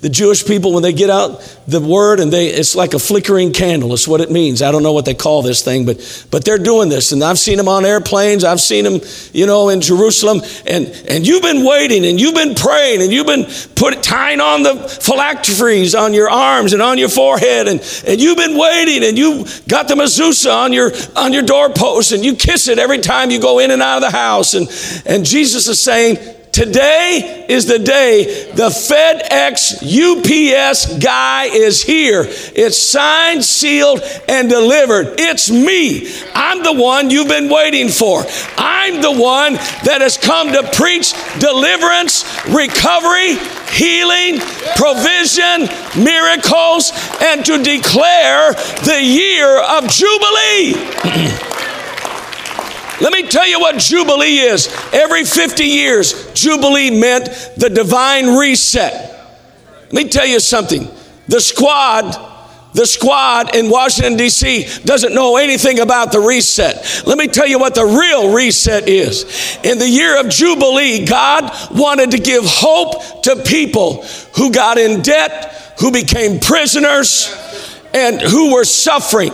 the 0.01 0.09
jewish 0.09 0.45
people 0.45 0.73
when 0.73 0.83
they 0.83 0.93
get 0.93 1.09
out 1.09 1.41
the 1.67 1.79
word 1.79 2.19
and 2.19 2.31
they 2.31 2.47
it's 2.47 2.75
like 2.75 2.93
a 2.93 2.99
flickering 2.99 3.51
candle 3.51 3.93
it's 3.93 4.07
what 4.07 4.21
it 4.21 4.31
means. 4.31 4.61
I 4.61 4.71
don't 4.71 4.83
know 4.83 4.93
what 4.93 5.05
they 5.05 5.13
call 5.13 5.41
this 5.41 5.63
thing 5.63 5.85
but 5.85 6.27
but 6.31 6.45
they're 6.45 6.57
doing 6.57 6.89
this. 6.89 7.11
And 7.11 7.23
i've 7.23 7.39
seen 7.39 7.57
them 7.57 7.67
on 7.67 7.85
airplanes. 7.85 8.43
I've 8.43 8.61
seen 8.61 8.85
them 8.85 9.01
you 9.33 9.45
know 9.45 9.69
in 9.69 9.81
jerusalem. 9.81 10.41
And 10.65 10.87
and 11.09 11.27
you've 11.27 11.41
been 11.41 11.65
waiting 11.65 12.05
and 12.05 12.19
you've 12.19 12.35
been 12.35 12.55
praying 12.55 13.01
and 13.01 13.11
you've 13.11 13.27
been 13.27 13.45
put 13.75 14.01
tying 14.01 14.39
on 14.39 14.63
the 14.63 14.75
phylacteries 14.75 15.93
on 15.93 16.13
your 16.13 16.29
arms 16.29 16.73
and 16.73 16.81
on 16.81 16.97
your 16.97 17.09
forehead. 17.09 17.67
And 17.67 17.81
and 18.07 18.21
you've 18.21 18.37
been 18.37 18.57
waiting 18.57 19.03
and 19.03 19.17
you 19.17 19.45
got 19.67 19.87
the 19.87 19.95
mezuzah 19.95 20.55
on 20.55 20.73
your 20.73 20.91
on 21.15 21.33
your 21.33 21.43
doorpost 21.43 22.11
and 22.13 22.23
you 22.23 22.35
kiss 22.35 22.67
it 22.67 22.79
every 22.79 22.99
time 22.99 23.29
you 23.29 23.41
go 23.41 23.59
in 23.59 23.71
and 23.71 23.81
out 23.81 23.97
of 23.97 24.11
the 24.11 24.17
house. 24.17 24.53
And 24.53 24.67
and 25.05 25.25
jesus 25.25 25.67
is 25.67 25.81
saying 25.81 26.17
Today 26.55 27.45
is 27.49 27.65
the 27.65 27.79
day 27.79 28.49
the 28.53 28.69
FedEx 28.69 29.83
UPS 29.83 30.99
guy 31.03 31.47
is 31.47 31.83
here. 31.83 32.23
It's 32.29 32.81
signed, 32.81 33.43
sealed, 33.43 33.99
and 34.29 34.49
delivered. 34.49 35.15
It's 35.19 35.51
me. 35.51 36.09
I'm 36.33 36.63
the 36.63 36.71
one 36.71 37.09
you've 37.09 37.27
been 37.27 37.49
waiting 37.49 37.89
for. 37.89 38.23
I'm 38.57 39.01
the 39.01 39.11
one 39.11 39.55
that 39.83 39.97
has 39.99 40.17
come 40.17 40.53
to 40.53 40.63
preach 40.71 41.11
deliverance, 41.39 42.23
recovery, 42.47 43.35
healing, 43.75 44.39
provision, 44.77 45.67
miracles, 46.01 46.93
and 47.19 47.43
to 47.43 47.61
declare 47.61 48.53
the 48.85 49.01
year 49.03 49.59
of 49.59 49.89
Jubilee. 49.89 51.51
Let 53.01 53.11
me 53.11 53.27
tell 53.27 53.47
you 53.47 53.59
what 53.59 53.77
Jubilee 53.77 54.39
is. 54.39 54.67
Every 54.93 55.23
50 55.23 55.63
years, 55.63 56.31
Jubilee 56.33 56.91
meant 56.91 57.25
the 57.57 57.69
divine 57.69 58.37
reset. 58.37 59.11
Let 59.91 59.93
me 59.93 60.09
tell 60.09 60.25
you 60.25 60.39
something. 60.39 60.87
The 61.27 61.41
squad 61.41 62.15
the 62.75 62.85
squad 62.85 63.55
in 63.55 63.69
Washington, 63.69 64.17
D.C. 64.17 64.67
doesn't 64.83 65.15
know 65.15 65.37
anything 65.37 65.79
about 65.79 66.11
the 66.11 66.19
reset. 66.19 67.03
Let 67.07 67.17
me 67.17 67.27
tell 67.27 67.47
you 67.47 67.57
what 67.57 67.73
the 67.73 67.85
real 67.85 68.33
reset 68.33 68.89
is. 68.89 69.57
In 69.63 69.79
the 69.79 69.87
year 69.87 70.19
of 70.19 70.27
Jubilee, 70.27 71.05
God 71.05 71.49
wanted 71.71 72.11
to 72.11 72.17
give 72.17 72.43
hope 72.45 73.23
to 73.23 73.41
people 73.43 74.03
who 74.35 74.51
got 74.51 74.77
in 74.77 75.01
debt, 75.01 75.73
who 75.79 75.89
became 75.89 76.41
prisoners, 76.41 77.33
and 77.93 78.19
who 78.19 78.53
were 78.53 78.65
suffering. 78.65 79.31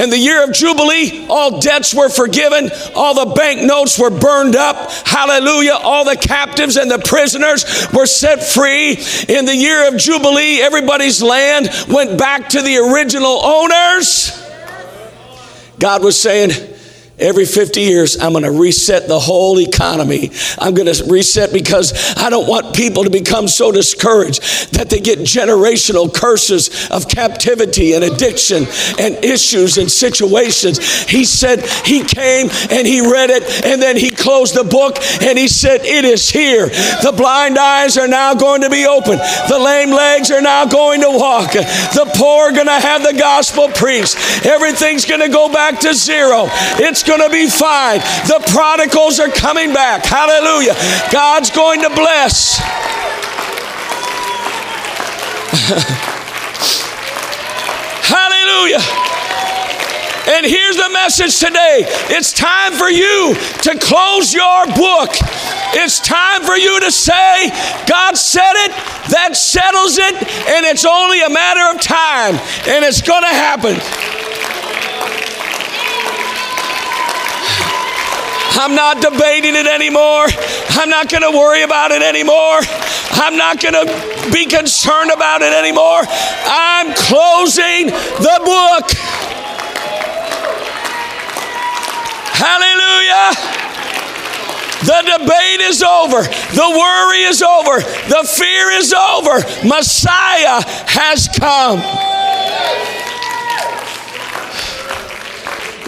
In 0.00 0.08
the 0.08 0.16
year 0.16 0.42
of 0.42 0.52
Jubilee, 0.52 1.26
all 1.28 1.60
debts 1.60 1.92
were 1.94 2.08
forgiven, 2.08 2.70
all 2.94 3.12
the 3.14 3.34
bank 3.34 3.62
notes 3.62 3.98
were 3.98 4.08
burned 4.08 4.56
up. 4.56 4.90
Hallelujah. 5.06 5.74
All 5.74 6.06
the 6.06 6.16
captives 6.16 6.78
and 6.78 6.90
the 6.90 6.98
prisoners 6.98 7.66
were 7.92 8.06
set 8.06 8.42
free. 8.42 8.92
In 9.28 9.44
the 9.44 9.54
year 9.54 9.88
of 9.88 9.98
Jubilee, 9.98 10.62
everybody's 10.62 11.22
land 11.22 11.68
went 11.86 12.18
back 12.18 12.48
to 12.50 12.62
the 12.62 12.78
original 12.78 13.44
owners. 13.44 14.32
God 15.78 16.02
was 16.02 16.18
saying, 16.18 16.52
Every 17.20 17.44
50 17.44 17.80
years, 17.80 18.18
I'm 18.18 18.32
going 18.32 18.44
to 18.44 18.50
reset 18.50 19.06
the 19.06 19.18
whole 19.18 19.60
economy. 19.60 20.30
I'm 20.58 20.74
going 20.74 20.92
to 20.92 21.04
reset 21.04 21.52
because 21.52 22.16
I 22.16 22.30
don't 22.30 22.48
want 22.48 22.74
people 22.74 23.04
to 23.04 23.10
become 23.10 23.46
so 23.46 23.70
discouraged 23.70 24.72
that 24.74 24.88
they 24.88 25.00
get 25.00 25.18
generational 25.20 26.12
curses 26.12 26.88
of 26.90 27.08
captivity 27.08 27.92
and 27.92 28.04
addiction 28.04 28.66
and 28.98 29.22
issues 29.24 29.76
and 29.76 29.90
situations. 29.90 30.78
He 31.04 31.24
said 31.24 31.60
he 31.84 32.02
came 32.02 32.48
and 32.70 32.86
he 32.86 33.00
read 33.00 33.30
it 33.30 33.64
and 33.64 33.80
then 33.82 33.96
he 33.96 34.10
closed 34.10 34.54
the 34.54 34.64
book 34.64 34.96
and 35.22 35.38
he 35.38 35.48
said, 35.48 35.82
It 35.84 36.04
is 36.04 36.30
here. 36.30 36.68
The 36.68 37.12
blind 37.14 37.58
eyes 37.58 37.98
are 37.98 38.08
now 38.08 38.34
going 38.34 38.62
to 38.62 38.70
be 38.70 38.86
open. 38.86 39.18
The 39.48 39.60
lame 39.62 39.90
legs 39.90 40.30
are 40.30 40.40
now 40.40 40.64
going 40.64 41.02
to 41.02 41.10
walk. 41.10 41.52
The 41.52 42.10
poor 42.16 42.50
are 42.50 42.52
going 42.52 42.66
to 42.66 42.80
have 42.80 43.02
the 43.02 43.12
gospel 43.18 43.68
preached. 43.68 44.16
Everything's 44.46 45.04
going 45.04 45.20
to 45.20 45.28
go 45.28 45.52
back 45.52 45.80
to 45.80 45.92
zero. 45.92 46.46
It's 46.80 47.02
going 47.10 47.20
to 47.20 47.28
be 47.28 47.50
fine. 47.50 47.98
The 48.30 48.40
prodigals 48.54 49.18
are 49.18 49.26
coming 49.28 49.72
back. 49.72 50.06
Hallelujah. 50.06 50.74
God's 51.10 51.50
going 51.50 51.80
to 51.80 51.90
bless. 51.90 52.58
Hallelujah. 58.06 58.78
And 60.38 60.46
here's 60.46 60.76
the 60.76 60.88
message 60.92 61.40
today 61.40 61.82
it's 62.14 62.32
time 62.32 62.74
for 62.74 62.88
you 62.88 63.34
to 63.62 63.76
close 63.80 64.32
your 64.32 64.66
book. 64.66 65.10
It's 65.74 65.98
time 65.98 66.42
for 66.42 66.56
you 66.56 66.78
to 66.78 66.92
say, 66.92 67.50
God 67.88 68.16
said 68.16 68.54
it, 68.54 68.70
that 69.10 69.34
settles 69.34 69.98
it, 69.98 70.14
and 70.14 70.66
it's 70.66 70.84
only 70.84 71.22
a 71.22 71.30
matter 71.30 71.74
of 71.74 71.82
time, 71.82 72.34
and 72.70 72.84
it's 72.84 73.02
going 73.02 73.22
to 73.22 73.34
happen. 73.34 74.19
I'm 78.52 78.74
not 78.74 79.00
debating 79.00 79.54
it 79.54 79.66
anymore. 79.66 80.26
I'm 80.70 80.90
not 80.90 81.08
going 81.08 81.22
to 81.22 81.36
worry 81.36 81.62
about 81.62 81.92
it 81.92 82.02
anymore. 82.02 82.60
I'm 83.12 83.36
not 83.36 83.60
going 83.60 83.74
to 83.74 84.30
be 84.32 84.46
concerned 84.46 85.10
about 85.10 85.42
it 85.42 85.52
anymore. 85.52 86.02
I'm 86.46 86.94
closing 86.94 87.86
the 87.86 88.40
book. 88.44 88.90
Hallelujah. 92.40 93.60
The 94.80 95.18
debate 95.18 95.60
is 95.60 95.82
over. 95.82 96.22
The 96.22 96.68
worry 96.70 97.22
is 97.24 97.42
over. 97.42 97.80
The 97.80 98.26
fear 98.26 98.70
is 98.70 98.94
over. 98.94 99.40
Messiah 99.68 100.62
has 100.88 101.28
come. 101.28 101.80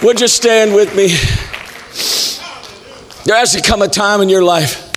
Would 0.03 0.21
you 0.21 0.27
stand 0.27 0.75
with 0.75 0.95
me? 0.95 1.15
There 3.25 3.35
has 3.35 3.53
to 3.53 3.61
come 3.61 3.81
a 3.81 3.87
time 3.87 4.21
in 4.21 4.29
your 4.29 4.43
life 4.43 4.91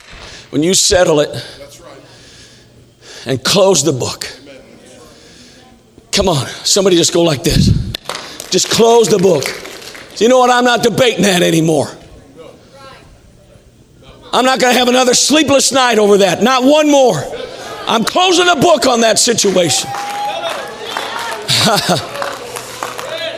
when 0.51 0.63
you 0.63 0.75
settle 0.75 1.21
it 1.21 1.31
and 3.25 3.43
close 3.43 3.85
the 3.85 3.93
book. 3.93 4.27
Come 6.13 6.29
on, 6.29 6.47
somebody 6.47 6.97
just 6.97 7.13
go 7.13 7.23
like 7.23 7.45
this. 7.45 7.67
Just 8.51 8.71
close 8.71 9.09
the 9.09 9.19
book. 9.19 9.45
You 10.21 10.29
know 10.29 10.39
what? 10.39 10.51
I'm 10.51 10.65
not 10.65 10.83
debating 10.83 11.23
that 11.25 11.43
anymore. 11.43 11.89
I'm 14.33 14.45
not 14.45 14.61
going 14.61 14.73
to 14.73 14.79
have 14.79 14.89
another 14.89 15.15
sleepless 15.15 15.73
night 15.73 15.99
over 15.99 16.19
that. 16.19 16.43
Not 16.43 16.65
one 16.65 16.91
more. 16.91 17.23
I'm 17.87 18.05
closing 18.05 18.47
the 18.47 18.57
book 18.57 18.87
on 18.87 19.03
that 19.03 19.19
situation. 19.19 19.89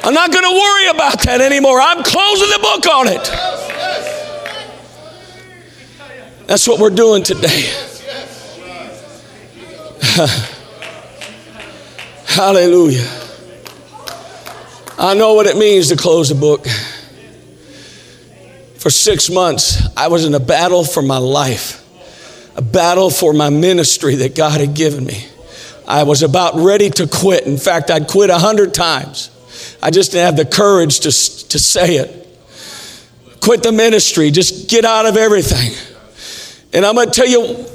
I'm 0.04 0.14
not 0.14 0.32
going 0.32 0.44
to 0.44 0.50
worry 0.50 0.88
about 0.88 1.20
that 1.22 1.40
anymore. 1.40 1.80
I'm 1.80 2.02
closing 2.02 2.48
the 2.48 2.58
book 2.62 2.86
on 2.86 3.08
it. 3.08 3.57
That's 6.48 6.66
what 6.66 6.80
we're 6.80 6.88
doing 6.88 7.22
today. 7.22 7.70
Hallelujah. 12.24 13.06
I 14.98 15.12
know 15.12 15.34
what 15.34 15.46
it 15.46 15.58
means 15.58 15.88
to 15.88 15.96
close 15.96 16.30
a 16.30 16.34
book. 16.34 16.66
For 18.78 18.88
six 18.88 19.28
months, 19.28 19.94
I 19.94 20.08
was 20.08 20.24
in 20.24 20.32
a 20.32 20.40
battle 20.40 20.84
for 20.84 21.02
my 21.02 21.18
life, 21.18 21.84
a 22.56 22.62
battle 22.62 23.10
for 23.10 23.34
my 23.34 23.50
ministry 23.50 24.14
that 24.14 24.34
God 24.34 24.58
had 24.58 24.74
given 24.74 25.04
me. 25.04 25.26
I 25.86 26.04
was 26.04 26.22
about 26.22 26.54
ready 26.54 26.88
to 26.88 27.06
quit. 27.06 27.46
In 27.46 27.58
fact, 27.58 27.90
I'd 27.90 28.08
quit 28.08 28.30
a 28.30 28.38
hundred 28.38 28.72
times. 28.72 29.28
I 29.82 29.90
just 29.90 30.12
didn't 30.12 30.24
have 30.24 30.36
the 30.38 30.46
courage 30.46 31.00
to, 31.00 31.10
to 31.10 31.58
say 31.58 31.96
it. 31.96 32.24
Quit 33.42 33.62
the 33.62 33.72
ministry, 33.72 34.30
just 34.30 34.70
get 34.70 34.86
out 34.86 35.04
of 35.04 35.18
everything. 35.18 35.74
And 36.72 36.84
I'm 36.84 36.94
going 36.94 37.10
to 37.10 37.14
tell 37.14 37.26
you, 37.26 37.66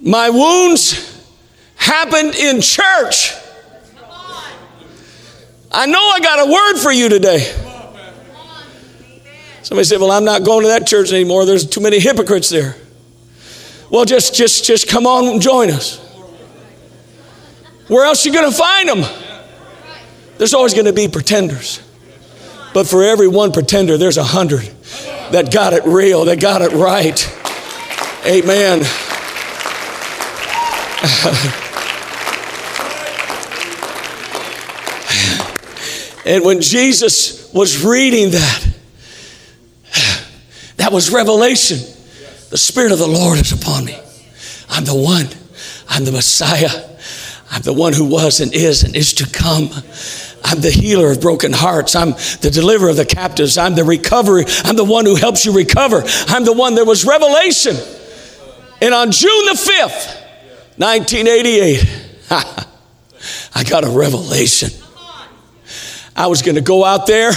my 0.00 0.30
wounds 0.30 1.24
happened 1.74 2.34
in 2.34 2.60
church. 2.60 3.32
I 5.72 5.86
know 5.86 5.98
I 5.98 6.20
got 6.20 6.48
a 6.48 6.50
word 6.50 6.80
for 6.80 6.92
you 6.92 7.08
today. 7.08 7.40
Somebody 9.62 9.84
said, 9.84 10.00
"Well, 10.00 10.12
I'm 10.12 10.24
not 10.24 10.44
going 10.44 10.62
to 10.62 10.68
that 10.68 10.86
church 10.86 11.12
anymore. 11.12 11.44
There's 11.44 11.66
too 11.66 11.80
many 11.80 11.98
hypocrites 11.98 12.48
there." 12.48 12.76
Well, 13.90 14.04
just 14.04 14.34
just 14.34 14.64
just 14.64 14.88
come 14.88 15.06
on 15.06 15.26
and 15.26 15.42
join 15.42 15.70
us. 15.70 15.98
Where 17.88 18.04
else 18.04 18.24
are 18.24 18.28
you 18.28 18.34
going 18.34 18.50
to 18.50 18.56
find 18.56 18.88
them? 18.88 19.04
There's 20.38 20.54
always 20.54 20.72
going 20.72 20.86
to 20.86 20.92
be 20.92 21.08
pretenders. 21.08 21.80
But 22.74 22.86
for 22.86 23.02
every 23.02 23.28
one 23.28 23.52
pretender, 23.52 23.96
there's 23.96 24.18
a 24.18 24.24
hundred 24.24 24.75
that 25.32 25.52
got 25.52 25.72
it 25.72 25.84
real, 25.84 26.24
that 26.26 26.40
got 26.40 26.62
it 26.62 26.72
right. 26.72 27.18
Amen. 28.26 28.82
and 36.26 36.44
when 36.44 36.60
Jesus 36.60 37.52
was 37.52 37.84
reading 37.84 38.30
that, 38.32 38.66
that 40.76 40.92
was 40.92 41.12
revelation. 41.12 41.78
The 42.50 42.58
Spirit 42.58 42.92
of 42.92 42.98
the 42.98 43.06
Lord 43.06 43.38
is 43.38 43.52
upon 43.52 43.84
me. 43.84 43.98
I'm 44.68 44.84
the 44.84 44.94
one. 44.94 45.26
I'm 45.88 46.04
the 46.04 46.12
Messiah. 46.12 46.70
I'm 47.50 47.62
the 47.62 47.72
one 47.72 47.92
who 47.92 48.04
was 48.04 48.40
and 48.40 48.52
is 48.54 48.82
and 48.84 48.94
is 48.94 49.14
to 49.14 49.26
come. 49.30 49.70
I'm 50.46 50.60
the 50.60 50.70
healer 50.70 51.10
of 51.10 51.20
broken 51.20 51.52
hearts. 51.52 51.94
I'm 51.94 52.12
the 52.40 52.50
deliverer 52.52 52.90
of 52.90 52.96
the 52.96 53.04
captives. 53.04 53.58
I'm 53.58 53.74
the 53.74 53.84
recovery. 53.84 54.44
I'm 54.64 54.76
the 54.76 54.84
one 54.84 55.04
who 55.04 55.16
helps 55.16 55.44
you 55.44 55.52
recover. 55.52 56.02
I'm 56.28 56.44
the 56.44 56.52
one. 56.52 56.74
There 56.74 56.84
was 56.84 57.04
revelation. 57.04 57.76
And 58.80 58.94
on 58.94 59.10
June 59.10 59.44
the 59.46 59.52
5th, 59.52 60.78
1988, 60.78 62.68
I 63.54 63.64
got 63.64 63.84
a 63.84 63.90
revelation. 63.90 64.70
I 66.14 66.28
was 66.28 66.42
going 66.42 66.54
to 66.54 66.62
go 66.62 66.84
out 66.84 67.06
there 67.06 67.32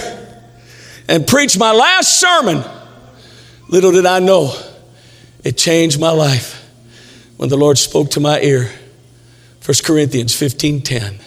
and 1.08 1.26
preach 1.28 1.58
my 1.58 1.72
last 1.74 2.20
sermon 2.20 2.64
Little 3.70 3.92
did 3.92 4.08
I 4.08 4.18
know, 4.18 4.52
it 5.44 5.56
changed 5.56 6.00
my 6.00 6.10
life 6.10 6.68
when 7.38 7.50
the 7.50 7.58
Lord 7.58 7.78
spoke 7.78 8.10
to 8.12 8.20
my 8.20 8.42
ear. 8.42 8.72
1 9.64 9.76
Corinthians 9.84 10.34
15:10. 10.34 11.22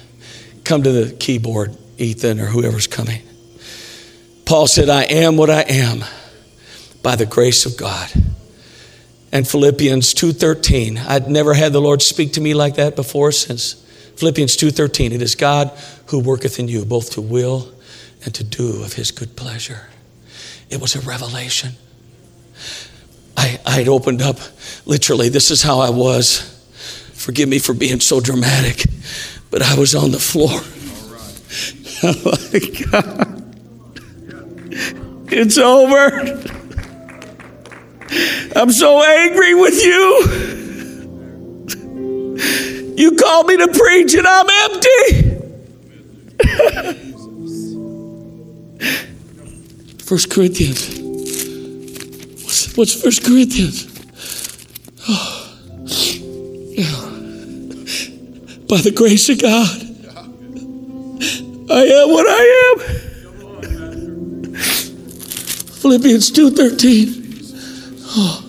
Come 0.64 0.82
to 0.82 0.92
the 0.92 1.12
keyboard, 1.14 1.76
Ethan, 1.98 2.40
or 2.40 2.46
whoever's 2.46 2.86
coming. 2.86 3.22
Paul 4.44 4.66
said, 4.66 4.88
I 4.88 5.04
am 5.04 5.36
what 5.36 5.50
I 5.50 5.62
am 5.62 6.04
by 7.02 7.16
the 7.16 7.26
grace 7.26 7.66
of 7.66 7.76
God. 7.76 8.10
And 9.32 9.48
Philippians 9.48 10.12
2:13. 10.12 10.98
I'd 11.06 11.28
never 11.28 11.54
had 11.54 11.72
the 11.72 11.80
Lord 11.80 12.02
speak 12.02 12.34
to 12.34 12.40
me 12.40 12.52
like 12.52 12.74
that 12.74 12.94
before 12.94 13.32
since 13.32 13.74
Philippians 14.16 14.56
2:13. 14.56 15.12
It 15.12 15.22
is 15.22 15.34
God 15.34 15.72
who 16.06 16.18
worketh 16.18 16.58
in 16.58 16.68
you 16.68 16.84
both 16.84 17.12
to 17.12 17.22
will 17.22 17.72
and 18.24 18.34
to 18.34 18.44
do 18.44 18.82
of 18.82 18.92
his 18.92 19.10
good 19.10 19.34
pleasure. 19.34 19.88
It 20.68 20.80
was 20.80 20.94
a 20.94 21.00
revelation. 21.00 21.72
I, 23.36 23.58
I'd 23.64 23.88
opened 23.88 24.22
up, 24.22 24.38
literally, 24.84 25.28
this 25.28 25.50
is 25.50 25.62
how 25.62 25.80
I 25.80 25.90
was. 25.90 26.48
Forgive 27.14 27.48
me 27.48 27.58
for 27.58 27.72
being 27.72 28.00
so 28.00 28.20
dramatic, 28.20 28.84
but 29.52 29.62
I 29.62 29.78
was 29.78 29.94
on 29.94 30.10
the 30.10 30.18
floor. 30.18 30.60
Oh 32.04 32.20
my 32.24 32.58
God. 32.90 33.54
It's 35.30 35.56
over. 35.56 36.08
I'm 38.56 38.72
so 38.72 39.04
angry 39.04 39.54
with 39.54 39.84
you. 39.84 40.24
You 42.96 43.12
called 43.14 43.46
me 43.46 43.56
to 43.58 43.68
preach 43.68 44.14
and 44.14 44.26
I'm 44.26 44.48
empty. 44.64 45.12
First 50.02 50.28
Corinthians. 50.28 50.98
What's, 52.76 53.00
First 53.00 53.24
Corinthians? 53.24 53.91
By 58.72 58.80
the 58.80 58.90
grace 58.90 59.28
of 59.28 59.38
God, 59.38 59.82
I 61.70 61.84
am 61.84 62.10
what 62.10 62.26
I 62.26 62.42
am. 62.64 62.78
Philippians 65.74 66.30
2:13. 66.30 67.52
Oh, 68.16 68.42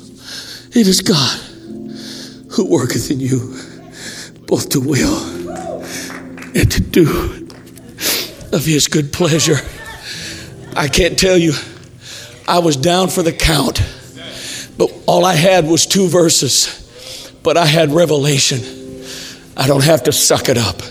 it 0.71 0.87
is 0.87 1.01
God 1.01 1.41
who 2.51 2.63
worketh 2.67 3.11
in 3.11 3.19
you 3.19 3.53
both 4.47 4.69
to 4.69 4.79
will 4.79 5.25
and 6.55 6.71
to 6.71 6.79
do 6.79 7.49
of 8.53 8.63
his 8.63 8.87
good 8.87 9.11
pleasure. 9.11 9.59
I 10.73 10.87
can't 10.87 11.19
tell 11.19 11.37
you, 11.37 11.53
I 12.47 12.59
was 12.59 12.77
down 12.77 13.09
for 13.09 13.23
the 13.23 13.33
count, 13.33 13.81
but 14.77 14.89
all 15.05 15.25
I 15.25 15.35
had 15.35 15.67
was 15.67 15.85
two 15.85 16.07
verses, 16.07 16.69
but 17.43 17.57
I 17.57 17.65
had 17.65 17.91
revelation. 17.91 18.82
I 19.55 19.67
don't 19.67 19.83
have 19.83 20.03
to 20.03 20.11
suck 20.11 20.49
it 20.49 20.57
up. 20.57 20.81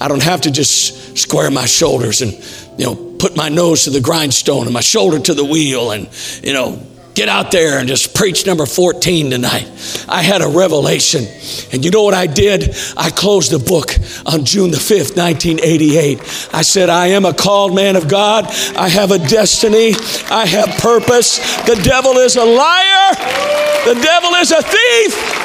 I 0.00 0.08
don't 0.08 0.22
have 0.22 0.42
to 0.42 0.50
just 0.50 1.16
square 1.16 1.50
my 1.50 1.66
shoulders 1.66 2.22
and, 2.22 2.32
you 2.78 2.86
know, 2.86 2.94
put 2.94 3.36
my 3.36 3.48
nose 3.48 3.84
to 3.84 3.90
the 3.90 4.00
grindstone 4.00 4.64
and 4.64 4.72
my 4.72 4.80
shoulder 4.80 5.18
to 5.18 5.34
the 5.34 5.44
wheel 5.44 5.90
and, 5.90 6.08
you 6.42 6.52
know, 6.52 6.80
get 7.16 7.30
out 7.30 7.50
there 7.50 7.78
and 7.78 7.88
just 7.88 8.14
preach 8.14 8.44
number 8.46 8.66
14 8.66 9.30
tonight. 9.30 9.66
I 10.06 10.20
had 10.20 10.42
a 10.42 10.48
revelation. 10.48 11.24
And 11.72 11.82
you 11.82 11.90
know 11.90 12.02
what 12.02 12.12
I 12.12 12.26
did? 12.26 12.76
I 12.94 13.08
closed 13.08 13.50
the 13.50 13.58
book 13.58 13.92
on 14.26 14.44
June 14.44 14.70
the 14.70 14.76
5th, 14.76 15.16
1988. 15.16 16.20
I 16.52 16.60
said, 16.60 16.90
I 16.90 17.08
am 17.08 17.24
a 17.24 17.32
called 17.32 17.74
man 17.74 17.96
of 17.96 18.06
God. 18.06 18.44
I 18.76 18.90
have 18.90 19.12
a 19.12 19.18
destiny. 19.18 19.94
I 20.30 20.44
have 20.44 20.78
purpose. 20.78 21.38
The 21.64 21.80
devil 21.82 22.12
is 22.18 22.36
a 22.36 22.44
liar. 22.44 23.14
The 23.86 23.94
devil 23.94 24.34
is 24.34 24.52
a 24.52 24.60
thief. 24.62 25.35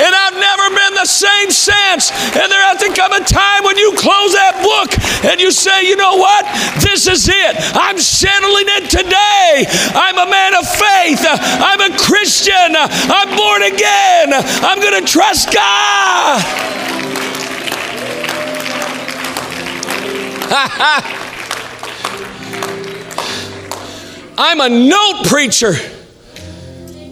And 0.00 0.14
I've 0.16 0.32
never 0.40 0.66
been 0.72 0.94
the 0.96 1.04
same 1.04 1.50
since. 1.52 2.08
And 2.32 2.48
there 2.48 2.64
has 2.72 2.80
to 2.80 2.88
come 2.96 3.12
a 3.12 3.20
time 3.20 3.64
when 3.68 3.76
you 3.76 3.92
close 4.00 4.32
that 4.32 4.56
book 4.64 4.96
and 5.28 5.40
you 5.40 5.52
say, 5.52 5.84
you 5.84 5.96
know 5.96 6.16
what? 6.16 6.48
This 6.80 7.06
is 7.06 7.28
it. 7.28 7.54
I'm 7.76 7.98
settling 8.00 8.68
it 8.80 8.88
today. 8.88 9.68
I'm 9.92 10.16
a 10.16 10.24
man 10.24 10.56
of 10.56 10.64
faith. 10.64 11.20
I'm 11.28 11.84
a 11.84 11.92
Christian. 12.00 12.72
I'm 12.72 13.36
born 13.36 13.62
again. 13.68 14.32
I'm 14.64 14.80
going 14.80 14.96
to 14.96 15.06
trust 15.06 15.52
God. 15.52 16.40
I'm 24.38 24.60
a 24.60 24.68
note 24.68 25.26
preacher. 25.26 25.99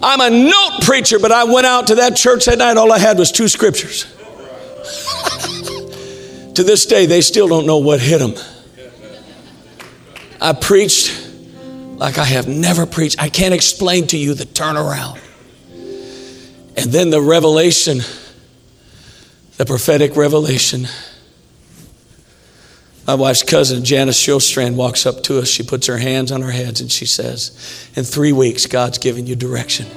I'm 0.01 0.21
a 0.21 0.29
note 0.29 0.81
preacher, 0.81 1.19
but 1.19 1.31
I 1.31 1.43
went 1.43 1.65
out 1.65 1.87
to 1.87 1.95
that 1.95 2.15
church 2.15 2.45
that 2.45 2.57
night, 2.57 2.77
all 2.77 2.91
I 2.91 2.99
had 2.99 3.17
was 3.17 3.31
two 3.31 3.47
scriptures. 3.47 4.03
to 6.53 6.63
this 6.63 6.85
day, 6.85 7.05
they 7.05 7.21
still 7.21 7.47
don't 7.47 7.65
know 7.65 7.77
what 7.77 7.99
hit 7.99 8.19
them. 8.19 8.33
I 10.41 10.53
preached 10.53 11.27
like 11.97 12.17
I 12.17 12.23
have 12.23 12.47
never 12.47 12.85
preached. 12.85 13.21
I 13.21 13.27
can't 13.27 13.53
explain 13.53 14.07
to 14.07 14.17
you 14.17 14.33
the 14.33 14.45
turnaround. 14.45 15.19
And 16.77 16.93
then 16.93 17.09
the 17.09 17.21
revelation, 17.21 17.99
the 19.57 19.65
prophetic 19.65 20.15
revelation. 20.15 20.87
My 23.09 23.15
wife's 23.15 23.41
cousin, 23.41 23.83
Janice 23.83 24.23
Shostrand, 24.23 24.75
walks 24.75 25.07
up 25.07 25.23
to 25.23 25.39
us. 25.39 25.47
She 25.47 25.63
puts 25.63 25.87
her 25.87 25.97
hands 25.97 26.31
on 26.31 26.43
our 26.43 26.51
heads 26.51 26.79
and 26.79 26.91
she 26.91 27.07
says, 27.07 27.89
In 27.95 28.03
three 28.03 28.31
weeks, 28.31 28.67
God's 28.67 28.99
giving 28.99 29.25
you 29.25 29.35
direction 29.35 29.87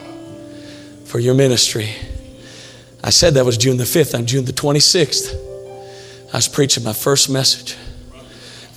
for 1.05 1.19
your 1.19 1.35
ministry. 1.35 1.91
I 3.05 3.11
said 3.11 3.35
that 3.35 3.45
was 3.45 3.59
June 3.59 3.77
the 3.77 3.85
5th. 3.85 4.19
On 4.19 4.25
June 4.25 4.47
the 4.47 4.53
26th, 4.55 5.35
I 6.33 6.39
was 6.39 6.49
preaching 6.49 6.85
my 6.85 6.95
first 6.95 7.29
message 7.29 7.77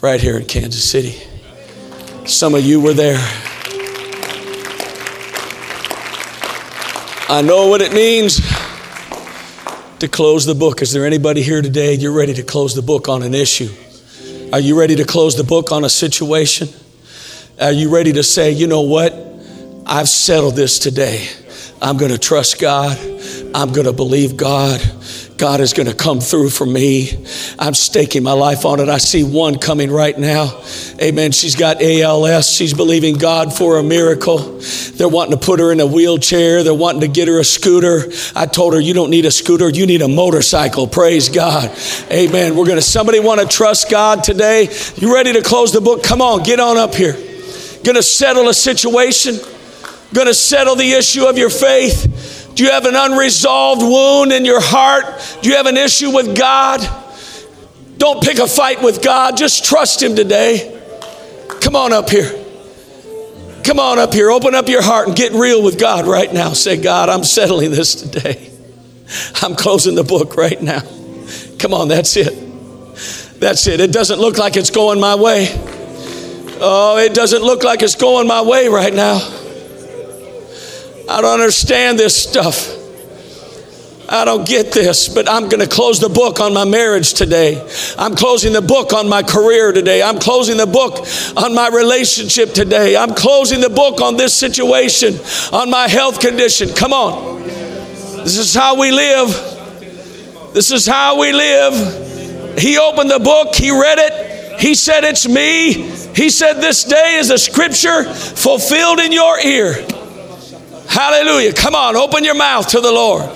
right 0.02 0.20
here 0.20 0.36
in 0.36 0.44
Kansas 0.44 0.84
City. 0.84 1.16
Some 2.26 2.56
of 2.56 2.66
you 2.66 2.82
were 2.82 2.94
there. 2.94 3.16
I 7.30 7.42
know 7.42 7.68
what 7.68 7.82
it 7.82 7.94
means 7.94 8.42
to 10.00 10.10
close 10.10 10.46
the 10.46 10.56
book. 10.56 10.82
Is 10.82 10.92
there 10.92 11.06
anybody 11.06 11.42
here 11.42 11.62
today? 11.62 11.94
You're 11.94 12.12
ready 12.12 12.34
to 12.34 12.44
close 12.44 12.76
the 12.76 12.82
book 12.82 13.08
on 13.08 13.24
an 13.24 13.34
issue? 13.34 13.70
Are 14.56 14.62
you 14.62 14.80
ready 14.80 14.96
to 14.96 15.04
close 15.04 15.36
the 15.36 15.44
book 15.44 15.74
on 15.74 15.84
a 15.84 15.90
situation? 15.90 16.70
Are 17.60 17.74
you 17.74 17.94
ready 17.94 18.14
to 18.14 18.24
say, 18.24 18.52
you 18.52 18.68
know 18.68 18.84
what? 18.84 19.14
I've 19.86 20.08
settled 20.08 20.56
this 20.56 20.80
today. 20.80 21.28
I'm 21.82 21.98
going 21.98 22.12
to 22.12 22.18
trust 22.18 22.58
God. 22.58 22.98
I'm 23.54 23.74
going 23.74 23.86
to 23.86 23.92
believe 23.92 24.38
God. 24.38 24.80
God 25.38 25.60
is 25.60 25.74
going 25.74 25.90
to 25.90 25.96
come 25.96 26.22
through 26.22 26.50
for 26.50 26.66
me. 26.66 27.10
I'm 27.60 27.74
staking 27.74 28.24
my 28.24 28.32
life 28.32 28.66
on 28.66 28.80
it. 28.80 28.88
I 28.88 29.00
see 29.00 29.24
one 29.24 29.58
coming 29.58 29.92
right 29.92 30.18
now. 30.18 30.62
Amen. 31.02 31.34
She's 31.34 31.56
got 31.56 31.82
ALS. 31.82 32.50
She's 32.50 32.74
believing 32.74 33.18
God 33.18 33.54
for 33.54 33.78
a 33.78 33.84
miracle. 33.84 34.60
They're 34.94 35.10
wanting 35.10 35.38
to 35.38 35.46
put 35.46 35.60
her 35.60 35.74
in 35.74 35.82
a 35.82 35.86
wheelchair. 35.86 36.64
They're 36.64 36.74
wanting 36.74 37.02
to 37.02 37.10
get 37.10 37.28
her 37.28 37.40
a 37.40 37.44
scooter. 37.44 38.10
I 38.34 38.46
told 38.46 38.76
her, 38.76 38.80
you 38.80 38.94
don't 38.94 39.10
need 39.10 39.26
a 39.26 39.32
scooter. 39.32 39.68
You 39.70 39.86
need 39.86 40.02
a 40.02 40.08
motorcycle. 40.08 40.88
Praise 40.88 41.28
God. 41.28 41.70
Amen. 42.10 42.56
We're 42.56 42.66
going 42.66 42.78
to, 42.78 42.82
somebody 42.82 43.20
want 43.20 43.42
to 43.42 43.48
trust 43.48 43.92
God 43.92 44.24
today? 44.24 44.70
You 44.96 45.14
ready 45.14 45.34
to 45.34 45.42
close 45.42 45.74
the 45.74 45.82
book? 45.82 46.02
Come 46.02 46.22
on, 46.22 46.44
get 46.44 46.62
on 46.62 46.78
up 46.78 46.96
here. 46.96 47.14
Going 47.84 47.96
to 47.96 48.04
settle 48.04 48.48
a 48.48 48.54
situation. 48.54 49.36
Going 50.14 50.28
to 50.28 50.34
settle 50.34 50.78
the 50.78 50.94
issue 50.94 51.26
of 51.26 51.38
your 51.38 51.50
faith. 51.50 52.15
Do 52.56 52.64
you 52.64 52.72
have 52.72 52.86
an 52.86 52.96
unresolved 52.96 53.82
wound 53.82 54.32
in 54.32 54.46
your 54.46 54.62
heart? 54.62 55.06
Do 55.42 55.50
you 55.50 55.58
have 55.58 55.66
an 55.66 55.76
issue 55.78 56.12
with 56.12 56.38
God? 56.38 56.80
Don't 57.98 58.24
pick 58.24 58.40
a 58.40 58.48
fight 58.48 58.82
with 58.82 59.04
God. 59.04 59.36
Just 59.38 59.66
trust 59.66 60.02
Him 60.02 60.16
today. 60.16 60.72
Come 61.62 61.76
on 61.76 61.92
up 61.92 62.10
here. 62.10 62.32
Come 63.66 63.80
on 63.80 64.00
up 64.00 64.14
here. 64.14 64.32
Open 64.32 64.56
up 64.56 64.70
your 64.70 64.82
heart 64.82 65.08
and 65.08 65.18
get 65.18 65.34
real 65.34 65.64
with 65.64 65.80
God 65.80 66.08
right 66.08 66.32
now. 66.32 66.54
Say, 66.54 66.82
God, 66.82 67.10
I'm 67.10 67.24
settling 67.24 67.72
this 67.72 67.96
today. 67.96 68.52
I'm 69.42 69.56
closing 69.56 69.96
the 69.96 70.04
book 70.04 70.38
right 70.38 70.62
now. 70.62 70.82
Come 71.60 71.74
on, 71.74 71.90
that's 71.90 72.16
it. 72.16 72.34
That's 73.40 73.68
it. 73.68 73.82
It 73.82 73.92
doesn't 73.92 74.20
look 74.20 74.38
like 74.38 74.56
it's 74.56 74.70
going 74.70 75.00
my 75.00 75.16
way. 75.16 75.48
Oh, 76.62 76.98
it 77.04 77.14
doesn't 77.14 77.42
look 77.42 77.64
like 77.64 77.82
it's 77.82 77.96
going 77.96 78.28
my 78.28 78.42
way 78.44 78.70
right 78.70 78.94
now. 78.94 79.20
I 81.08 81.22
don't 81.22 81.40
understand 81.40 82.00
this 82.00 82.16
stuff. 82.16 82.84
I 84.08 84.24
don't 84.24 84.48
get 84.48 84.72
this, 84.72 85.08
but 85.08 85.30
I'm 85.30 85.50
going 85.50 85.62
to 85.62 85.68
close 85.68 86.00
the 86.00 86.10
book 86.10 86.40
on 86.40 86.54
my 86.54 86.66
marriage 86.66 87.14
today. 87.14 87.68
I'm 87.98 88.16
closing 88.16 88.54
the 88.54 88.62
book 88.62 88.94
on 88.94 89.10
my 89.10 89.24
career 89.24 89.72
today. 89.72 90.04
I'm 90.04 90.20
closing 90.20 90.58
the 90.58 90.68
book 90.68 91.08
on 91.36 91.56
my 91.56 91.70
relationship 91.70 92.54
today. 92.54 92.96
I'm 92.96 93.16
closing 93.16 93.62
the 93.62 93.70
book 93.70 94.02
on 94.02 94.16
this 94.16 94.34
situation, 94.34 95.16
on 95.52 95.72
my 95.72 95.88
health 95.88 96.20
condition. 96.20 96.70
Come 96.70 96.94
on. 96.94 97.44
This 97.44 98.38
is 98.38 98.54
how 98.54 98.80
we 98.80 98.92
live. 98.92 99.30
This 100.54 100.72
is 100.72 100.86
how 100.86 101.20
we 101.20 101.32
live. 101.32 102.60
He 102.60 102.78
opened 102.78 103.10
the 103.12 103.20
book, 103.20 103.54
he 103.56 103.72
read 103.72 103.98
it, 104.00 104.60
he 104.62 104.76
said, 104.76 105.04
It's 105.04 105.28
me. 105.28 105.74
He 106.16 106.30
said, 106.30 106.62
This 106.62 106.86
day 106.86 107.16
is 107.16 107.30
a 107.30 107.38
scripture 107.38 108.06
fulfilled 108.06 109.00
in 109.00 109.12
your 109.12 109.40
ear. 109.40 109.86
Hallelujah. 110.88 111.54
Come 111.54 111.76
on, 111.76 111.96
open 111.96 112.24
your 112.24 112.36
mouth 112.36 112.68
to 112.70 112.82
the 112.82 112.92
Lord. 112.92 113.30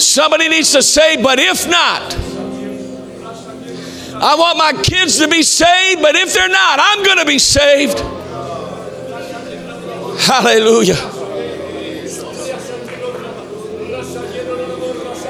Somebody 0.00 0.48
needs 0.48 0.72
to 0.72 0.82
say, 0.82 1.22
But 1.22 1.38
if 1.38 1.68
not, 1.68 2.14
I 4.14 4.36
want 4.36 4.58
my 4.58 4.72
kids 4.82 5.18
to 5.18 5.28
be 5.28 5.42
saved, 5.42 6.00
but 6.00 6.14
if 6.14 6.32
they're 6.32 6.48
not, 6.48 6.78
I'm 6.80 7.04
going 7.04 7.18
to 7.18 7.26
be 7.26 7.38
saved. 7.38 7.98
Hallelujah. 10.20 10.94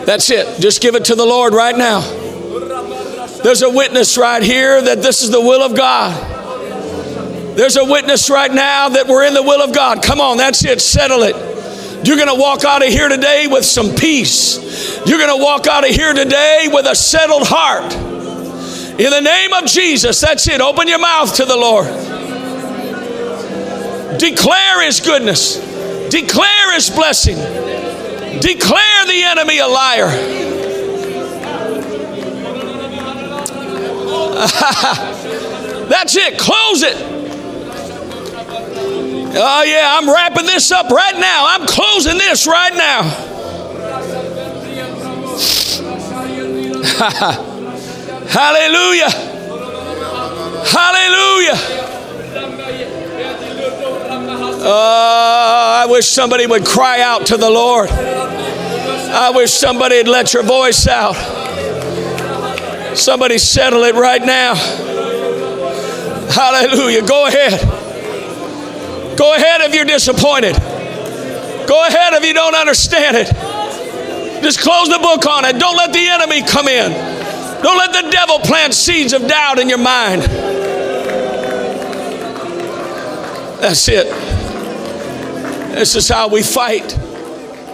That's 0.05 0.31
it. 0.31 0.61
Just 0.61 0.83
give 0.83 0.95
it 0.95 1.07
to 1.07 1.14
the 1.14 1.25
Lord 1.25 1.55
right 1.55 1.77
now. 1.77 2.01
There's 3.43 3.62
a 3.62 3.70
witness 3.70 4.18
right 4.18 4.43
here 4.43 4.81
that 4.83 5.03
this 5.03 5.22
is 5.22 5.31
the 5.31 5.41
will 5.41 5.62
of 5.62 5.75
God. 5.75 6.34
There's 7.57 7.76
a 7.76 7.84
witness 7.84 8.30
right 8.30 8.52
now 8.52 8.88
that 8.88 9.07
we're 9.07 9.24
in 9.24 9.34
the 9.34 9.42
will 9.42 9.62
of 9.62 9.72
God. 9.74 10.02
Come 10.02 10.20
on, 10.20 10.38
that's 10.38 10.64
it. 10.64 10.80
Settle 10.80 11.22
it. 11.22 11.36
You're 12.07 12.16
going 12.16 12.28
to 12.28 12.40
walk 12.40 12.64
out 12.64 12.84
of 12.84 12.88
here 12.88 13.09
today 13.09 13.46
with 13.46 13.64
some 13.64 13.94
peace. 13.94 14.98
You're 15.07 15.18
going 15.18 15.38
to 15.38 15.42
walk 15.42 15.66
out 15.66 15.88
of 15.88 15.94
here 15.94 16.12
today 16.12 16.68
with 16.70 16.86
a 16.86 16.94
settled 16.94 17.46
heart. 17.46 17.94
In 17.94 19.11
the 19.11 19.20
name 19.20 19.52
of 19.52 19.66
Jesus, 19.66 20.20
that's 20.20 20.46
it. 20.48 20.61
Open 20.61 20.88
your 20.88 20.98
mouth 20.98 21.34
to 21.36 21.44
the 21.44 21.57
Lord. 21.57 21.86
Declare 24.18 24.82
His 24.82 25.00
goodness, 25.00 25.57
declare 26.11 26.74
His 26.74 26.90
blessing, 26.90 27.36
declare 28.40 29.07
the 29.07 29.22
enemy 29.24 29.59
a 29.59 29.66
liar. 29.66 30.11
That's 35.88 36.16
it. 36.16 36.38
Close 36.38 36.82
it. 36.82 37.14
Oh, 39.37 39.62
yeah, 39.64 39.99
I'm 39.99 40.09
wrapping 40.09 40.47
this 40.47 40.70
up 40.70 40.91
right 40.91 41.18
now. 41.18 41.47
I'm 41.49 41.66
closing 41.66 42.18
this 42.18 42.47
right 42.47 42.72
now. 42.74 43.03
Hallelujah. 48.28 49.11
Hallelujah. 50.70 51.59
Oh, 54.66 55.82
I 55.82 55.87
wish 55.91 56.07
somebody 56.07 56.47
would 56.47 56.64
cry 56.64 57.01
out 57.01 57.26
to 57.26 57.37
the 57.37 57.51
Lord. 57.51 57.91
I 57.91 59.30
wish 59.35 59.51
somebody 59.53 59.97
would 59.97 60.09
let 60.09 60.32
your 60.32 60.45
voice 60.45 60.87
out. 60.87 61.14
Somebody 62.97 63.39
settle 63.39 63.82
it 63.82 63.97
right 63.97 64.22
now. 64.22 64.55
Hallelujah. 66.30 67.07
Go 67.07 67.26
ahead. 67.26 67.74
Go 69.17 69.35
ahead 69.35 69.61
if 69.62 69.75
you're 69.75 69.85
disappointed. 69.85 70.55
Go 71.67 71.87
ahead 71.87 72.12
if 72.15 72.25
you 72.25 72.35
don't 72.35 72.55
understand 72.55 73.17
it. 73.17 73.29
Just 74.43 74.61
close 74.61 74.89
the 74.89 74.99
book 74.99 75.27
on 75.27 75.45
it. 75.45 75.59
Don't 75.59 75.77
let 75.77 75.93
the 75.93 76.07
enemy 76.07 76.43
come 76.43 76.69
in. 76.69 76.93
Don't 77.62 77.79
let 77.79 77.93
the 77.93 78.11
devil 78.11 78.39
plant 78.41 78.75
seeds 78.75 79.12
of 79.12 79.27
doubt 79.27 79.59
in 79.59 79.69
your 79.69 79.79
mind. 79.79 80.23
That's 83.61 83.89
it. 83.89 84.07
This 85.75 85.97
is 85.97 86.09
how 86.09 86.29
we 86.29 86.43
fight 86.43 86.89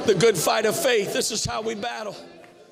the 0.06 0.14
good 0.14 0.36
fight 0.36 0.66
of 0.66 0.76
faith. 0.78 1.12
This 1.12 1.30
is 1.30 1.44
how 1.44 1.62
we 1.62 1.74
battle. 1.74 2.16